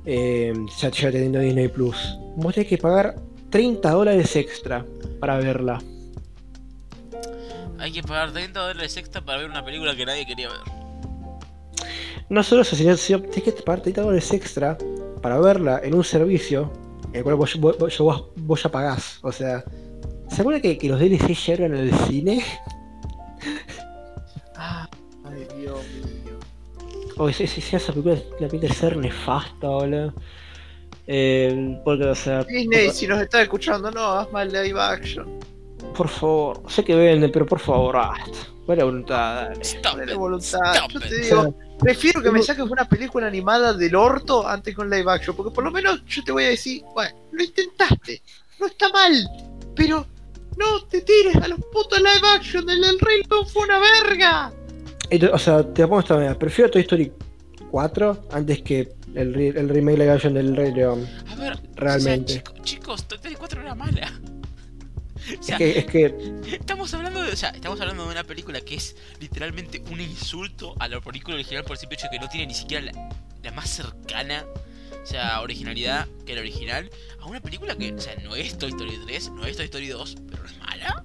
[0.06, 2.18] eh, ya, ya teniendo Disney Plus.
[2.38, 3.16] Vos tenés que pagar
[3.50, 4.86] 30 dólares extra
[5.20, 5.82] para verla.
[7.80, 10.60] Hay que pagar 30 dólares extra para ver una película que nadie quería ver.
[12.30, 14.78] No solo eso, sino sino tenés que pagar 30 dólares extra
[15.22, 16.72] para verla en un servicio
[17.10, 19.20] en el cual vos, vos- vos- vos- vos ya pagás.
[19.22, 19.64] O sea,
[20.30, 22.44] ¿se acuerdan que, que los DLC ya eran en el cine?
[24.56, 24.88] Ah,
[25.26, 26.40] ay, Dios mío.
[27.18, 30.14] O esa, esa, esa película la pinta de ser nefasta, boludo.
[31.06, 35.28] Eh, porque, o sea, Disney, si nos estás escuchando, no, haz más live action.
[35.96, 38.32] Por favor, sé que venden, pero por favor, basta.
[38.66, 39.62] Buena voluntad, dale.
[39.62, 40.14] Stop it.
[40.16, 40.76] voluntad.
[40.76, 44.48] Stop Yo te digo, O sea, prefiero que me saques una película animada del orto
[44.48, 45.36] antes con live action.
[45.36, 48.22] Porque por lo menos yo te voy a decir, bueno, lo intentaste.
[48.60, 49.14] No está mal.
[49.76, 50.06] Pero
[50.58, 52.70] no te tires a los putos live action.
[52.70, 54.54] El del Rey León fue una verga.
[55.34, 56.40] O sea, te pongo esta manera.
[56.40, 57.12] Prefiero Toy Story
[57.70, 61.06] 4 antes que el, re- el remake live action del Rey León.
[61.30, 62.32] A ver, Realmente.
[62.32, 64.10] O sea, chico- chicos, Toy Story 4 era mala.
[65.40, 66.16] O sea, Es que, es que
[66.52, 70.76] estamos hablando de, o sea, estamos hablando de una película que es literalmente un insulto
[70.80, 73.10] a la película original por el simple hecho de que no tiene ni siquiera la,
[73.42, 74.46] la más cercana,
[75.02, 76.90] o sea, originalidad que la original,
[77.22, 79.88] a una película que, o sea, no es Toy Story 3, no es Toy Story
[79.88, 81.04] 2, pero no es mala.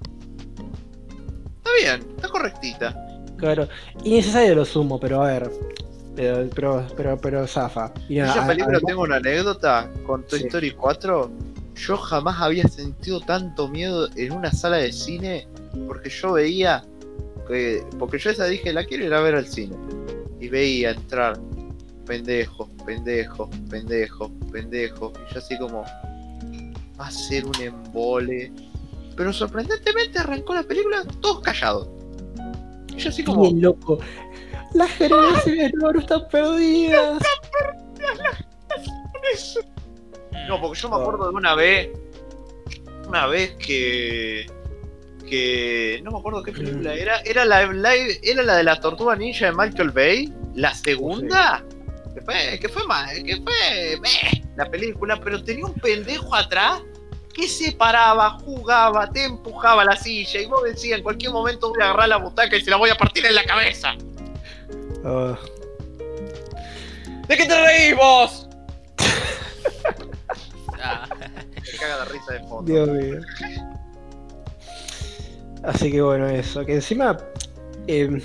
[1.59, 3.05] Está bien, está correctita.
[3.37, 3.69] Claro,
[4.05, 5.51] innecesario lo sumo, pero a ver.
[6.17, 7.93] Pero, pero, pero, pero zafa.
[8.09, 10.47] Y nada, Esa a- película a- tengo una anécdota con Toy Sí.
[10.47, 11.31] Story 4.
[11.79, 15.47] Yo jamás había sentido tanto miedo en una sala de cine
[15.87, 16.85] porque yo veía
[17.47, 19.77] que porque yo esa dije la quiero ir a ver al cine
[20.41, 21.39] y veía entrar
[22.05, 25.85] pendejo, pendejo, pendejo, pendejo y yo así como
[26.99, 28.53] va a ser un embole.
[29.17, 31.89] Pero sorprendentemente arrancó la película todos callados.
[32.95, 33.99] Y yo así como Bien loco.
[34.75, 37.23] Las generaciones no están perdidas.
[37.99, 39.78] No,
[40.61, 41.89] porque yo me acuerdo de una vez.
[43.07, 44.47] Una vez que.
[45.29, 46.01] que.
[46.03, 47.21] no me acuerdo qué película era.
[47.21, 50.33] Era la live- era la de la tortuga ninja de Michael Bay.
[50.55, 51.65] La segunda.
[52.15, 53.99] Que fue, que fue ma- que fue.
[54.01, 56.83] meh, la película, pero tenía un pendejo atrás
[57.33, 61.81] que se paraba, jugaba, te empujaba la silla y vos decías en cualquier momento voy
[61.81, 63.95] a agarrar la butaca y se la voy a partir en la cabeza.
[65.05, 65.39] Ah,
[67.29, 68.49] ¿De qué te reís vos?
[70.83, 72.63] Ah, Me caga la risa de fondo.
[72.73, 73.21] Dios mío.
[75.63, 76.65] Así que bueno, eso.
[76.65, 77.17] Que encima.
[77.87, 78.21] eh,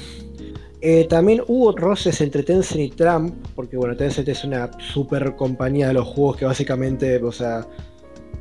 [0.81, 5.87] eh, también hubo roces entre Tencent y Trump, porque bueno, Tencent es una super compañía
[5.87, 7.65] de los juegos que básicamente, o sea,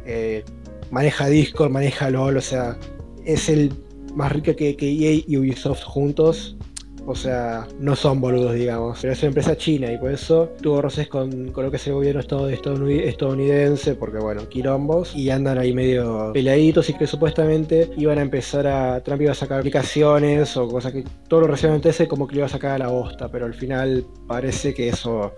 [0.05, 0.45] eh,
[0.91, 2.77] maneja Discord, maneja LOL, o sea,
[3.25, 3.73] es el
[4.15, 6.57] más rico que, que EA y Ubisoft juntos.
[7.05, 8.99] O sea, no son boludos, digamos.
[9.01, 11.87] Pero es una empresa china y por eso tuvo roces con, con lo que es
[11.89, 17.07] el gobierno estad- estadounid- estadounidense, porque bueno, quilombos, y andan ahí medio peleaditos y que
[17.09, 19.03] supuestamente iban a empezar a.
[19.03, 21.49] Trump iba a sacar aplicaciones o cosas que todo lo
[21.91, 25.33] ese como que iba a sacar a la bosta, pero al final parece que eso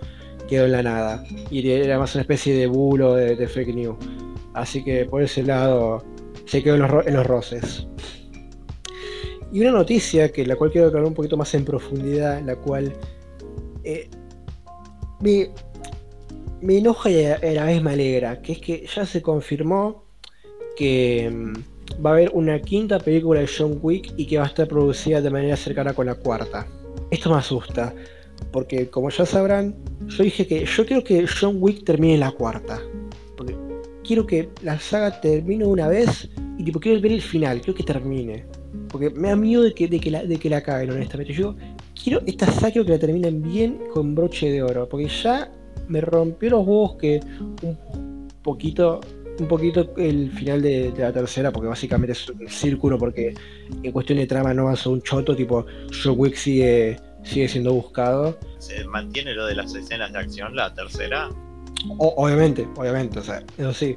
[0.49, 1.25] quedó en la nada.
[1.51, 3.97] Y era más una especie de bulo de, fake news.
[4.53, 6.05] Así que por ese lado
[6.45, 7.87] se quedó en los, en los roces.
[9.55, 12.93] Y una noticia que la cual quiero hablar un poquito más en profundidad, la cual
[15.21, 15.49] me,
[16.77, 20.07] enoja y a la vez me alegra, que es que ya se confirmó
[20.77, 24.49] que mm, va a haber una quinta película de John Wick y que va a
[24.49, 26.67] estar producida de manera cercana con la cuarta.
[27.13, 27.95] Esto me asusta,
[28.51, 29.77] porque como ya sabrán,
[30.09, 32.83] yo dije que yo quiero que John Wick termine la cuarta.
[33.37, 33.57] Porque
[34.03, 36.29] quiero que la saga termine una vez
[36.59, 38.64] y tipo quiero ver el final, quiero que termine.
[38.95, 41.33] Porque me da miedo de que, de que, la, de que la caguen, honestamente.
[41.33, 41.57] Yo
[42.01, 44.89] quiero esta saga quiero que la terminen bien con broche de oro.
[44.89, 45.51] Porque ya
[45.89, 47.21] me rompió los huevos que
[47.63, 49.01] un poquito.
[49.37, 53.35] Un poquito el final de, la tercera, porque básicamente es un círculo, porque
[53.83, 58.39] en cuestión de trama no avanzó un choto, tipo John Wick sigue, sigue siendo buscado.
[58.61, 61.31] ¿Se mantiene lo de las escenas de acción, la tercera?
[61.99, 63.97] Obviamente, obviamente, o sea, eso sí.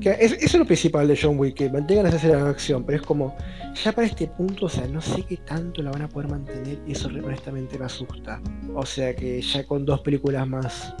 [0.00, 2.98] Que es- eso es lo principal de John Wick, que mantengan esa escena acción, pero
[2.98, 3.36] es como,
[3.82, 6.78] ya para este punto, o sea, no sé qué tanto la van a poder mantener
[6.86, 8.40] y eso honestamente me asusta.
[8.74, 10.94] O sea que ya con dos películas más,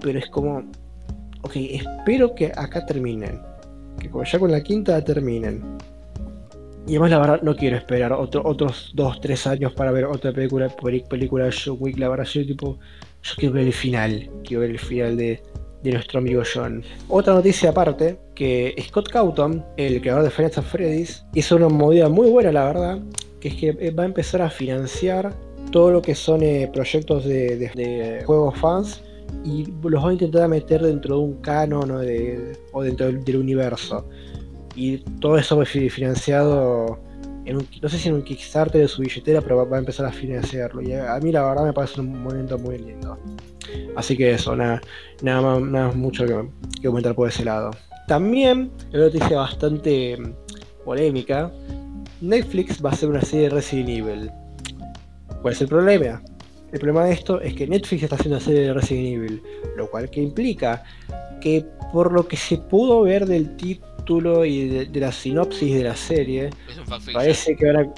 [0.00, 0.62] pero es como,
[1.42, 3.40] ok, espero que acá terminen,
[4.00, 5.62] que ya con la quinta terminen.
[6.88, 10.32] Y además la verdad no quiero esperar otro- otros dos, tres años para ver otra
[10.32, 12.78] película, película de John Wick, la verdad yo tipo,
[13.26, 15.42] yo quiero ver el final, quiero ver el final de,
[15.82, 16.82] de nuestro amigo John.
[17.08, 22.28] Otra noticia aparte, que Scott Cawthon, el creador de Final Freddy's, hizo una movida muy
[22.30, 22.98] buena la verdad,
[23.40, 25.32] que es que eh, va a empezar a financiar
[25.72, 29.02] todo lo que son eh, proyectos de, de- juegos fans
[29.44, 33.24] y los va a intentar meter dentro de un canon o, de- o dentro del,
[33.24, 34.08] del universo.
[34.74, 36.98] Y todo eso ser financiado
[37.54, 40.82] no sé si en un Kickstarter de su billetera, pero va, a empezar a financiarlo.
[40.82, 43.18] Y a, mí la verdad me parece un momento muy lindo.
[43.96, 44.80] Así que eso, nada,
[45.22, 46.48] nada, nada mucho que,
[46.80, 47.70] que comentar por ese lado.
[48.06, 51.50] También, una noticia bastante mm, polémica,
[52.20, 54.30] Netflix va a hacer una serie de Resident Evil.
[55.42, 56.22] ¿Cuál es el problema?
[56.72, 59.42] El problema de esto es que Netflix está haciendo una serie de Resident Evil,
[59.76, 60.82] lo cual que implica
[61.40, 63.56] que por lo que se pudo ver del
[64.06, 66.50] título y de, de la sinopsis de la serie,
[67.12, 67.94] parece que van a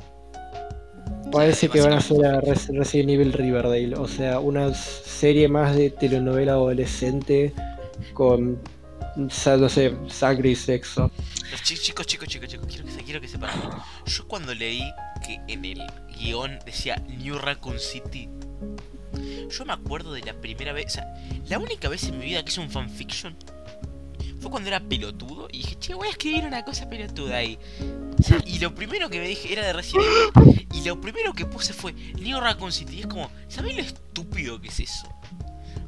[1.31, 5.91] parece que van a la Res- Resident Evil Riverdale, o sea, una serie más de
[5.91, 7.53] telenovela adolescente
[8.15, 8.59] con
[9.17, 11.11] no sé, sangre y sexo.
[11.63, 13.51] Chicos, chicos, chicos, chicos, quiero que, se- quiero que sepan.
[14.07, 14.83] Yo cuando leí
[15.27, 15.83] que en el
[16.19, 18.29] guion decía New Raccoon City,
[19.51, 21.05] yo me acuerdo de la primera vez, o sea,
[21.49, 23.35] la única vez en mi vida que hice un fanfiction
[24.41, 27.59] fue cuando era pelotudo y dije, che, voy a escribir una cosa pelotuda ahí.
[28.47, 30.05] Y lo primero que me dije era de Resident
[30.37, 32.97] Evil y lo primero que puse fue New Raccoon City.
[32.97, 35.09] Y es como, ¿sabés lo estúpido que es eso?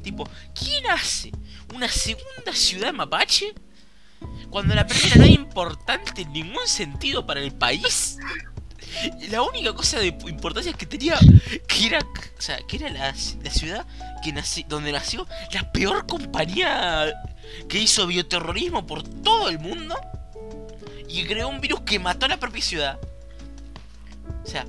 [0.03, 1.31] Tipo, ¿quién hace
[1.73, 3.53] una segunda ciudad mapache?
[4.49, 8.17] Cuando la primera no es importante en ningún sentido para el país.
[9.29, 11.17] La única cosa de importancia es que tenía
[11.67, 13.85] que era, o sea, que era la, la ciudad
[14.21, 17.13] que nací- donde nació la peor compañía
[17.67, 19.95] que hizo bioterrorismo por todo el mundo
[21.07, 22.99] y creó un virus que mató a la propia ciudad.
[24.43, 24.65] O sea,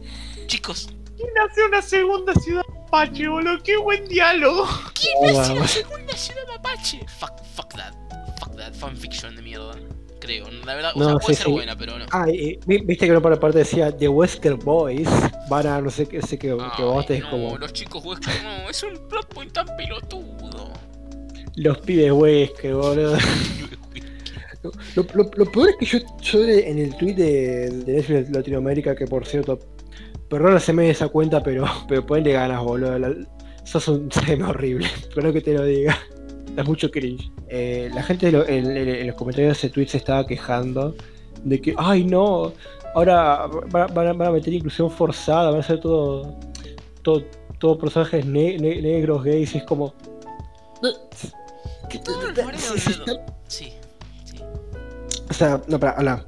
[0.47, 3.63] chicos, ¿Quién hace una segunda ciudad Apache, boludo?
[3.63, 4.67] ¡Qué buen diálogo!
[4.95, 5.71] ¿quién Oh, hace vamos.
[5.71, 7.01] segunda ciudad mapache?
[7.19, 7.93] Fuck, fuck that,
[8.39, 9.75] fuck that, fanfiction de mierda.
[10.21, 11.53] Creo, la verdad, o No, sea, puede sí, ser sí.
[11.53, 12.07] buena, pero no.
[12.13, 15.09] Ah, y viste que no para la parte decía The Wesker Boys
[15.49, 18.05] van a no sé qué, sé que, que vos te es no, como los chicos
[18.05, 20.73] Wesker, no, es un plot point tan pelotudo.
[21.57, 23.17] Los pibes Wesker, boludo.
[24.95, 28.95] Lo, lo- lo peor es que yo, yo en el tweet de, de Netflix Latinoamérica,
[28.95, 29.59] que por cierto,
[30.29, 32.99] perdón se me esa cuenta, pero, pero ponle ganas, boludo.
[32.99, 33.13] La,
[33.65, 35.99] sos un CM horrible, perdón que te lo diga.
[36.55, 37.31] Da mucho cringe.
[37.49, 40.95] Eh, la gente en, en- en los comentarios de ese tweet se estaba quejando
[41.45, 42.53] de que, ay no,
[42.95, 46.39] ahora van, van a- van a meter inclusión forzada, van a ser todo,
[47.03, 47.25] todo,
[47.59, 49.95] todo personajes ne- ne- negros, gays, y es como.
[51.93, 53.21] De todos los lugares Sí, sí, donde...
[53.49, 53.73] Sí,
[54.25, 54.41] sí.
[55.31, 56.27] O sea, no, para, habla.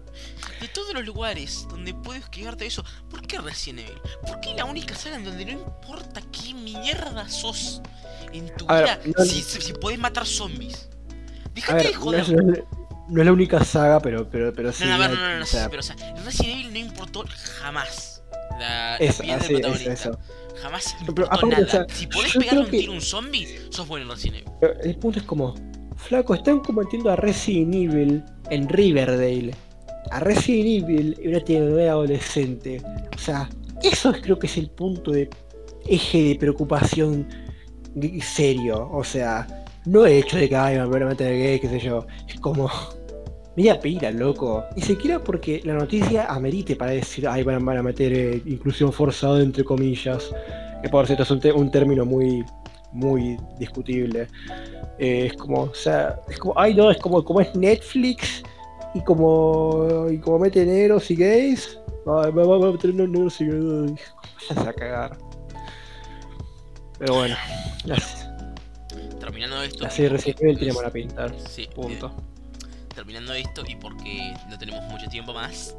[0.60, 4.00] De todos los lugares donde puedes quedarte eso, ¿por qué Resident Evil?
[4.26, 7.82] ¿Por qué la única saga en donde no importa qué mierda sos
[8.32, 10.88] en tu A vida ver, no- si, si, podés matar zombies?
[11.54, 12.28] Déjate de no joder.
[12.44, 12.64] no es-
[13.06, 14.84] no es la única saga, pero, pero, pero sí.
[14.86, 17.24] No, no, no, no, no, o sea, pero o sea, en Resident Evil no importó
[17.60, 18.22] jamás
[18.52, 19.92] la, la es, piel del es protagonista.
[19.92, 20.18] eso.
[20.62, 21.64] Jamás Pero importó aparte, nada.
[21.66, 24.70] o sea, si podés creo un tiro a un zombie, sos bueno en Resident Evil.
[24.82, 25.54] El punto es como,
[25.96, 29.54] flaco, están combatiendo a Resident Evil en Riverdale.
[30.10, 32.80] A Resident Evil en una telenovela adolescente.
[33.14, 33.48] O sea,
[33.82, 35.28] eso es- creo que es el punto de
[35.86, 37.26] eje de preocupación
[38.22, 38.88] serio.
[38.92, 39.46] O sea,
[39.86, 42.06] no el hecho de que ay, me van a meter gay, qué sé yo.
[42.28, 42.70] Es como.
[43.56, 44.64] Media pila, loco.
[44.74, 48.92] Ni siquiera porque la noticia amerite para decir, ay, van, van a meter eh, inclusión
[48.92, 50.30] forzada, entre comillas.
[50.82, 52.44] Que por cierto es un, término muy,
[52.92, 54.26] muy discutible.
[54.98, 58.42] Eh, es como, o sea, es como, ay, no, es como, como es Netflix
[58.94, 61.78] y como, y como mete negros y gays.
[62.06, 64.00] Ay, va, a meter negros y gays.
[64.56, 65.16] A cagar.
[66.98, 67.34] Pero bueno,
[67.84, 67.96] la,
[69.24, 69.84] Terminando esto.
[69.86, 71.32] Resident Evil tiene pues, mala pinta.
[71.48, 72.08] Sí, Punto.
[72.08, 72.33] eh,
[72.94, 75.74] terminando esto y porque no tenemos mucho tiempo más,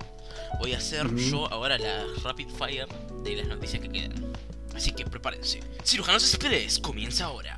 [0.59, 2.87] voy a hacer yo ahora la rapid fire
[3.23, 4.33] de las noticias que quedan.
[4.75, 5.61] Así que prepárense.
[5.83, 7.57] Cirujanos Express comienza ahora.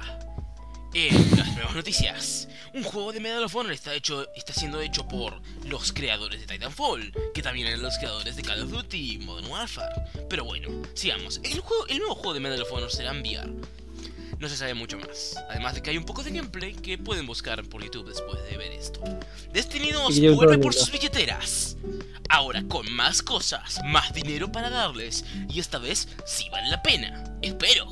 [0.93, 5.07] En las nuevas noticias, un juego de Medal of Honor está, hecho, está siendo hecho
[5.07, 9.17] por los creadores de Titanfall, que también eran los creadores de Call of Duty y
[9.19, 9.93] Modern Warfare.
[10.29, 11.39] Pero bueno, sigamos.
[11.43, 13.49] El, juego, el nuevo juego de Medal of Honor será enviar.
[14.39, 15.35] No se sabe mucho más.
[15.49, 18.57] Además de que hay un poco de gameplay que pueden buscar por YouTube después de
[18.57, 19.01] ver esto.
[19.51, 21.77] Destiny 2 Y yo vuelve por sus billeteras.
[22.29, 25.25] Ahora con más cosas, más dinero para darles.
[25.49, 27.23] Y esta vez sí vale la pena.
[27.41, 27.91] Espero.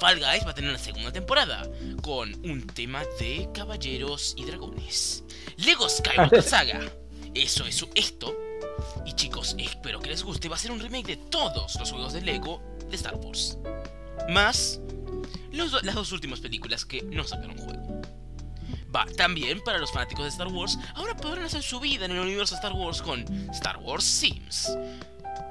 [0.00, 1.68] Fall Guys va a tener una segunda temporada
[2.02, 5.24] con un tema de caballeros y dragones.
[5.56, 6.80] Lego Skywalker Saga.
[7.34, 8.34] Eso es esto.
[9.04, 10.48] Y chicos, espero que les guste.
[10.48, 13.58] Va a ser un remake de todos los juegos de Lego de Star Wars.
[14.28, 14.80] Más
[15.58, 18.02] los las dos últimas películas que no sacaron juego.
[18.94, 22.20] Va, también para los fanáticos de Star Wars, ahora podrán hacer su vida en el
[22.20, 23.20] universo Star Wars con
[23.52, 24.72] Star Wars Sims.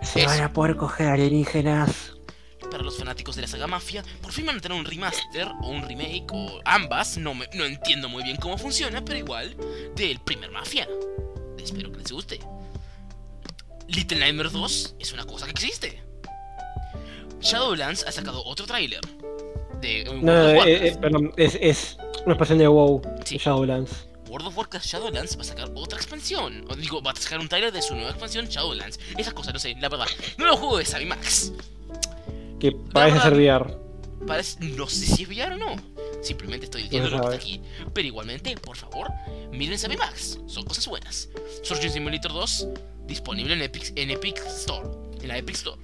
[0.01, 0.29] Se Eso.
[0.29, 2.13] van a poder coger alienígenas.
[2.71, 5.69] Para los fanáticos de la saga Mafia, por fin van a tener un remaster o
[5.69, 9.55] un remake o ambas, no, me- no entiendo muy bien cómo funciona, pero igual,
[9.95, 10.87] del primer Mafia.
[11.57, 12.39] Espero que les guste.
[13.87, 16.03] Little Nightmares 2 es una cosa que existe.
[17.39, 18.99] Shadowlands ha sacado otro tráiler.
[19.81, 23.37] De No, eh, eh, perdón, es, es una expansión de WoW, Sí.
[23.37, 24.07] Shadowlands.
[24.29, 26.65] World of Warcraft Shadowlands va a sacar otra expansión.
[26.69, 28.99] O digo, va a sacar un trailer de su nueva expansión Shadowlands.
[29.17, 30.07] Esas cosas, no sé, la verdad.
[30.37, 31.53] No lo juego de Sammy Max.
[32.59, 33.77] Que parece ser VR.
[34.25, 35.75] Parece, no sé si es VR o no.
[36.21, 37.61] Simplemente estoy diciendo No lo que está aquí.
[37.93, 39.09] Pero igualmente, por favor,
[39.51, 40.39] miren Sammy Max.
[40.47, 41.29] Son cosas buenas.
[41.63, 42.67] Surgeon Simulator 2,
[43.05, 44.89] disponible en Epic, en Epic Store.
[45.21, 45.79] En la Epic Store.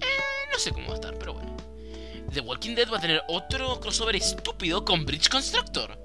[0.00, 0.06] Eh,
[0.52, 1.51] no sé cómo va a estar, pero bueno.
[2.32, 5.98] The Walking Dead va a tener otro crossover estúpido con Bridge Constructor.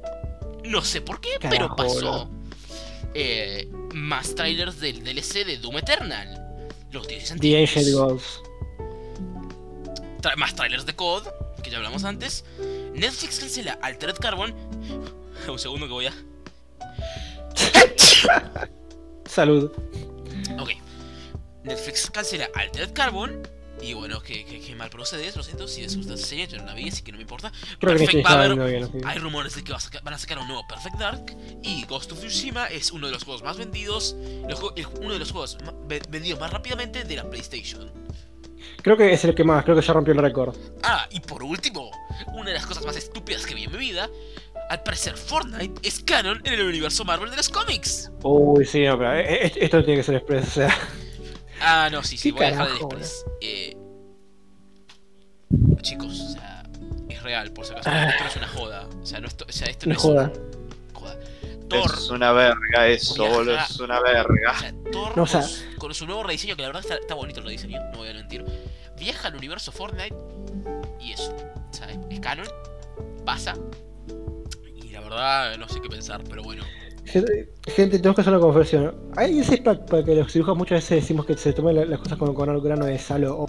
[0.65, 2.29] No sé por qué, pero pasó.
[3.13, 6.67] Eh, más trailers del DLC de Doom Eternal.
[6.91, 7.93] Los dioses The antiguos.
[7.93, 8.41] Gods.
[10.21, 11.27] Tra- más trailers de COD,
[11.63, 12.43] que ya hablamos antes.
[12.93, 14.53] Netflix cancela Altered Carbon.
[15.47, 16.13] Un segundo que voy a.
[19.25, 19.71] Salud.
[20.59, 20.71] Ok.
[21.63, 23.47] Netflix cancela Altered Carbon.
[23.81, 25.67] Y bueno, que, que, que mal procedes, lo siento.
[25.67, 27.51] Si les gusta esa serie, yo no la vi, así que no me importa.
[27.79, 28.97] Creo que Perfect ni estaba Power- viendo bien, así.
[29.05, 31.37] Hay rumores de que va a saca- van a sacar un nuevo Perfect Dark.
[31.63, 34.15] Y Ghost of Tsushima es uno de los juegos más vendidos.
[34.47, 35.57] el- uno de los juegos
[36.09, 37.91] vendidos más rápidamente de la PlayStation.
[38.81, 40.55] Creo que es el que más, creo que ya rompió el récord.
[40.83, 41.91] Ah, y por último,
[42.33, 44.09] una de las cosas más estúpidas que vi en mi vida.
[44.69, 48.11] Al parecer, Fortnite es canon en el universo Marvel de los cómics.
[48.23, 50.77] Uy, sí, no, pero eh, eh, esto tiene que ser express, o sea.
[51.61, 53.25] Ah, no, sí, sí, ¿Qué voy a dejar de carajo, Express.
[53.41, 53.77] Eh,
[55.81, 56.63] chicos, o sea,
[57.09, 57.89] es real, por si acaso.
[57.91, 58.09] Ah.
[58.09, 58.87] Esto no es una joda.
[59.01, 60.31] O sea, no esto, o sea, esto no No es joda.
[60.33, 61.17] un- joda.
[61.69, 64.57] Thor, Es una verga eso, boludo, es una o verga.
[64.59, 66.95] sea, Thor No, o sea- con, su, con su nuevo rediseño, que la verdad está,
[66.95, 68.45] está bonito el rediseño, no voy a mentir.
[68.97, 70.15] Viaja al universo Fortnite
[70.99, 71.35] y eso.
[71.69, 72.47] O sea, es canon,
[73.25, 73.53] pasa.
[74.75, 76.63] Y la verdad, no sé qué pensar, pero bueno.
[77.07, 78.95] Gente, gente, tenemos que hacer una confesión.
[79.15, 81.99] Hay ese pack para que los cirujanos muchas veces decimos que se toman la- las
[81.99, 83.45] cosas con, con algo grano de sal o,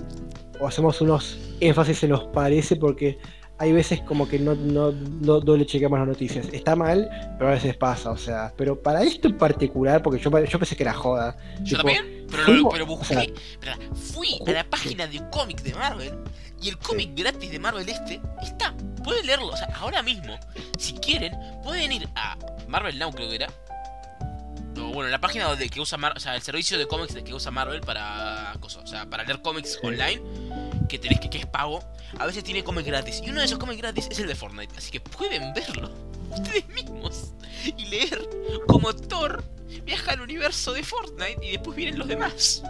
[0.61, 3.19] o hacemos unos énfasis en los parece porque
[3.61, 6.47] hay veces como que no, no, no doble chequeamos las noticias.
[6.53, 8.53] Está mal, pero a veces pasa, o sea.
[8.57, 11.37] Pero para esto en particular, porque yo, yo pensé que era joda.
[11.65, 15.09] Yo Tipo, también, pero, fuimos- lo, pero busqué, o sea, espera, fui a la página
[15.09, 16.13] de un cómic de Marvel
[16.61, 18.75] y el cómic gratis de Marvel este está.
[19.05, 20.39] Pueden leerlo, o sea, ahora mismo,
[20.79, 21.33] si quieren,
[21.63, 22.37] pueden ir a
[22.67, 23.49] Marvel Now, creo que era.
[24.77, 27.25] O bueno, la página de que usa Mar o sea, el servicio de cómics de
[27.25, 30.21] que usa Marvel para cosas, o sea, para leer cómics online,
[30.89, 31.83] que tenés que, que es pago,
[32.19, 33.23] a veces tiene cómics gratis.
[33.25, 35.91] Y uno de esos cómics gratis es el de Fortnite, así que pueden verlo
[36.31, 37.33] ustedes mismos
[37.65, 38.29] y leer
[38.67, 39.43] como Thor
[39.85, 42.63] viaja al universo de Fortnite y después vienen los demás.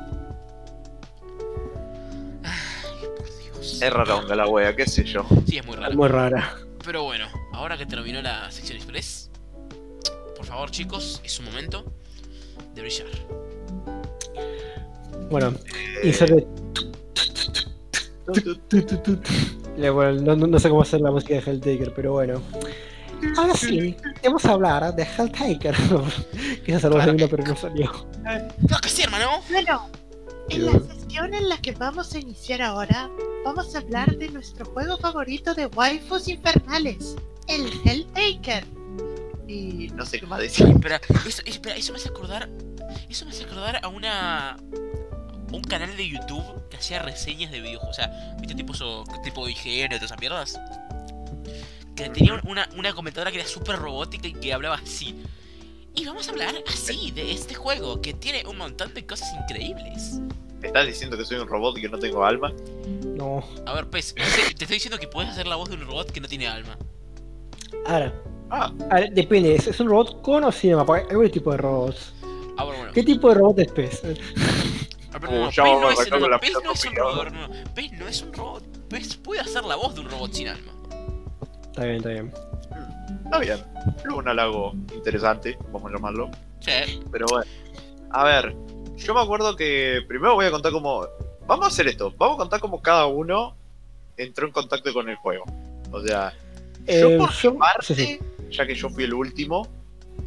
[3.80, 5.24] Es raronga la wea, qué sé yo.
[5.46, 5.94] Sí, es muy raro.
[5.94, 6.56] muy rara.
[6.84, 9.30] Pero bueno, ahora que terminó la sección express,
[10.36, 11.84] por favor chicos, es su momento
[12.74, 13.06] de brillar.
[15.30, 16.46] Bueno, Eh, inserte.
[19.76, 22.42] Le- bueno, no, no- no sé cómo hacer la música de Helltaker, pero bueno.
[23.36, 25.74] Ahora sí, vamos a hablar de Helltaker.
[26.64, 28.06] Quise hacerlo Claro segundo, que- pero no salió.
[28.22, 29.26] Claro que sí, hermano.
[29.50, 29.88] Bueno,
[30.50, 33.10] en la sesión en la que vamos a iniciar ahora,
[33.44, 37.16] vamos a hablar de nuestro juego favorito de waifus infernales,
[37.48, 38.64] el Helltaker.
[39.46, 40.66] Y no sé qué más decir.
[40.68, 42.48] Espera, eso, espera, eso me hace acordar.
[43.08, 44.58] Eso me hace acordar a una.
[45.50, 47.96] Un canal de YouTube que hacía reseñas de videojuegos.
[47.98, 50.60] O sea, ¿viste tipo eso, tipo IGN y todas esas mierdas?
[51.96, 55.18] Que tenía un- una, una comentadora que era súper robótica y que hablaba así.
[55.98, 60.20] Y vamos a hablar así de este juego que tiene un montón de cosas increíbles.
[60.60, 62.52] ¿Me estás diciendo que soy un robot y que no tengo alma?
[63.04, 63.42] No.
[63.66, 66.20] A ver, Pez, te estoy diciendo que puedes hacer la voz de un robot que
[66.20, 66.78] no tiene alma.
[67.86, 68.14] Ahora,
[68.50, 70.86] Ah, ahora, depende, ¿es, es un robot con o sin alma?
[70.86, 72.14] Porque hay varios tipos de robots.
[72.56, 72.92] Ah, bueno, bueno.
[72.94, 74.02] ¿Qué tipo de robot es Pez?
[75.12, 75.98] Ah, pero Uh, no, Pez no es,
[76.40, 77.48] Pez no es un robot, no.
[77.74, 78.88] Pez no es un robot.
[78.88, 80.72] ves, puede hacer la voz de un robot sin alma.
[81.66, 82.32] Está bien, está bien.
[83.24, 83.58] Está bien.
[84.14, 86.30] Un halago interesante, vamos a llamarlo.
[86.60, 87.00] Sí.
[87.10, 87.50] Pero bueno.
[88.10, 88.54] A ver,
[88.96, 91.06] yo me acuerdo que primero voy a contar cómo.
[91.46, 92.12] Vamos a hacer esto.
[92.18, 93.54] Vamos a contar cómo cada uno
[94.16, 95.44] entró en contacto con el juego.
[95.92, 96.32] O sea,
[96.86, 98.18] yo Eh, por yo- parte, sí, sí.
[98.50, 99.66] ya que yo fui el último,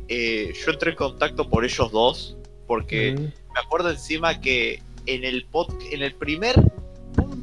[0.07, 2.37] eh, yo entré en contacto por ellos dos.
[2.67, 3.21] Porque Mm.
[3.53, 6.55] me acuerdo encima que en el pod, en el primer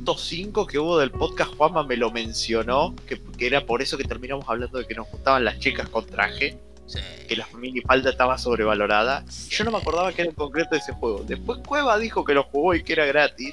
[0.09, 3.99] punto 5 que hubo del podcast, Juanma me lo mencionó, que, que era por eso
[3.99, 6.57] que terminamos hablando de que nos gustaban las chicas con traje,
[6.87, 6.99] Sí.
[7.29, 9.23] que la minifalda estaba sobrevalorada.
[9.29, 11.23] Y yo no me acordaba que era en concreto ese juego.
[11.27, 13.53] Después Cueva dijo que lo jugó y que era gratis,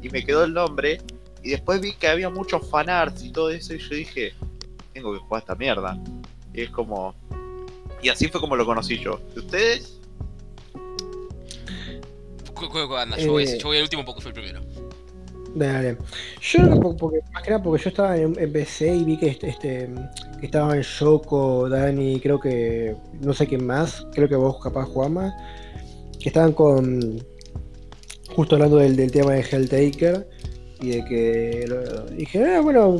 [0.00, 1.02] y me quedó el nombre.
[1.42, 4.32] Y después vi que había muchos fanarts y todo eso, y yo dije,
[4.94, 5.98] tengo que jugar esta mierda.
[6.54, 7.14] Y es como...
[8.02, 9.20] Y así fue como lo conocí yo.
[9.36, 9.98] ¿Y ustedes?
[12.98, 13.58] Anda, yo, voy, Eh.
[13.58, 14.60] yo voy al último porque fue el primero.
[15.54, 15.96] Dale.
[16.40, 19.04] Yo creo que po- porque, más que nada porque yo estaba en, en PC y
[19.04, 19.90] vi que este, este
[20.38, 25.34] que estaban Yoko, Dani, creo que no sé quién más, creo que vos capaz Juama,
[26.20, 27.20] que estaban con
[28.34, 30.28] justo hablando del, del tema de Helltaker
[30.80, 31.66] y de que
[32.16, 32.98] dije, ah, bueno,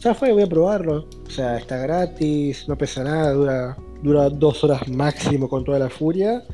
[0.00, 1.08] ya fue, voy a probarlo.
[1.26, 5.88] O sea, está gratis, no pesa nada, dura, dura dos horas máximo con toda la
[5.88, 6.44] furia.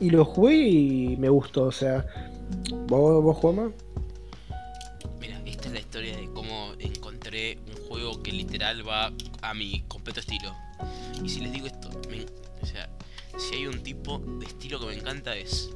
[0.00, 2.06] Y lo jugué y me gustó, o sea.
[2.86, 3.72] ¿Vos, vos?
[5.20, 9.12] Mira, esta es la historia de cómo encontré un juego que literal va
[9.42, 10.54] a mi completo estilo.
[11.24, 12.26] Y si les digo esto, me-
[12.62, 12.88] o sea,
[13.38, 15.70] si hay un tipo de estilo que me encanta es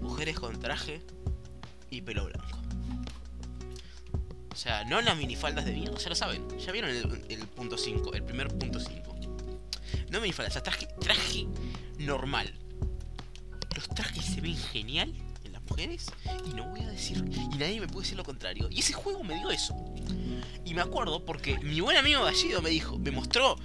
[0.00, 1.02] mujeres con traje
[1.90, 2.58] y pelo blanco.
[4.52, 6.42] O sea, no las minifaldas de mierda, ya lo saben.
[6.58, 9.14] Ya vieron el, el punto 5, el primer punto 5.
[10.10, 11.46] No minifaldas, o sea, traje, traje
[11.98, 12.52] normal.
[13.80, 16.04] Los trajes se ven genial en las mujeres
[16.44, 18.68] y no voy a decir y nadie me puede decir lo contrario.
[18.70, 19.74] Y ese juego me dio eso.
[20.66, 23.56] Y me acuerdo porque mi buen amigo Gallido me dijo, me mostró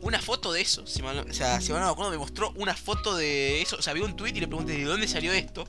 [0.00, 0.82] una foto de eso.
[0.82, 0.86] O
[1.32, 3.76] sea, si mal no me acuerdo, me mostró una foto de eso.
[3.76, 5.64] O sea, vi un tweet y le pregunté de dónde salió esto.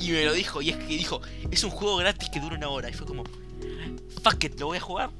[0.00, 1.20] Y me lo dijo, y es que dijo,
[1.52, 2.90] es un juego gratis que dura una hora.
[2.90, 3.22] Y fue como,
[4.24, 5.10] fuck it, lo voy a jugar.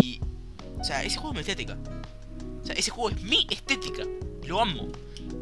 [0.00, 0.20] Y,
[0.78, 1.76] o sea, ese juego es mi estética.
[2.62, 4.04] O sea, ese juego es mi estética.
[4.46, 4.88] Lo amo.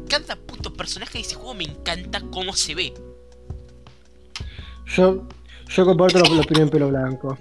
[0.09, 2.93] Cada puto personaje de ese juego me encanta cómo se ve.
[4.95, 5.27] Yo,
[5.69, 7.37] yo comparto la, la opinión pelo blanco.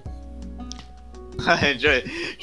[1.79, 1.91] yo,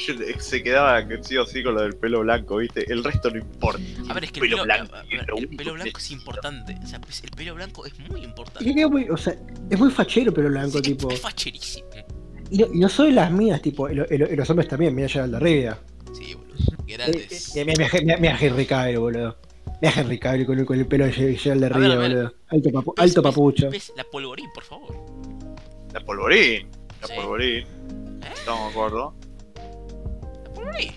[0.08, 2.90] yo- se quedaba sí o sí con lo del pelo blanco, ¿viste?
[2.92, 3.82] El resto no importa.
[4.10, 6.78] A ver, es que el Pelo pelo, blanco, es ver, el pelo blanco es importante.
[6.84, 8.64] O sea, pues, el pelo blanco es muy Es importante.
[8.64, 9.36] que queda muy, o sea,
[9.70, 11.12] es muy fachero pelo blanco, Sí, es- tipo.
[11.12, 11.88] es facherísimo.
[12.52, 14.70] Y no, y no soy las mías, tipo, y, lo- y lo- y los hombres
[14.70, 15.80] también, mira ya la arriba.
[16.14, 16.54] Sí, boludo.
[16.88, 17.56] Eh, Grandes.
[17.56, 19.38] eh, Mira mira- mira Henry Cavill, boludo.
[19.84, 21.98] Mira Henry Cavill con, el- con el pelo de Gerald de A a ver.
[22.10, 22.34] boludo.
[22.48, 23.70] Alto, papu- ¿Ves- alto papucho.
[23.98, 24.96] la polvorín, por favor.
[25.94, 26.68] La polvorín.
[27.02, 27.14] La Sí.
[27.18, 27.66] polvorín.
[28.34, 29.14] Estamos de acuerdo.
[30.46, 30.92] La polvorín.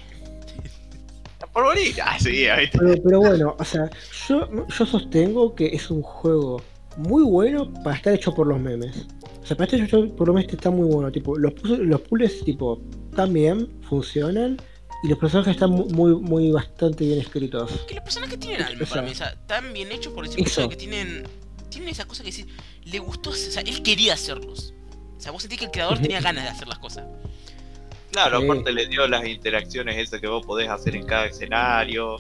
[1.41, 1.93] La polvorín.
[2.05, 2.79] Ah, sí, ¿viste?
[2.79, 3.91] Pero, pero bueno, o sea,
[4.29, 6.63] yo, yo sostengo que es un juego
[6.97, 9.05] muy bueno para estar hecho por los memes.
[9.43, 11.11] O sea, para estar hecho por los memes está muy bueno.
[11.11, 12.81] Tipo, los, los puzzles, tipo,
[13.17, 14.59] también funcionan.
[15.07, 17.70] Y los personajes están mu- muy, muy, bastante bien escritos.
[17.87, 19.12] Que los personajes tienen alma O sea, para mí.
[19.12, 20.35] O sea, tan bien hechos por eso.
[20.37, 21.24] hecho de que tienen.
[21.70, 22.47] Tienen esa cosa que decir.
[22.85, 23.31] Le gustó.
[23.31, 24.74] O sea, él quería hacerlos.
[25.16, 27.05] O sea, vos sentís que el creador tenía ganas de hacer las cosas.
[28.11, 28.45] Claro, Sí.
[28.47, 32.16] aparte le dio las interacciones esas que vos podés hacer en cada escenario.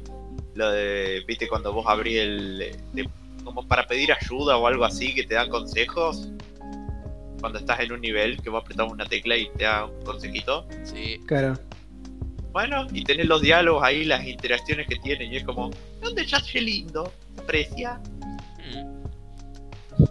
[0.54, 2.58] Lo de, viste, cuando vos abrís el.
[2.92, 3.10] de-
[3.44, 6.28] como para pedir ayuda o algo así, que te dan consejos.
[7.40, 10.66] Cuando estás en un nivel, que vos apretás una tecla y te da un consejito.
[10.84, 11.20] Sí.
[11.26, 11.58] Claro.
[12.56, 15.68] Bueno, y tenés los diálogos ahí, las interacciones que tienen, y es como,
[16.00, 17.12] ¿dónde ya qué lindo?
[17.36, 18.00] Aprecia.
[18.72, 20.04] Mm.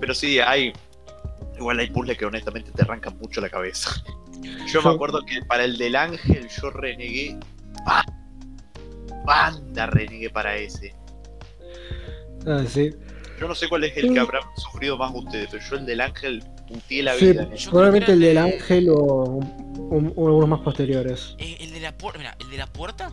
[0.00, 0.74] Pero sí, hay.
[1.56, 3.90] Igual hay puzzles que honestamente te arrancan mucho la cabeza.
[4.70, 7.38] Yo me acuerdo que para el del ángel yo renegué.
[7.86, 8.04] ¡Ba-
[9.24, 10.94] Banda renegué para ese.
[12.46, 12.90] Ah, sí.
[13.40, 16.02] Yo no sé cuál es el que habrán sufrido más ustedes, pero yo el del
[16.02, 17.48] ángel puteé la Sí, vida.
[17.70, 19.40] probablemente el del ángel o
[19.92, 21.34] un- un- unos más posteriores.
[21.38, 22.18] Eh, el de la puerta.
[22.18, 23.12] Mira, el de la puerta.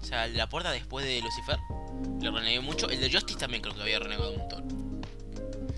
[0.00, 1.58] O sea, el de la puerta después de Lucifer.
[2.22, 2.88] Lo renegué mucho.
[2.88, 5.00] El de Justice también creo que había renegado un montón.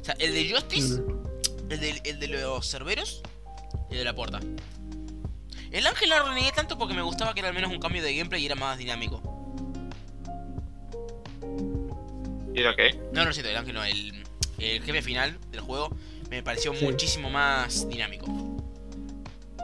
[0.01, 1.01] O sea, el de Justice.
[1.01, 1.23] Mm.
[1.71, 3.23] El de, el de los cerberos
[3.89, 4.41] y el de la puerta.
[5.71, 8.03] El ángel no lo renegué tanto porque me gustaba que era al menos un cambio
[8.03, 9.23] de gameplay y era más dinámico.
[12.55, 12.95] ¿Y era qué?
[13.13, 14.23] No, no lo siento, el ángel no, el,
[14.59, 15.97] el jefe final del juego
[16.31, 16.85] me pareció Sí.
[16.85, 18.27] muchísimo más dinámico.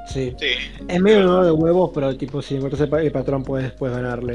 [0.09, 0.35] Sí.
[0.39, 0.47] Sí.
[0.89, 3.97] Es medio nuevo de huevos, pero tipo, si encuentras el, pa- el patrón puedes, puedes
[3.97, 4.33] ganarle.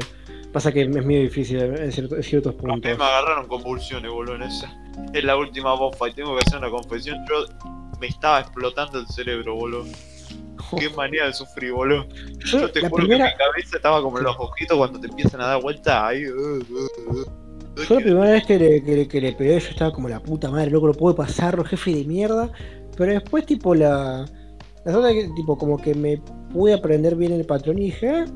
[0.52, 2.80] Pasa que es medio difícil en, cierto- en ciertos puntos.
[2.98, 4.72] me agarraron convulsiones, boludo, en esa.
[5.12, 7.18] Es la última boss fight, tengo que hacer una confesión.
[7.28, 7.44] Yo
[8.00, 9.84] me estaba explotando el cerebro, boludo.
[10.78, 12.06] Qué manía de sufrir, boludo.
[12.44, 15.08] Yo, Yo te juro primera, que mi cabeza estaba como en los ojitos cuando te
[15.08, 16.06] empiezan a dar vuelta.
[16.06, 17.24] Ahí, uh, uh, uh.
[17.88, 20.20] yo la primera vez que le, que, le- que le pegué, yo estaba como la
[20.20, 22.50] puta madre, loco, lo puedo pasar, jefe de mierda.
[22.96, 24.24] Pero después, tipo, la.
[24.84, 26.18] La segunda que, tipo, como que me
[26.52, 28.26] pude aprender bien el patrón y dije, ah.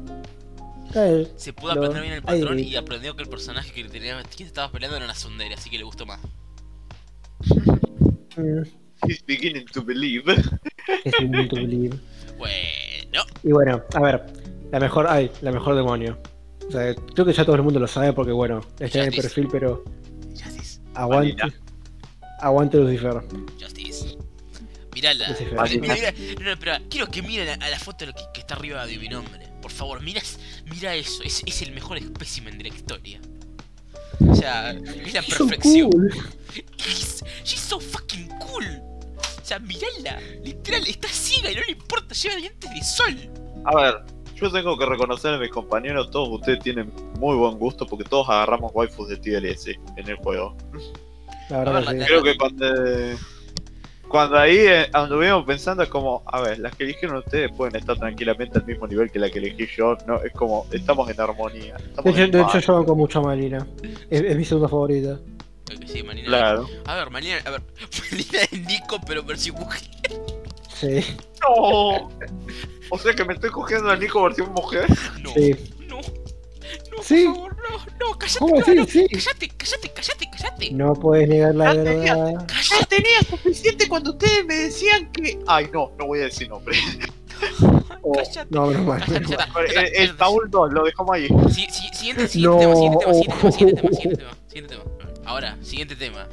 [1.36, 4.44] Se pudo Lo- aprender bien el patrón y aprendió que el personaje que, tenía, que
[4.44, 6.20] estabas peleando era una sondera, así que le gustó más.
[8.36, 8.62] Mm,
[9.08, 10.22] He's beginning to believe.
[11.04, 11.98] es un mundo believe.
[12.38, 14.26] Bueno, Y bueno, a ver,
[14.70, 16.16] la mejor, ay, la mejor demonio.
[16.68, 19.20] O sea, creo que ya todo el mundo lo sabe porque bueno, está en el
[19.20, 19.82] perfil, pero
[20.40, 21.42] Justice, aguante.
[22.40, 23.20] Aguante Lucifer.
[23.60, 24.17] Justice.
[25.00, 25.12] Mira,
[25.54, 25.94] Malina.
[25.94, 28.86] mira, no, no, espera, quiero que miren a, a la foto que, que está arriba
[28.86, 29.46] de mi nombre.
[29.62, 30.20] Por favor, mira,
[30.66, 33.20] mira eso, es, es el mejor espécimen de la historia.
[34.28, 35.90] O sea, es la So perfección.
[35.90, 36.10] cool.
[36.76, 38.64] She's, she's so fucking cool.
[39.40, 43.16] O sea, mirala, literal, está ciega y no le importa, lleva dientes de sol.
[43.64, 43.94] A ver,
[44.34, 48.28] yo tengo que reconocer a mis compañeros, todos ustedes tienen muy buen gusto porque todos
[48.28, 50.56] agarramos waifus de TLS en el juego.
[51.48, 52.06] La verdad que sí.
[52.06, 52.66] Creo que cuando,
[54.08, 57.96] cuando ahí eh, anduvimos pensando es como, a ver, las que eligieron ustedes pueden estar
[57.98, 61.76] tranquilamente al mismo nivel que la que elegí yo, no, es como, estamos en armonía.
[61.76, 63.66] De Estamos hecho, en de hecho yo banco mucho a Malina.
[64.10, 65.18] Es, es mi segunda favorita.
[65.66, 66.28] Que sí, Marina.
[66.28, 66.66] Claro.
[66.86, 67.62] A ver, Marina, a ver,
[68.10, 69.82] Marina es Nico, pero versión mujer.
[70.74, 71.04] Sí,
[71.42, 72.10] No.
[72.90, 74.86] O sea que me estoy cogiendo a Nico versión mujer.
[75.22, 75.54] No, sí.
[76.90, 77.24] No, no, Sí.
[77.26, 77.78] por favor, no,
[78.08, 78.74] no, cállate, ¿Cómo no, así?
[78.74, 79.06] no, Sí.
[79.10, 80.70] cállate, cállate, cállate, cállate.
[80.72, 82.32] No puedes negar la Ya tenía- verdad.
[82.40, 82.96] Ya Cállate.
[82.96, 85.38] tenía suficiente cuando ustedes me decían que.
[85.46, 86.76] Ay, no, no voy a decir nombre.
[88.02, 88.46] Oh, Cállate.
[88.50, 90.16] no, está, ya El.
[90.16, 91.28] Paul 2, lo dejamos ahí.
[91.52, 92.72] Sí, sí, siguiente, siguiente No.
[92.72, 94.84] tema, siguiente tema, siguiente tema, siguiente tema, siguiente tema.
[95.24, 96.28] Ahora, siguiente tema.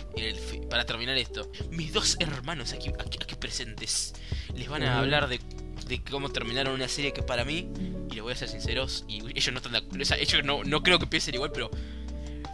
[0.69, 1.47] para terminar esto.
[1.69, 4.13] Mis dos hermanos aquí, aquí, aquí presentes
[4.55, 5.39] les van a hablar de,
[5.87, 7.69] de cómo terminaron una serie que para mí,
[8.09, 10.43] y les voy a ser sinceros, y ellos no están de acuerdo, o sea, ellos
[10.43, 11.69] no, no creo que piensen igual, pero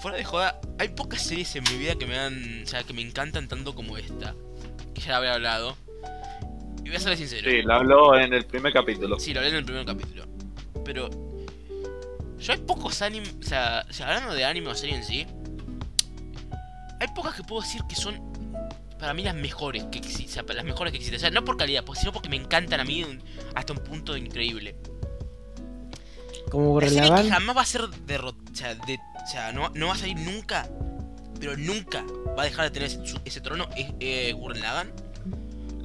[0.01, 2.93] fuera de joda, hay pocas series en mi vida que me dan, o sea, que
[2.93, 4.35] me encantan tanto como esta,
[4.93, 5.77] que ya la había hablado.
[6.83, 7.49] Y voy a ser sincero.
[7.49, 9.19] Sí, lo habló en el primer capítulo.
[9.19, 10.25] Sí, lo hablé en el primer capítulo.
[10.83, 11.09] Pero.
[12.39, 13.35] Yo hay pocos animes.
[13.39, 15.27] O sea, o sea, hablando de anime o serie en sí.
[16.99, 18.30] Hay pocas que puedo decir que son.
[19.01, 20.45] Para mí las mejores que existen.
[20.45, 21.17] O sea, las mejores que existen.
[21.17, 23.03] O sea, no por calidad, pues, sino porque me encantan a mí
[23.55, 24.75] hasta un punto increíble.
[26.49, 28.51] Como La serie que jamás va a ser derrotada.
[28.51, 30.69] O sea, de- o sea no, no va a salir nunca.
[31.39, 32.05] Pero nunca
[32.37, 33.67] va a dejar de tener ese, su- ese trono.
[33.75, 34.91] Es eh, Gurren Lagann.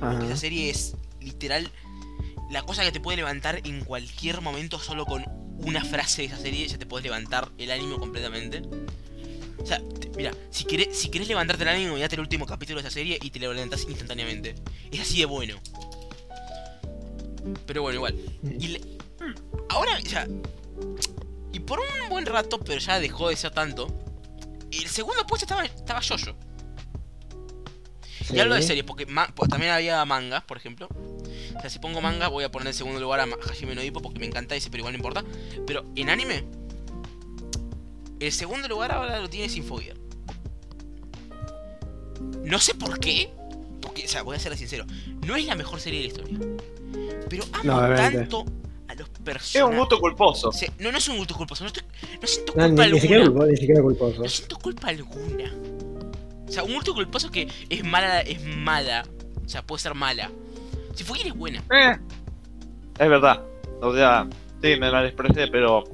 [0.00, 0.24] Ajá.
[0.24, 1.70] Esa serie es literal
[2.50, 5.24] la cosa que te puede levantar en cualquier momento solo con
[5.64, 8.62] una frase de esa serie ya te puedes levantar el ánimo completamente.
[9.58, 12.80] O sea, te- mira, si querés, si querés levantarte el ánimo, mirate el último capítulo
[12.80, 14.54] de esa serie y te lo levantás instantáneamente.
[14.90, 15.58] Es así de bueno.
[17.66, 18.14] Pero bueno, igual.
[18.58, 18.80] Y le-
[19.68, 20.26] ahora, o sea,
[21.52, 23.86] y por un buen rato, pero ya dejó de ser tanto.
[24.70, 26.36] El segundo puesto estaba, estaba Yoyo.
[28.32, 28.68] Y hablo de Sí.
[28.68, 30.88] series, porque pues, también había mangas, por ejemplo.
[31.56, 34.02] O sea, si pongo manga, voy a poner en segundo lugar a Hajime no Ippo
[34.02, 35.24] porque me encanta ese, pero igual no importa.
[35.66, 36.44] Pero en anime,
[38.20, 39.96] el segundo lugar ahora lo tiene Sinfogear.
[42.44, 43.30] No sé por qué,
[43.80, 44.84] porque, o sea, voy a ser sincero,
[45.26, 46.38] no es la mejor serie de la historia.
[47.28, 48.44] Pero amo No, tanto
[48.88, 49.78] a los Es un personajes.
[49.78, 50.50] gusto culposo.
[50.78, 51.82] No, no es un gusto culposo, no, estoy-
[52.20, 53.40] no siento No, culpa ni, ni siquiera alguna.
[53.40, 54.22] culposo, ni siquiera culposo.
[54.22, 55.52] No siento culpa alguna.
[56.48, 59.04] O sea, un gusto culposo que es mala, es mala.
[59.44, 60.30] O sea, puede ser mala.
[60.94, 61.62] Si Fugier es buena.
[61.72, 61.96] Eh,
[62.98, 63.42] Es verdad.
[63.82, 64.26] O sea,
[64.62, 65.84] sí, me malexpresé, pero.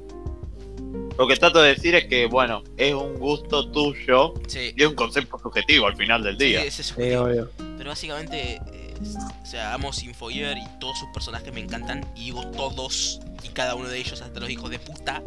[1.17, 4.73] Lo que trato de decir es que, bueno, es un gusto tuyo Sí.
[4.75, 6.63] y es un concepto subjetivo al final del Sí, día.
[6.63, 6.95] es eso.
[6.95, 7.51] Sí, obvio.
[7.77, 8.93] Pero básicamente, eh,
[9.41, 12.05] o sea, amo Sinfoyer y todos sus personajes me encantan.
[12.15, 15.21] Y digo todos y cada uno de ellos, hasta los hijos de puta.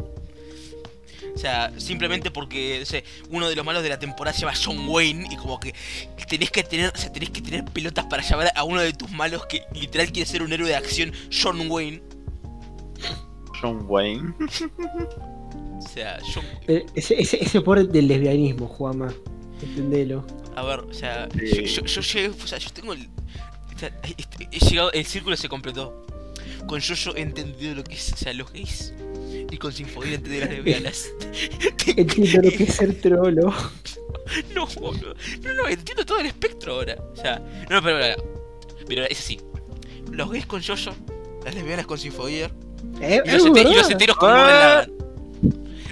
[1.33, 2.83] O sea, simplemente porque,
[3.29, 5.73] uno de los malos de la temporada se llama John Wayne y como que
[6.27, 9.09] tenés que tener, o sea, tenés que tener pelotas para llamar a uno de tus
[9.11, 12.01] malos que literal quiere ser un héroe de acción, John Wayne.
[13.61, 14.33] John Wayne.
[15.89, 16.19] O sea.
[16.67, 19.13] Eh, Ese, ese, ese poder del lesbianismo, Juama.
[19.61, 20.25] Entendelo.
[20.55, 21.65] A ver, o sea, Sí.
[21.65, 23.07] yo, yo, yo llegué, o sea, yo tengo el...
[23.75, 26.05] o sea, este- he llegado, el círculo se completó.
[26.67, 28.93] Con Jojo he entendido lo que es, o sea, los gays.
[29.51, 31.09] Y con Sinfonia entendí las lesbianas.
[31.95, 33.53] Entiendo lo que es ser trolo.
[34.53, 35.13] No, boludo.
[35.41, 36.97] No, no, entiendo todo el espectro ahora.
[37.13, 37.39] O sea,
[37.69, 38.23] no, pero, pero,
[38.85, 39.39] pero es así.
[40.11, 40.91] Los gays con Jojo,
[41.45, 42.51] las lesbianas con Sinfonia
[42.99, 44.85] Eh, y los, hete- y los heteros con Ah.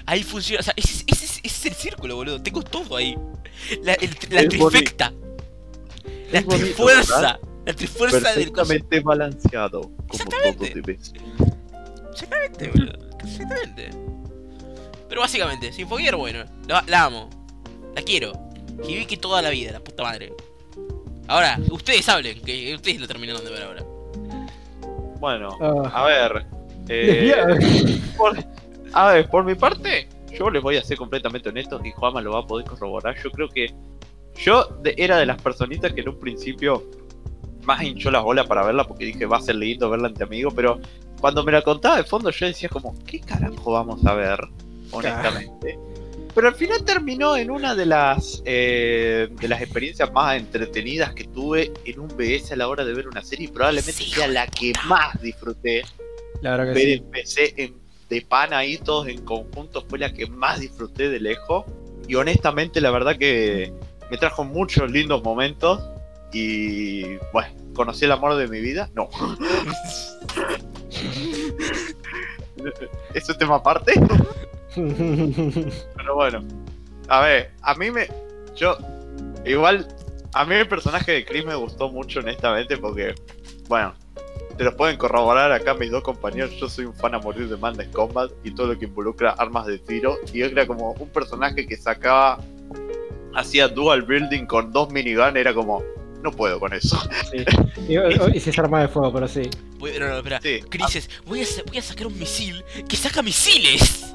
[0.07, 2.41] Ahí funciona, o sea, ese, ese- ese es el círculo, boludo.
[2.41, 3.18] Tengo todo ahí.
[3.84, 4.69] La, el- la bonito.
[4.69, 5.14] trifecta.
[6.32, 7.15] La trifuerza.
[7.15, 7.40] ¿verdad?
[7.65, 8.52] La trifuerza del.
[8.52, 9.82] Perfectamente balanceado.
[9.82, 10.69] Como Exactamente.
[10.69, 11.22] todo debe ser.
[12.11, 12.94] Exactamente, boludo.
[13.23, 13.90] Exactamente.
[15.10, 17.30] Pero básicamente, Sinfoguer, bueno, la, la amo.
[17.95, 18.34] La quiero.
[18.88, 20.34] Hibiki toda la vida, la puta madre.
[21.27, 23.84] Ahora, ustedes hablen, que ustedes lo terminaron de ver ahora.
[25.19, 26.45] Bueno, Ah, a ver.
[26.90, 28.38] eh, por,
[28.95, 30.07] a ver, por mi parte,
[30.38, 33.15] yo les voy a ser completamente honesto y Juanma lo va a poder corroborar.
[33.23, 33.73] Yo creo que
[34.38, 36.84] yo de- era de las personitas que en un principio
[37.63, 40.53] más hinchó las bolas para verla porque dije va a ser lindo verla ante amigos,
[40.55, 40.80] pero
[41.19, 44.39] cuando me la contaba de fondo yo decía como, ¿qué carajo vamos a ver?
[44.91, 45.77] Honestamente.
[46.34, 51.23] Pero al final terminó en una de las eh, de las experiencias más entretenidas que
[51.23, 54.27] tuve en un BS a la hora de ver una serie y probablemente Sí, sea
[54.27, 55.84] la que más disfruté
[56.41, 56.91] La verdad que ver sí.
[56.93, 61.19] en PC en, de pana ahí todos en conjunto fue la que más disfruté de
[61.19, 61.65] lejos.
[62.07, 63.73] Y honestamente, la verdad que
[64.11, 65.82] me trajo muchos lindos momentos.
[66.32, 68.90] Y bueno, conocí el amor de mi vida.
[68.94, 69.10] No,
[73.14, 73.94] es un tema aparte.
[74.76, 76.44] Pero bueno,
[77.07, 78.07] a ver, a mí me.
[78.56, 78.77] Yo,
[79.45, 79.88] igual,
[80.34, 83.15] a mí el personaje de Chris me gustó mucho, honestamente, porque,
[83.68, 83.94] bueno,
[84.57, 86.52] te lo pueden corroborar acá mis dos compañeros.
[86.60, 89.65] Yo soy un fan a morir de Madness Combat y todo lo que involucra armas
[89.65, 90.18] de tiro.
[90.34, 92.40] Y él era como un personaje que sacaba,
[93.34, 95.84] hacía dual building con dos minigun, era como,
[96.22, 96.98] no puedo con eso.
[97.32, 97.45] Sí.
[97.88, 97.98] Y,
[98.36, 99.49] y si es arma de fuego, pero sí.
[99.77, 100.40] Voy, no, no, espera.
[100.41, 104.14] Sí, Chris es, voy a, voy a sacar un misil que saca misiles.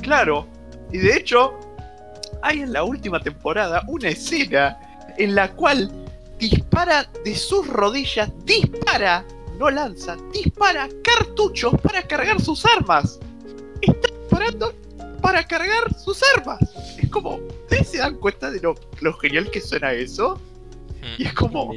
[0.00, 0.46] Claro,
[0.92, 1.58] y de hecho,
[2.42, 4.78] hay en la última temporada una escena
[5.18, 5.90] en la cual
[6.38, 9.24] dispara de sus rodillas, dispara,
[9.58, 13.18] no lanza, dispara cartuchos para cargar sus armas.
[13.80, 14.72] Está disparando
[15.20, 16.60] para cargar sus armas.
[16.98, 20.40] Es como, ¿ustedes se dan cuenta de lo, lo genial que suena eso?
[21.18, 21.72] Y es como.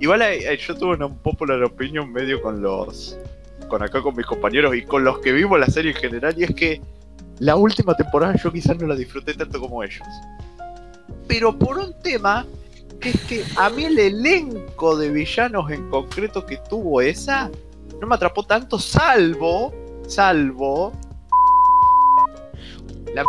[0.00, 3.16] Igual eh, eh, yo tuve una popular opinion medio con los.
[3.68, 6.44] con acá con mis compañeros y con los que vimos la serie en general, y
[6.44, 6.80] es que
[7.38, 10.06] la última temporada yo quizás no la disfruté tanto como ellos.
[11.26, 12.46] Pero por un tema
[13.00, 17.50] que es que a mí el elenco de villanos en concreto que tuvo esa
[18.00, 19.72] no me atrapó tanto, salvo.
[20.08, 20.92] salvo.
[23.14, 23.24] La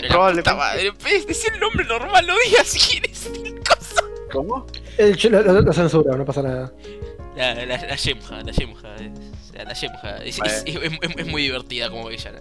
[0.00, 1.26] Pero es la probablemente.
[1.26, 3.30] decí el nombre normal, no digas si quieres.
[3.68, 4.02] cosa.
[4.32, 4.66] ¿Cómo?
[4.98, 6.72] El lo, lo- lo censura, no pasa nada.
[7.36, 10.16] La, la, la Yemja, la Yemja, es- la, la Yemja.
[10.24, 10.52] Es, Bueno.
[10.54, 12.40] es- es- es- es muy divertida como villana.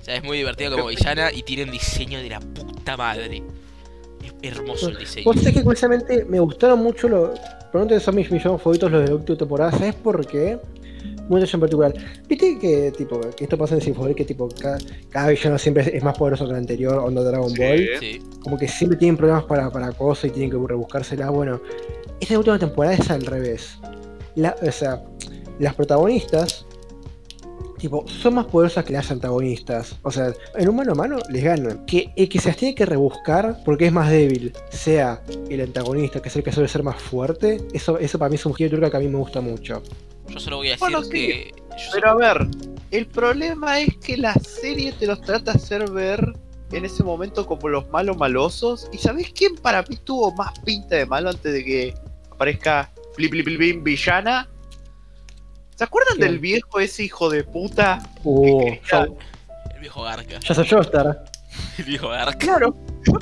[0.00, 3.42] O sea, es muy divertida como villana y tiene un diseño de la puta madre.
[4.42, 5.24] Es hermoso el diseño.
[5.24, 7.30] Vos sabés que curiosamente me gustaron mucho los.
[7.70, 9.70] Probablemente son mis millones favoritos los de la última temporada.
[9.72, 10.58] ¿Sabes por qué?
[11.28, 11.94] Muy en particular.
[12.28, 14.78] Viste que tipo que esto pasa en Sinfonia que tipo cada,
[15.08, 17.58] cada villano siempre es, es más poderoso que el anterior, onda Dragon Sí.
[17.62, 17.88] Ball.
[18.00, 18.22] Sí.
[18.42, 21.30] Como que siempre tienen problemas para, para cosas y tienen que rebuscársela.
[21.30, 21.60] Bueno,
[22.20, 23.78] esta última temporada es al revés.
[24.34, 25.02] La- o sea,
[25.58, 26.66] las protagonistas
[27.82, 29.96] tipo, son más poderosas que las antagonistas.
[30.02, 31.84] O sea, en un mano a mano les ganan.
[31.84, 36.22] Que el que se las tiene que rebuscar porque es más débil, sea el antagonista,
[36.22, 38.70] que es el que suele ser más fuerte, eso, eso para mí es un giro
[38.70, 39.82] de tuerca que a mí me gusta mucho.
[40.28, 41.54] Yo solo voy a decir Bueno, sí, que.
[41.70, 42.46] yo Pero a ver,
[42.92, 46.34] el problema es que la serie te los trata de hacer ver
[46.70, 48.88] en ese momento como los malos malosos.
[48.92, 51.94] ¿Y sabés quién para mí tuvo más pinta de malo antes de que
[52.30, 54.48] aparezca Blip Blip Blip Villana?
[55.82, 58.08] ¿Se acuerdan del viejo ese hijo de puta?
[58.22, 59.16] Uh, Que ya, quería-
[59.74, 60.38] El viejo Garca.
[60.38, 61.24] ya soy Joestar.
[61.78, 62.38] El viejo Garca.
[62.38, 63.18] Claro, yo-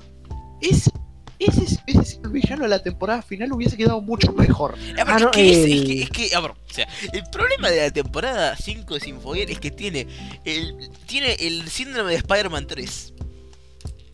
[0.61, 0.91] ese,
[1.39, 4.75] ese, ese villano de la temporada final hubiese quedado mucho mejor.
[4.99, 7.23] Ah, pero Ah, es, no, que es, que, es que, a ver, o sea, el
[7.33, 10.07] problema de la temporada 5 de Sinfoguer es que tiene
[10.45, 13.15] el, tiene el síndrome de Spider-Man 3.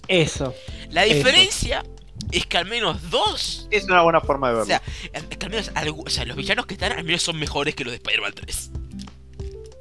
[0.06, 0.55] Eso.
[0.90, 1.16] La Eso.
[2.32, 4.66] Es que al menos dos, Es una buena forma de o verlo.
[4.68, 4.82] sea,
[5.12, 7.74] es que al menos, algu- o sea, los villanos que están al menos son mejores
[7.74, 8.70] que los de Spider-Man 3.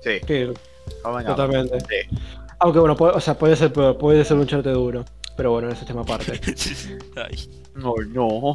[0.04, 0.54] sí, Sí,
[1.02, 1.36] convengamos.
[1.38, 1.80] totalmente.
[1.82, 2.18] Sí.
[2.60, 5.04] Aunque bueno, puede, o sea, puede ser peor, puede ser un charte duro.
[5.36, 6.40] Pero bueno, ese es tema aparte.
[7.18, 8.54] Ay, No, no.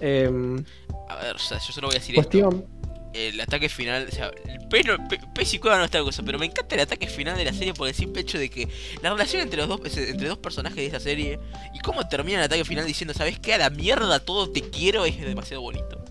[0.00, 0.64] Em,
[1.08, 2.64] a ver, o sea, yo solo voy a decir esto.
[3.12, 6.38] El ataque final, o sea, el pelo, pe, pez y cueva no está cosa, pero
[6.38, 8.68] me encanta el ataque final de la serie por el simple hecho de que
[9.02, 11.40] la relación entre los dos, entre dos personajes de esa serie
[11.74, 13.54] y cómo termina el ataque final diciendo, ¿sabes qué?
[13.54, 16.04] A la mierda todo te quiero es demasiado bonito.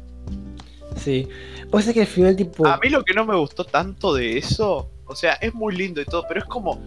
[0.97, 1.27] Sí.
[1.69, 2.67] Vos sabés que al final, tipo.
[2.67, 6.01] A mí lo que no me gustó tanto de eso, o sea, es muy lindo
[6.01, 6.81] y todo, pero es como.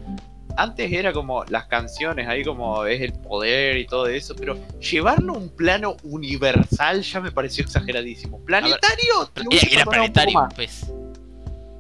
[0.57, 5.35] Antes era como las canciones, ahí como es el poder y todo eso, pero llevarlo
[5.35, 8.39] a un plano universal ya me pareció exageradísimo.
[8.45, 9.31] ¿Planetario?
[9.37, 10.87] lo Era, era planetario, pues.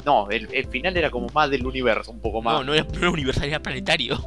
[0.04, 2.54] No, el, el final era como más del universo, un poco más.
[2.54, 4.20] No, no era, no era universal, era planetario.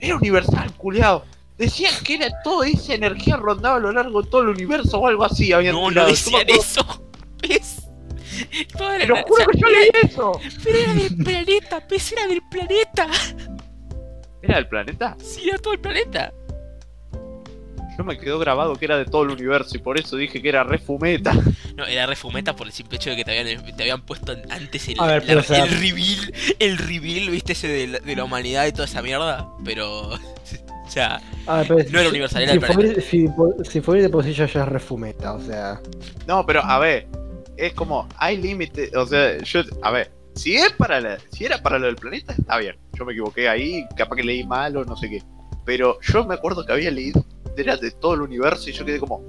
[0.00, 1.24] Era universal, culiao.
[1.56, 5.06] Decían que era toda esa energía rondaba a lo largo de todo el universo o
[5.06, 5.52] algo así.
[5.52, 6.08] Habían No, no tirado.
[6.08, 6.84] Decían eso.
[7.48, 7.85] ¿Ves?
[8.76, 10.40] Toda la Te lo o juro sea, que yo leí eso.
[10.64, 13.06] Pero era del planeta, pez era del planeta.
[14.42, 15.16] ¿Era del planeta?
[15.22, 16.32] Sí, era todo el planeta.
[17.98, 20.50] Yo me quedó grabado que era de todo el universo y por eso dije que
[20.50, 21.32] era re fumeta.
[21.76, 24.36] No, era re fumeta por el simple hecho de que te habían, te habían puesto
[24.50, 27.98] antes el, ver, la- pero, o sea- el reveal, el reveal, viste, ese de la,
[28.00, 29.48] de la humanidad y toda esa mierda.
[29.64, 31.22] Pero, o sea,
[31.66, 32.92] pero No era universal, era si el planeta.
[32.94, 33.28] fue, si,
[33.70, 35.80] si fue de por sí ya ya es refumeta, o sea.
[36.26, 37.06] No, pero a ver,
[37.56, 41.58] es como, hay límites, o sea, yo, a ver, si es para la, si era
[41.62, 42.76] para lo del planeta, está bien.
[42.98, 45.22] Yo me equivoqué ahí, capaz que leí mal o no sé qué.
[45.64, 47.24] Pero yo me acuerdo que había leído,
[47.56, 49.22] era de todo el universo y yo quedé como,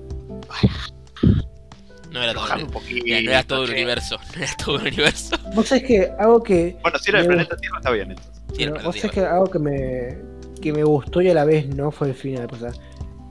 [2.12, 3.04] no era todo, el- un poquito.
[3.04, 4.18] mira, no era todo el universo.
[4.38, 5.36] No era todo el universo.
[5.54, 6.78] Vos sabés que algo que.
[6.82, 8.36] Bueno, si era del Me planeta Tierra, está bien entonces.
[8.50, 10.18] Sí, Pero vos sabés que algo que me,
[10.62, 12.48] que me gustó y a la vez no fue el final.
[12.52, 12.72] O sea,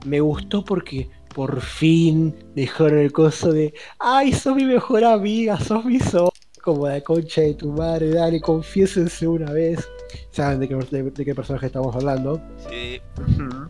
[0.04, 5.84] me gustó porque por fin dejaron el coso de Ay, sos mi mejor amiga, sos
[5.84, 6.32] mi so
[6.62, 9.86] como la concha de tu madre, dale, confiésense una vez.
[10.32, 12.40] Saben de qué, de- de qué personaje estamos hablando.
[12.68, 13.00] Sí,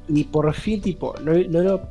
[0.09, 1.83] Y por fin, tipo, no, no lo.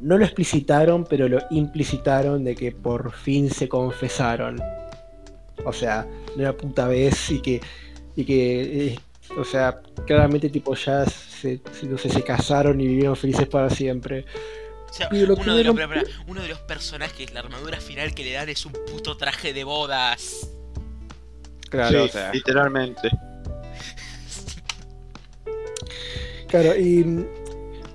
[0.00, 4.60] No lo explicitaron, pero lo implicitaron de que por fin se confesaron.
[5.64, 7.60] O sea, de una puta vez y que.
[8.14, 8.86] Y que.
[8.92, 8.98] eh,
[9.36, 14.24] o sea, claramente tipo ya se, no sé, se casaron y vivieron felices para siempre.
[14.88, 15.76] O sea, uno que de, los,
[16.26, 20.48] uno de personajes, la armadura final que le dan es un puto traje de bodas.
[21.68, 22.32] Claro, Sí, o sea.
[22.32, 23.10] literalmente.
[26.48, 27.26] Claro, y mm,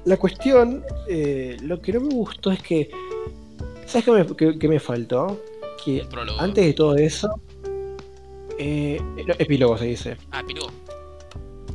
[0.06, 2.90] la cuestión, eh, lo que no me gustó es que.
[3.88, 5.42] ¿Sabes qué me, qué- qué me faltó?
[5.84, 6.06] Que
[6.38, 7.42] antes de todo eso.
[8.60, 9.02] Eh,
[9.40, 10.18] epílogo se dice.
[10.32, 10.68] Ah, pero.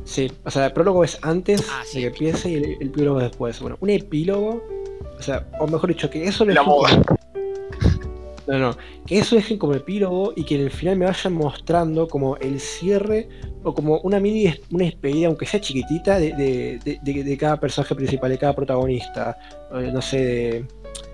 [0.09, 2.87] Sí, o sea, el prólogo es antes Ah, sí, de que empiece y el, el
[2.87, 3.59] epílogo después.
[3.59, 4.63] Bueno, un epílogo,
[5.17, 6.83] o sea, o mejor dicho, que eso lo La como-
[8.47, 8.75] No, no,
[9.05, 12.59] que eso dejen como epílogo y que en el final me vayan mostrando como el
[12.59, 13.29] cierre
[13.63, 17.59] o como una mini, una despedida, aunque sea chiquitita, de, de- de- de- de cada
[17.59, 19.37] personaje principal, de cada protagonista.
[19.75, 20.65] Eh, No sé, de,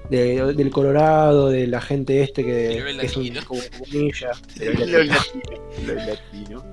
[0.09, 3.41] de- del Colorado, de la gente este que, Del que es un latino.
[3.45, 4.31] como comunilla.
[5.85, 6.63] Lo latino.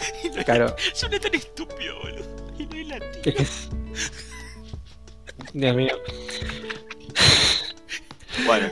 [0.00, 0.44] Lo latino.
[0.44, 2.24] Claro, Suena tan estúpido, boludo.
[2.58, 3.22] Y no es latino.
[3.24, 3.70] Es es-
[5.52, 5.96] Dios mío.
[8.46, 8.68] Bueno,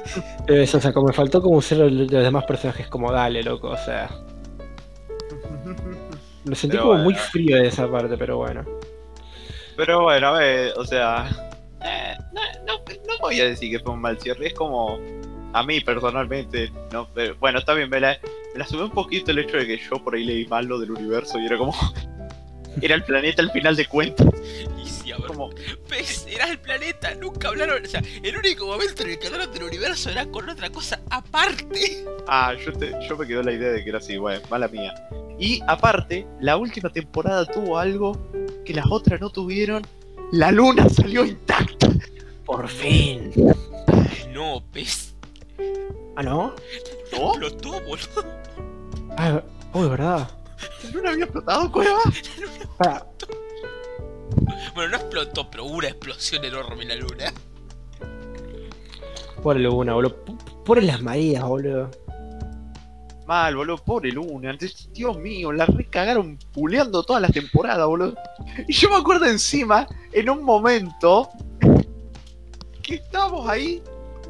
[0.47, 3.69] eso, o sea, como me faltó como ser de los demás personajes, como dale, loco,
[3.71, 4.09] o sea.
[6.45, 7.05] Me sentí Pero como bueno.
[7.05, 8.65] muy frío de esa parte, pero bueno.
[9.77, 11.29] pero bueno, a ver, o sea,
[11.85, 14.99] eh, no, no, no voy a decir que fue un mal cierre, es como,
[15.53, 18.19] a mí personalmente, no, pero, bueno, está bien, me la,
[18.53, 20.79] me la sube un poquito el hecho de que yo por ahí leí mal lo
[20.79, 21.75] del universo y era como,
[22.83, 24.27] era el planeta al final de cuentas,
[24.83, 25.27] Y sí, a ver.
[25.27, 25.51] como,
[25.89, 27.15] Pez, era el planeta.
[27.15, 27.85] Nunca hablaron.
[27.85, 31.01] O sea, el único momento en el que hablaron del universo era con otra cosa
[31.11, 32.05] aparte.
[32.27, 34.93] ah, yo, te, yo me quedó la idea de que era así, bueno, mala mía.
[35.39, 38.19] Y aparte, la última temporada tuvo algo
[38.65, 39.87] que las otras no tuvieron,
[40.33, 41.89] la luna salió intacta.
[42.45, 43.31] Por fin.
[44.33, 45.15] No, pez.
[46.17, 46.55] ¿Ah, no?
[47.13, 47.33] ¿No?
[47.35, 48.25] Explotó, boludo.
[49.17, 50.31] Ah, oh, de verdad.
[50.85, 51.99] ¿La luna había explotado, cueva?
[52.79, 53.07] Para,
[54.75, 57.33] Bueno, no explotó, pero hubo una explosión enorme en la luna.
[59.43, 60.17] pobre Luna, boludo.
[60.65, 61.91] Pobre las Marías, boludo.
[63.27, 64.57] Mal, boludo, pobre Luna.
[64.93, 68.15] Dios mío, la recagaron puleando todas las temporadas, boludo.
[68.67, 71.29] Y yo me acuerdo encima, en un momento,
[72.83, 73.83] que estábamos ahí.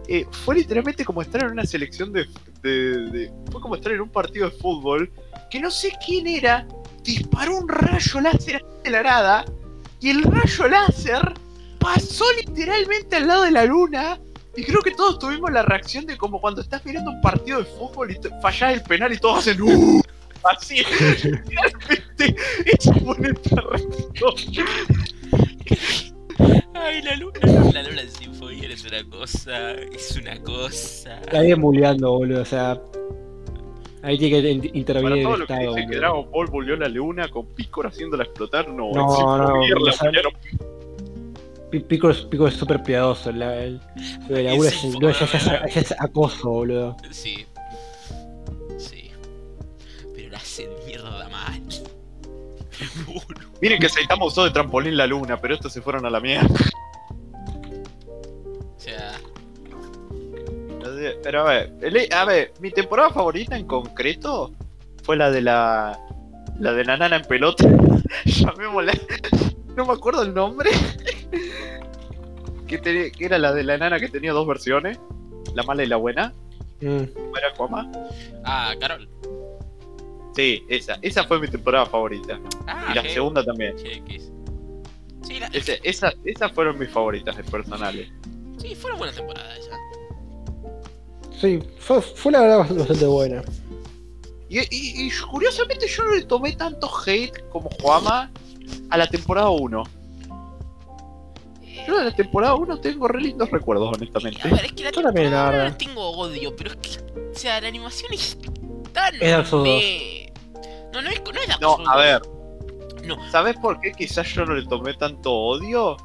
[0.09, 2.27] eh, fue literalmente como estar en una selección de,
[2.63, 5.11] Fue como estar en un partido de fútbol.
[5.51, 6.67] Que no sé quién era.
[7.03, 9.45] Disparó un rayo láser de la nada.
[10.01, 11.35] Y el rayo láser
[11.79, 14.19] pasó literalmente al lado de la luna.
[14.57, 17.65] Y creo que todos tuvimos la reacción de como cuando estás mirando un partido de
[17.65, 20.03] fútbol y fallás el penal y todos hacen "Uh",
[20.45, 20.83] Así,
[21.23, 24.67] realmente, esa fue nuestra reacción.
[26.75, 27.41] Ay, la luna.
[27.73, 29.73] La luna en Sinfonía es una cosa.
[29.73, 31.21] Es una cosa.
[31.33, 32.81] La vienen bulleando, boludo, o sea.
[34.03, 35.75] Ahí tiene que in- Para intervenir todo el lo que Estado.
[35.75, 35.97] dice que.
[35.97, 38.93] Dragon Ball volvió la luna con Picor haciéndola explotar, no.
[38.93, 40.31] No, no, la
[41.87, 43.31] Pico es, Pico es súper piadoso.
[43.33, 43.79] La, el,
[44.31, 46.97] la ya, es- es acoso, boludo.
[47.11, 47.45] Sí.
[48.79, 49.11] Sí.
[50.15, 51.61] Pero la hacen mierda mal.
[53.07, 53.48] Boludo.
[53.61, 56.49] Miren que Saitama usó de trampolín la luna, pero estos se fueron a la mierda.
[58.77, 59.13] O sea.
[61.23, 64.53] Pero a ver, el- a ver, mi temporada favorita en concreto
[65.05, 65.99] fue la de la.
[66.59, 67.65] La de la nana en pelota.
[68.25, 68.93] Llamémosla.
[69.77, 70.71] No me acuerdo el nombre.
[72.67, 74.99] que, te- que era la de la nana que tenía dos versiones.
[75.55, 76.33] La mala y la buena.
[76.81, 77.05] Mm.
[77.15, 77.91] ¿Cómo era Cuama?
[78.45, 79.09] Ah, Carol.
[80.39, 80.97] Sí, esa.
[81.03, 82.39] Esa fue mi temporada favorita.
[82.69, 83.75] Ah, y la segunda también.
[85.23, 88.09] Sí, la- Ese- esa- esas fueron mis favoritas de personales.
[88.59, 89.73] sí, fue una buena temporada esa.
[91.41, 93.43] Sí, fue, fue la verdad bastante, buena.
[94.49, 98.31] Y, y- y curiosamente yo no le tomé tanto hate como Juama
[98.91, 99.83] a la temporada 1.
[101.87, 104.41] Yo de la temporada 1 tengo re lindos recuerdos, honestamente.
[104.47, 105.65] A ver, es que la Yo también, la temporada verdad.
[105.65, 108.39] no le tengo odio, pero es que, o sea, la animación es
[108.93, 109.15] tan...
[109.21, 110.18] Es Souls meh.
[110.99, 111.81] No, no es, no es a 2.
[111.97, 112.23] ver.
[113.07, 113.31] No.
[113.31, 115.97] ¿Sabes por qué quizás yo no le tomé tanto odio?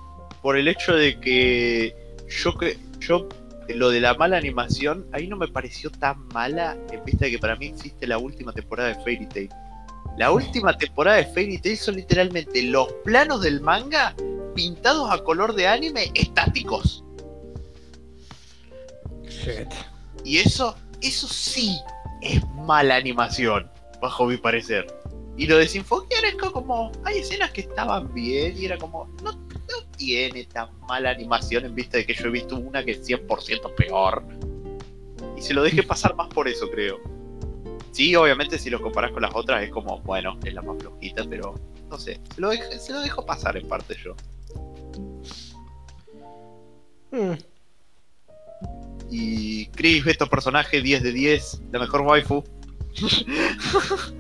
[0.42, 1.96] Por el hecho de que
[2.30, 3.28] yo que yo
[3.70, 7.40] lo de la mala animación ahí no me pareció tan mala en vista de que
[7.40, 9.50] para mí existe la última temporada de Fairy Tail.
[10.18, 14.14] La última temporada de Fairy Tail son literalmente los planos del manga
[14.54, 17.04] pintados a color de anime estáticos.
[19.28, 19.74] Shit.
[20.24, 21.80] Y eso, eso sí
[22.22, 23.70] es mala animación,
[24.04, 24.86] bajo mi parecer.
[25.38, 29.32] Y lo de Sinfonia es como, hay escenas que estaban bien y era como, no,
[29.32, 33.08] no tiene tan mala animación en vista de que yo he visto una que es
[33.08, 34.24] 100% peor.
[35.38, 37.00] Y se lo dejé pasar más por eso, creo.
[37.92, 41.24] Sí, obviamente si lo comparas con las otras es como, bueno, es la más flojita,
[41.30, 41.56] pero
[41.90, 44.16] no sé, se lo, dej- se lo dejo pasar en parte yo.
[47.12, 47.34] Mm.
[49.10, 52.44] Y Chris, estos personaje 10 de 10, la mejor waifu.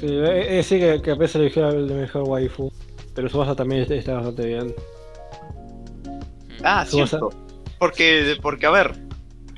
[0.00, 2.72] Sí, eh, eh, sí que, que a veces eligió el de mejor waifu.
[3.14, 4.74] Pero su base también está, está bastante bien.
[6.64, 7.30] Ah, Su base- cierto.
[7.78, 8.94] Porque, porque, a ver,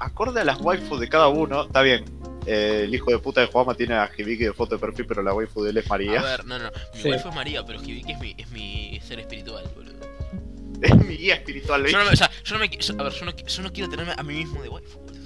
[0.01, 2.05] acorde a las waifus de cada uno, está bien.
[2.47, 5.23] eh, el hijo de puta de Juama tiene a Hibiki de foto de perfil, pero
[5.23, 6.21] la waifu de él es A María.
[6.21, 7.09] ver, no, no, mi Sí.
[7.09, 9.95] waifu es María, pero Hibiki es mi, es mi ser espiritual, boludo.
[10.83, 11.87] Es mi guía espiritual.
[11.87, 13.63] Yo no, me, o sea, yo no me, yo- a ver, yo no, qui- yo
[13.63, 15.21] no quiero tenerme a mí mismo de waifu, boludo.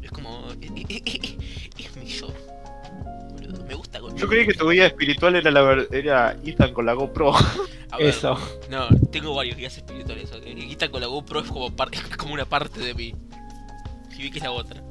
[0.00, 1.36] Es como, es, es-
[1.76, 2.28] es mi yo.
[3.70, 6.92] Me gusta con Yo creí que tu guía espiritual era, la, era Ethan con la
[6.94, 7.32] GoPro.
[7.36, 8.36] A ver, Eso.
[8.68, 10.28] No, tengo varios guías espirituales.
[10.44, 13.14] Guita con la GoPro es como, par- es como una parte de mí.
[14.18, 14.82] Hibiki es la otra.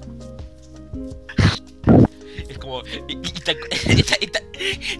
[2.49, 2.81] Es como.
[3.07, 4.39] esta- esta-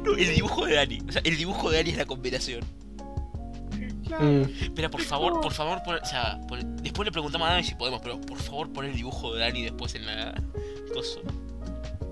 [0.03, 0.99] no, el dibujo de Dani.
[1.07, 2.60] O sea, el dibujo de Dani es la combinación.
[4.19, 4.41] Mm.
[4.64, 6.38] Espera, por favor, por favor, pon- o sea,
[6.81, 9.64] después le preguntamos a Dani si podemos, pero por favor pon el dibujo de Dani
[9.64, 10.34] después en la.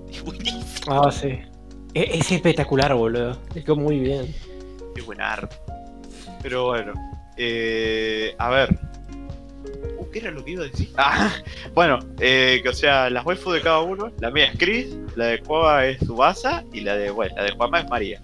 [0.10, 0.64] Es buenísimo.
[1.04, 1.40] Ah, sí.
[2.04, 3.38] Es, es espectacular, boludo.
[3.56, 4.34] Es como muy bien.
[4.96, 5.56] Qué buen arte.
[6.42, 6.94] Pero bueno.
[7.38, 8.78] Eh, a ver.
[9.98, 10.90] Uh, ¿Qué era lo que iba a decir?
[10.98, 11.32] Ah,
[11.74, 14.12] bueno, eh, que o sea, las waifus de cada uno.
[14.20, 17.52] La mía es Chris, la de Juama es Subasa y la de, bueno, la de
[17.52, 18.22] Juama es María.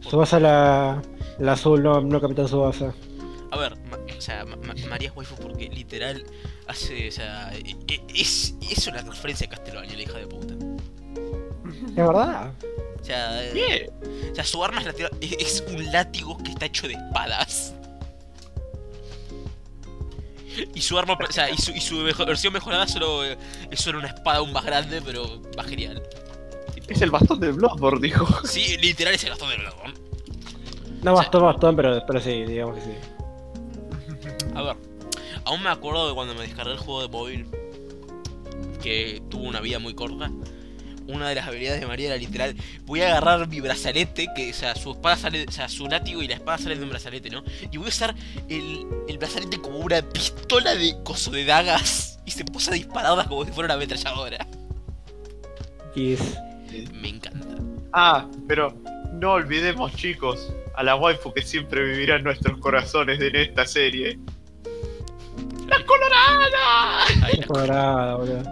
[0.00, 1.02] Subasa la,
[1.38, 2.92] la azul, no, no Capitán Subasa.
[3.50, 6.24] A ver, ma- o sea, ma- ma- María es waifu porque literal
[6.68, 10.54] hace, o sea, e- e- es, es una referencia a Castlevania, la hija de puta.
[11.88, 12.52] ¿Es verdad?
[13.02, 13.40] O sea,
[14.30, 17.74] o sea su arma es, la es, un látigo que está hecho de espadas.
[20.74, 23.38] Y su arma, o sea, y su, y su mejo- versión mejorada solo eh,
[23.70, 26.02] es solo una espada aún más grande, pero más genial.
[26.88, 28.26] Es el bastón de Bloodborne, dijo.
[28.46, 29.94] Sí, literal es el bastón de dragón.
[31.02, 32.90] No, O sea- bastón, bastón, pero, pero sí, digamos que sí.
[34.54, 34.76] A ver,
[35.44, 37.46] aún me acuerdo de cuando me descargué el juego de móvil,
[38.82, 40.30] que tuvo una vida muy corta.
[41.08, 42.54] Una de las habilidades de María era literal,
[42.84, 46.22] voy a agarrar mi brazalete, que o sea, su espada sale, o sea, su látigo
[46.22, 47.42] y la espada salen de un brazalete, ¿no?
[47.70, 48.14] Y voy a usar
[48.48, 53.26] el, el brazalete como una pistola de coso de dagas y se posa a dispararlas
[53.26, 54.46] como si fuera una ametralladora.
[55.94, 56.38] Y es...
[56.92, 57.46] Me encanta.
[57.92, 58.74] Ah, pero
[59.12, 64.18] no olvidemos, chicos, a la waifu que siempre vivirá en nuestros corazones en esta serie.
[65.68, 67.04] ¡La colorada!
[67.20, 68.42] La- colorada, boludo.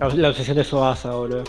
[0.00, 1.44] La, la obsesión de Subasa, boludo.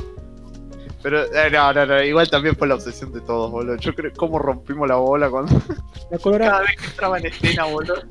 [1.01, 3.75] Pero, eh, no, no, no, igual también fue la obsesión de todos, boludo.
[3.77, 5.59] Yo creo cómo rompimos la bola cuando
[6.11, 6.51] La colorada.
[6.51, 8.03] cada vez que entraba en escena, boludo.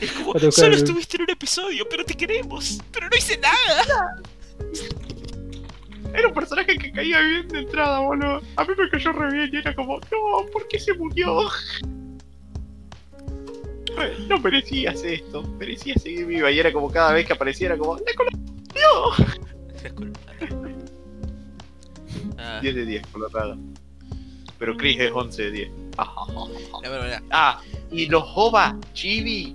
[0.00, 4.16] Es como, solo estuviste en un episodio, pero te queremos, pero no hice nada.
[6.14, 8.40] Era un personaje que caía bien de entrada, boludo.
[8.56, 11.48] A mí me cayó re bien y era como, no, ¿por qué se murió?
[14.28, 16.50] No merecías esto, merecías seguir viva.
[16.50, 19.40] Y era como cada vez que aparecía, era como, ¡la colorada!
[22.38, 23.56] Ah, 10 de 10, colorada.
[24.58, 25.70] Pero Chris es 11 de 10.
[26.82, 27.60] la verdad, Ah,
[27.90, 29.52] y los Hoba Chibi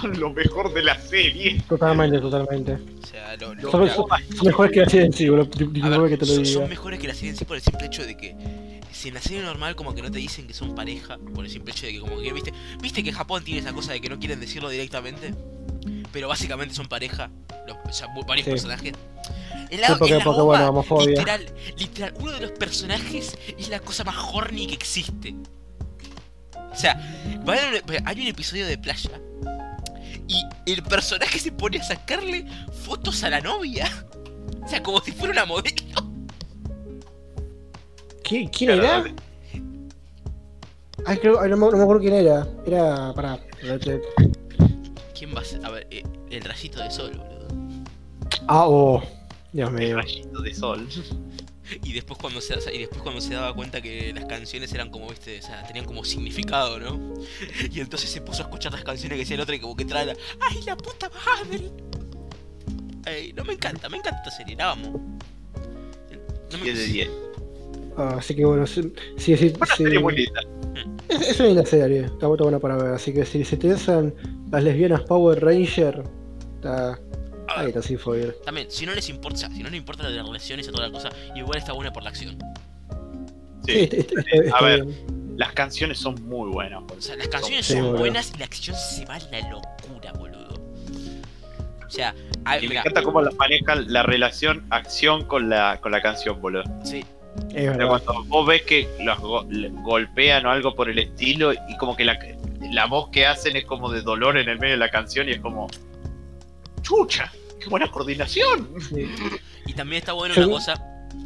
[0.00, 1.60] son lo mejor de la serie.
[1.68, 2.72] Totalmente, totalmente.
[3.02, 4.06] O sea, lo, lo- Son, la- son-
[4.36, 6.60] son mejores que la serie en sí, ver, que te lo son, diga.
[6.60, 9.14] son mejores que la serie en sí por el simple hecho de que si en
[9.14, 11.86] la serie normal como que no te dicen que son pareja, por el simple hecho
[11.86, 14.40] de que como que viste, viste que Japón tiene esa cosa de que no quieren
[14.40, 15.34] decirlo directamente,
[16.12, 17.30] pero básicamente son pareja,
[17.66, 18.50] los, o sea, varios Sí.
[18.50, 18.92] personajes.
[19.70, 21.08] En la, Sí, porque- en la porque, bueno, homofobia.
[21.08, 21.46] literal,
[21.76, 25.34] literal, uno de los personajes es la cosa más horny que existe.
[26.72, 26.94] O sea,
[28.04, 29.10] hay un episodio de playa
[30.26, 32.46] y el personaje se pone a sacarle
[32.84, 33.88] fotos a la novia.
[34.64, 35.76] O sea, como si fuera una modelo.
[38.22, 39.04] ¿Qui- ¿Quién era?
[41.06, 42.46] Ay, creo, ay, no, me, no me acuerdo quién era.
[42.66, 43.12] Era.
[43.14, 43.38] Pará.
[45.18, 45.64] ¿Quién va a ser?
[45.64, 47.48] A ver, eh, el rayito de sol, boludo.
[48.46, 49.02] Ah, oh.
[49.52, 49.96] Dios El mío.
[49.96, 50.86] rayito de sol.
[51.84, 55.06] Y después cuando se, y después cuando se daba cuenta que las canciones eran como,
[55.10, 56.98] viste, o sea, tenían como significado, ¿no?
[57.70, 59.84] Y entonces se puso a escuchar las canciones que decía el otro y como que
[59.84, 61.70] trae la, ¡Ay, la puta madre!
[63.04, 65.18] Ay, no me encanta, me encanta esta serie, la amo.
[66.52, 67.10] No me- 10 de 10.
[67.98, 69.84] Ah, así que bueno, sí, sí, sí, Una sí.
[69.84, 70.40] serie muy linda.
[71.10, 72.94] Es, es una linda serie, está, buena para ver.
[72.94, 74.14] Así que si se te interesan
[74.50, 76.02] las lesbianas Power Ranger,
[76.56, 76.98] está.
[77.50, 78.34] A Ahí está sin foil.
[78.44, 80.86] también, si no les importa, o sea, si no les importa las relaciones y toda
[80.86, 82.36] la cosa, igual está buena por la acción.
[83.66, 83.78] Sí, Sí.
[83.80, 84.84] está, está- está- está A ver.
[84.84, 85.18] bien.
[85.38, 86.82] Las canciones son muy buenas.
[86.96, 90.12] O sea, las canciones Sí, son buenas y la acción se va a la locura,
[90.18, 90.54] boludo.
[91.86, 92.14] O sea,
[92.44, 96.02] a- Y me mira, encanta cómo las manejan la relación acción con la, con la
[96.02, 96.64] canción, boludo.
[96.84, 97.04] sí,
[97.54, 99.46] Es cuando vos ves que los go-
[99.84, 102.18] golpean o algo por el estilo y como que la,
[102.60, 105.32] la voz que hacen es como de dolor en el medio de la canción y
[105.32, 105.68] es como...
[106.82, 107.32] ¡Chucha!
[107.60, 108.68] ¡Qué buena coordinación!
[108.88, 109.08] Sí.
[109.66, 110.82] Y también está bueno una cosa.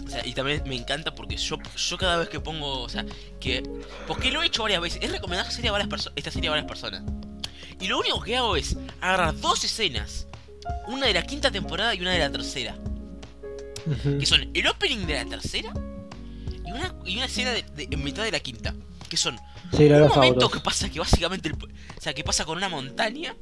[0.07, 2.81] O sea, y también me encanta porque yo, yo cada vez que pongo.
[2.83, 3.05] O sea,
[3.41, 3.63] que.
[4.07, 5.03] Porque lo he hecho varias veces.
[5.03, 7.03] Es recomendar esta serie a varias, esta serie a varias personas.
[7.81, 10.27] Y lo único que hago es agarrar dos escenas.
[10.87, 12.77] Una de la quinta temporada y una de la tercera.
[14.19, 15.73] Que son el opening de la tercera.
[16.65, 18.75] Y una, y una escena de, de- en mitad de la quinta.
[19.09, 19.37] Que son
[19.73, 20.53] Sí, de un los momento autos.
[20.53, 21.49] que pasa que básicamente.
[21.49, 23.35] el- o sea, que pasa con una montaña.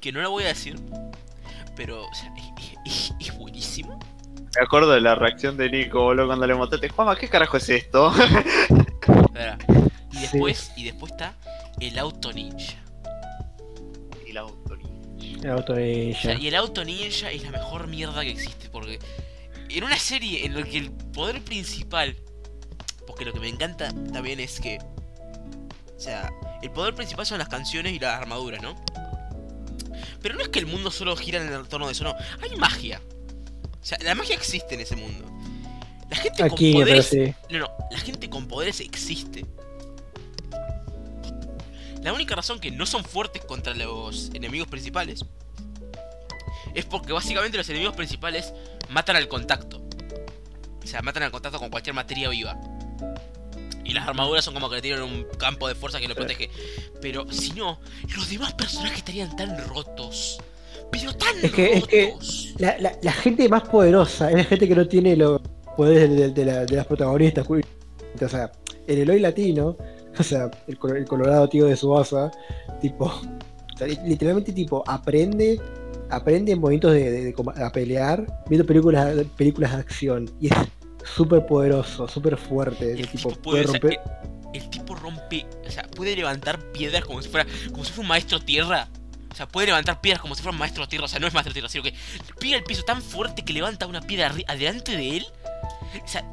[0.00, 0.78] Que no la voy a decir.
[1.76, 3.98] Pero, o sea, es, es- es buenísimo.
[4.56, 6.88] Me acuerdo de la reacción de Nico, boludo, cuando le montaste.
[6.88, 8.12] Juanma, ¿qué carajo es esto?
[9.26, 9.58] Espera.
[10.12, 10.20] Y Sí.
[10.22, 11.34] después, y después está
[11.80, 12.76] el auto ninja.
[14.26, 14.88] y la autoría.
[15.42, 16.34] El auto O sea, ninja.
[16.34, 18.68] y el auto ninja es la mejor mierda que existe.
[18.70, 18.98] Porque
[19.68, 22.16] en una serie en la que el poder principal.
[23.06, 24.78] Porque lo que me encanta también es que.
[25.98, 28.76] O sea, el poder principal son las canciones y las armaduras, ¿no?
[30.22, 32.14] Pero no es que el mundo solo gira en el torno de eso, no.
[32.40, 33.02] Hay magia.
[33.80, 35.26] O sea, la magia existe en ese mundo.
[36.08, 37.34] La gente Aquí, con poderes sí.
[37.50, 39.44] No, no, la gente con poderes existe.
[42.02, 45.24] La única razón que no son fuertes contra los enemigos principales
[46.74, 48.54] es porque básicamente los enemigos principales
[48.88, 49.82] matan al contacto.
[50.82, 52.56] O sea, matan al contacto con cualquier materia viva.
[53.88, 56.50] Y las armaduras son como que le tienen un campo de fuerza que lo protege.
[57.00, 57.80] Pero si no,
[58.14, 60.38] los demás personajes estarían tan rotos.
[60.92, 62.54] Pero tan Es que- es que- rotos.
[62.58, 65.40] La, la, la gente más poderosa es la gente que no tiene los
[65.76, 67.46] poderes de, de- de la- de las protagonistas.
[67.46, 67.60] cu-
[68.22, 68.52] O sea,
[68.86, 69.76] el Eloy latino,
[70.18, 72.30] o sea, el, colo- el colorado tío de Subasa,
[72.80, 73.04] tipo,
[73.74, 75.60] o sea, li- literalmente tipo, aprende,
[76.10, 77.34] aprende en momentos de, de- de
[77.64, 80.30] a pelear, viendo películas, películas de acción.
[80.40, 80.54] Y es
[81.04, 82.92] súper poderoso, súper fuerte.
[82.92, 84.00] El tipo tipo puede puede, o sea, romper.
[84.54, 88.02] el, el tipo rompe, o sea, puede levantar piedras como si fuera, como si fuera
[88.02, 88.88] un maestro tierra.
[89.30, 91.04] O sea, puede levantar piedras como si fuera un maestro tierra.
[91.04, 91.94] O sea, no es maestro tierra, sino que
[92.40, 95.26] pega el piso tan fuerte que levanta una piedra adelante de él.
[96.02, 96.24] O sea,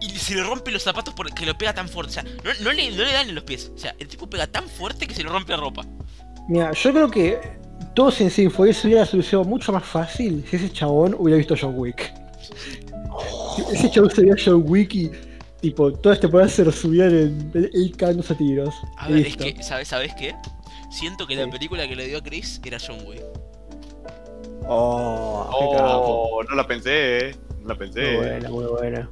[0.00, 2.10] y se le rompe los zapatos porque lo pega tan fuerte.
[2.10, 3.70] O sea, no, no le, no le dan en los pies.
[3.74, 5.82] O sea, el tipo pega tan fuerte que se le rompe la ropa.
[6.48, 7.38] Mira, yo creo que
[7.94, 11.74] todos en Sinfoy se hubiera solucionado mucho más fácil si ese chabón hubiera visto John
[11.76, 12.12] Wick.
[13.72, 15.10] Ese chabón se veía John Wick y
[15.60, 18.74] tipo, toda esta temporada se resumía en él cagándose a tiros.
[18.98, 20.34] A ver, es que, ¿sabes, ¿sabes qué?
[20.90, 23.22] Siento que la película que le dio a Chris era John Wick.
[24.66, 25.50] Oh.
[25.52, 27.36] Oh, no la pensé, eh.
[27.62, 28.16] No la Muy pensé.
[28.16, 29.10] buena, muy buena.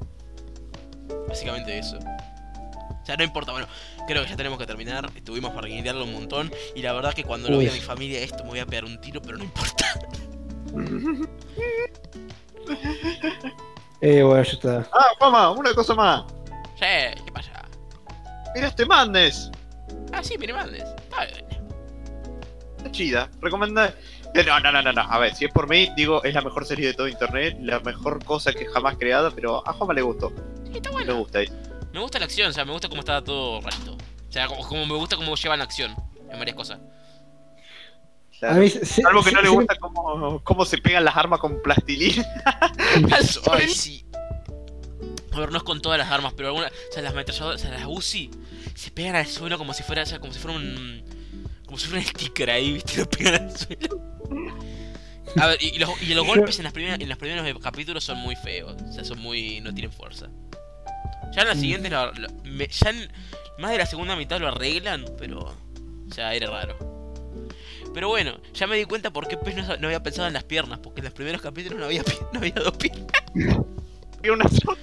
[1.28, 1.98] Básicamente eso.
[1.98, 3.66] O sea, no importa, bueno,
[4.06, 5.10] creo que ya tenemos que terminar.
[5.16, 6.52] Estuvimos para guiarlo un montón.
[6.74, 7.64] Y la verdad que cuando lo Uy.
[7.64, 9.98] vea mi familia esto me voy a pegar un tiro, pero no importa.
[14.02, 14.86] Eh, bueno, ya está.
[14.92, 16.24] ah, Juanma, una cosa más.
[16.76, 17.50] Sí, ¿qué pasa?
[18.54, 19.50] Mira este Madness.
[20.12, 20.82] Ah, sí, mire mandes.
[20.82, 21.46] Está bien.
[22.78, 23.30] Está chida.
[23.40, 23.94] Recomenda.
[24.34, 25.02] Eh, No, no, no, no, no.
[25.02, 27.80] A ver, si es por mí, digo, es la mejor serie de todo internet, la
[27.80, 30.32] mejor cosa que jamás creada, pero a Juanma le gustó.
[30.70, 31.16] Sí, está Le bueno.
[31.16, 31.40] gusta.
[31.92, 33.92] Me gusta la acción, o sea, me gusta cómo está todo rarito.
[33.94, 35.94] O sea, como, como me gusta cómo llevan la acción
[36.30, 36.78] en varias cosas.
[38.42, 41.62] A mí, se- Algo que no le gusta cómo, cómo se pegan las armas con
[41.62, 42.24] plastilina.
[43.52, 44.04] Ay, sí.
[45.32, 46.70] A ver, no es con todas las armas, pero algunas.
[46.72, 48.30] O sea, las ametralladoras, o sea, las Uzi
[48.74, 51.02] se pegan al suelo como si fuera, o sea, como si fuera un.
[51.64, 52.96] Como si fuera un sticker ahí, ¿viste?
[52.98, 54.00] Lo pegan al suelo.
[55.40, 58.04] A ver, y, y los, y los golpes en, las primeras, en los primeros capítulos
[58.04, 58.74] son muy feos.
[58.88, 59.60] O sea, son muy.
[59.60, 60.28] no tienen fuerza.
[61.32, 61.60] Ya en las Mm.
[61.60, 63.10] siguientes, lo- lo- me- ya en
[63.58, 65.38] más de la segunda mitad lo arreglan, pero.
[66.10, 66.76] O sea, era raro.
[67.94, 70.44] Pero bueno, ya me di cuenta por qué Pez no, no había pensado en las
[70.44, 72.02] piernas, porque en los primeros capítulos no había,
[72.32, 73.06] no había dos piernas.
[74.24, 74.78] Y una sola.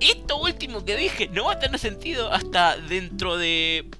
[0.00, 3.90] Esto último que dije no va a tener sentido hasta dentro de.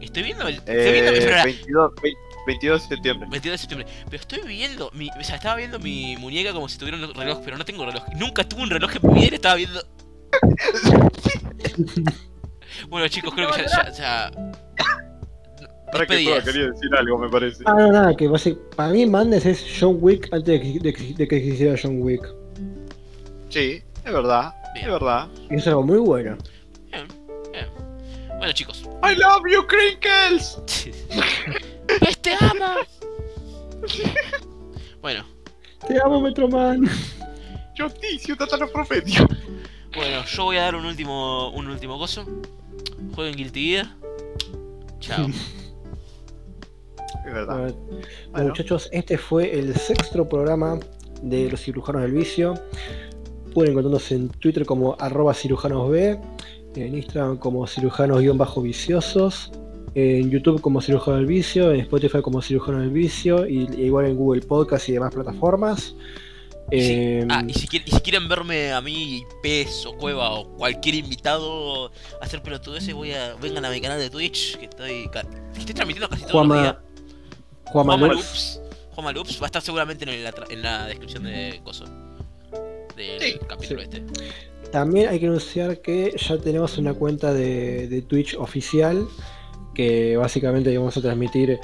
[0.00, 0.54] Estoy viendo el.
[0.56, 1.18] Estoy viendo mi.
[1.18, 3.28] Eh, espera, 22, 20 22 de septiembre.
[3.30, 3.88] 22 de septiembre.
[4.04, 4.90] Pero estoy viendo.
[4.92, 7.84] Mi, o sea, estaba viendo mi muñeca como si tuviera un reloj, pero no tengo
[7.86, 8.04] reloj.
[8.16, 9.84] Nunca tuve un reloj en mi vida y estaba viendo.
[12.88, 13.90] bueno, chicos, creo que ya.
[13.90, 14.93] ya, ya...
[15.94, 16.44] Ahora que Despedidas.
[16.44, 17.62] Quería decir algo, me parece.
[17.66, 20.92] Ah, no, nada, que basi- para mí Mandes es John Wick antes de que, de
[20.92, 22.22] que- de que existiera John Wick.
[23.48, 24.52] Sí, es verdad.
[24.74, 24.86] Bien.
[24.86, 25.28] Es verdad.
[25.50, 26.36] Y es algo muy bueno.
[26.90, 27.06] Bien,
[27.52, 27.66] bien.
[28.38, 28.82] Bueno, chicos.
[29.04, 30.58] I love you, Crinkles.
[32.00, 32.76] ¡Pez te ama!
[35.00, 35.24] bueno,
[35.86, 36.88] Te amo, Metroman.
[37.76, 39.26] Yo ticio, tatano profetio.
[39.94, 41.50] bueno, yo voy a dar un último.
[41.50, 42.24] un último coso.
[43.14, 43.86] Jueguen Guilty Gear.
[45.00, 45.28] Chao.
[47.26, 47.58] Es verdad.
[47.58, 47.76] Bueno,
[48.32, 48.48] Bueno.
[48.48, 50.78] Muchachos, este fue el sexto programa
[51.22, 52.54] de los cirujanos del vicio.
[53.52, 56.18] Pueden encontrarnos en Twitter como arroba cirujanosb,
[56.74, 59.52] en Instagram como cirujanos-viciosos,
[59.94, 64.06] en YouTube como cirujanos del vicio, en Spotify como cirujanos del vicio, y, y igual
[64.06, 65.94] en Google Podcast y demás plataformas.
[66.70, 70.48] Eh, ah, y si, quieren, y si quieren verme a mí, Pez o Cueva o
[70.56, 75.10] cualquier invitado a hacer pelotudeces, voy a, vengan a mi canal de Twitch, que estoy,
[75.10, 76.76] que estoy transmitiendo casi todos los
[77.82, 78.60] Loops.
[78.94, 81.84] Juanma Loops va a estar seguramente en la, tra- en la descripción de Coso.
[82.96, 83.88] Del Sí, capítulo sí.
[83.92, 84.02] este.
[84.70, 89.06] También hay que anunciar que ya tenemos una cuenta de, de Twitch oficial
[89.74, 91.58] que básicamente vamos a transmitir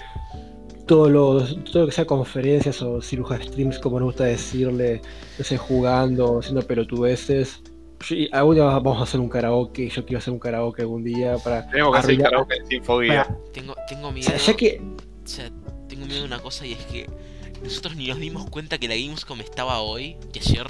[0.86, 5.00] todo lo, todo lo que sea conferencias o ciruja streams, como nos gusta decirle,
[5.38, 7.62] no sé, jugando, haciendo pelotudeces.
[8.10, 11.36] Y algún día vamos a hacer un karaoke, yo quiero hacer un karaoke algún día
[11.38, 11.68] para...
[11.70, 13.24] Tenemos que hacer karaoke sin fobia.
[13.24, 14.28] para- Tengo, tengo o miedo.
[14.28, 14.80] sea, ya que
[15.24, 15.50] O sea,
[16.24, 17.08] una cosa y es que
[17.62, 20.66] nosotros ni nos dimos cuenta que la Gamescom estaba hoy, que ayer.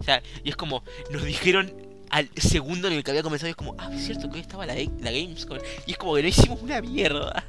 [0.00, 1.72] O sea, y es como, nos dijeron
[2.10, 4.40] al segundo en el que había comenzado, y es como, ah, es cierto que hoy
[4.40, 5.58] estaba la, la Gamescom.
[5.86, 7.44] Y es como que no hicimos una mierda.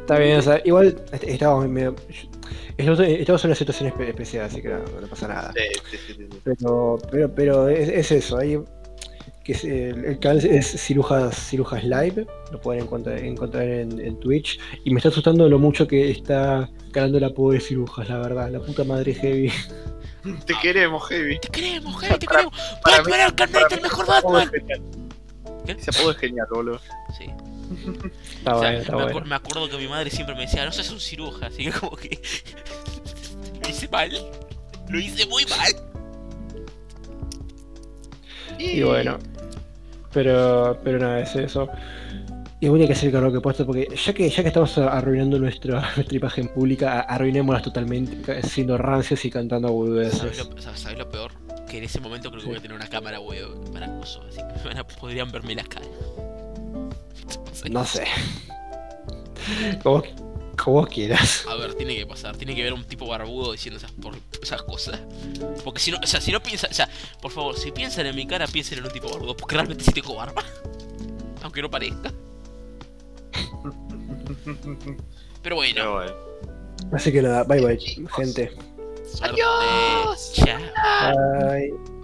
[0.00, 1.96] está bien, o sea, igual est- estábamos medio...
[2.76, 5.52] Estamos, en una situación espe- especial, así que no, no pasa nada.
[5.54, 6.38] Sí, sí, sí, sí, sí.
[6.44, 8.58] Pero, pero, pero es, es eso, hay
[9.50, 14.18] que es el, el canal es Cirujas, Cirujas Live, lo pueden encontrar, encontrar en, en
[14.20, 14.58] Twitch.
[14.84, 18.60] Y me está asustando lo mucho que está ganando la pobre Cirujas, la verdad, la
[18.60, 19.50] puta madre heavy.
[20.46, 21.38] Te queremos, Heavy.
[21.40, 22.60] Te queremos, Javi, te Para- queremos.
[22.84, 24.52] para Batman mí- Arkham para Knight, el mejor apodo Batman.
[25.64, 25.72] ¿Qué?
[25.72, 26.80] Ese apodo es genial, boludo.
[27.18, 27.24] Sí.
[28.36, 30.72] Está O sea, está me, acu- me acuerdo que mi madre siempre me decía, no
[30.72, 32.20] seas un ciruja, así que como que
[33.64, 34.10] lo hice mal.
[34.90, 35.72] Lo hice muy mal.
[38.58, 39.18] Y bueno,
[40.12, 41.68] pero, pero nada, es eso.
[42.62, 45.38] Y bueno, hay que hacer el karaoke puesto porque ya que, ya que estamos arruinando
[45.38, 50.38] nuestra, nuestra imagen pública, a- arruinémoslas totalmente, siendo rancios y cantando ¿Sabes boludeces.
[50.38, 51.32] lo, sabes- sabes lo peor?
[51.68, 52.48] Que en ese momento creo que Sí.
[52.50, 55.64] voy a tener una cámara web para acoso, así que van a- podrían verme la
[55.64, 55.86] cara.
[57.70, 58.04] No sé.
[59.82, 60.02] Como,
[60.62, 61.44] como vos quieras.
[61.48, 64.62] A ver, tiene que pasar, tiene que ver un tipo barbudo diciendo esas, por, esas
[64.62, 65.00] cosas.
[65.64, 66.88] Porque si no, o sea, si no piensan, o sea,
[67.20, 69.92] por favor, si piensan en mi cara, piensen en un tipo barbudo, porque realmente sí
[69.92, 70.44] tengo barba.
[71.42, 72.12] Aunque no parezca.
[75.42, 76.14] Pero bueno, Pero bueno.
[76.92, 77.78] Así que nada, bye bye,
[78.16, 78.52] gente.
[79.06, 79.42] suerte.
[79.42, 80.32] Adiós.
[80.34, 80.58] Chao.
[81.50, 81.99] Bye.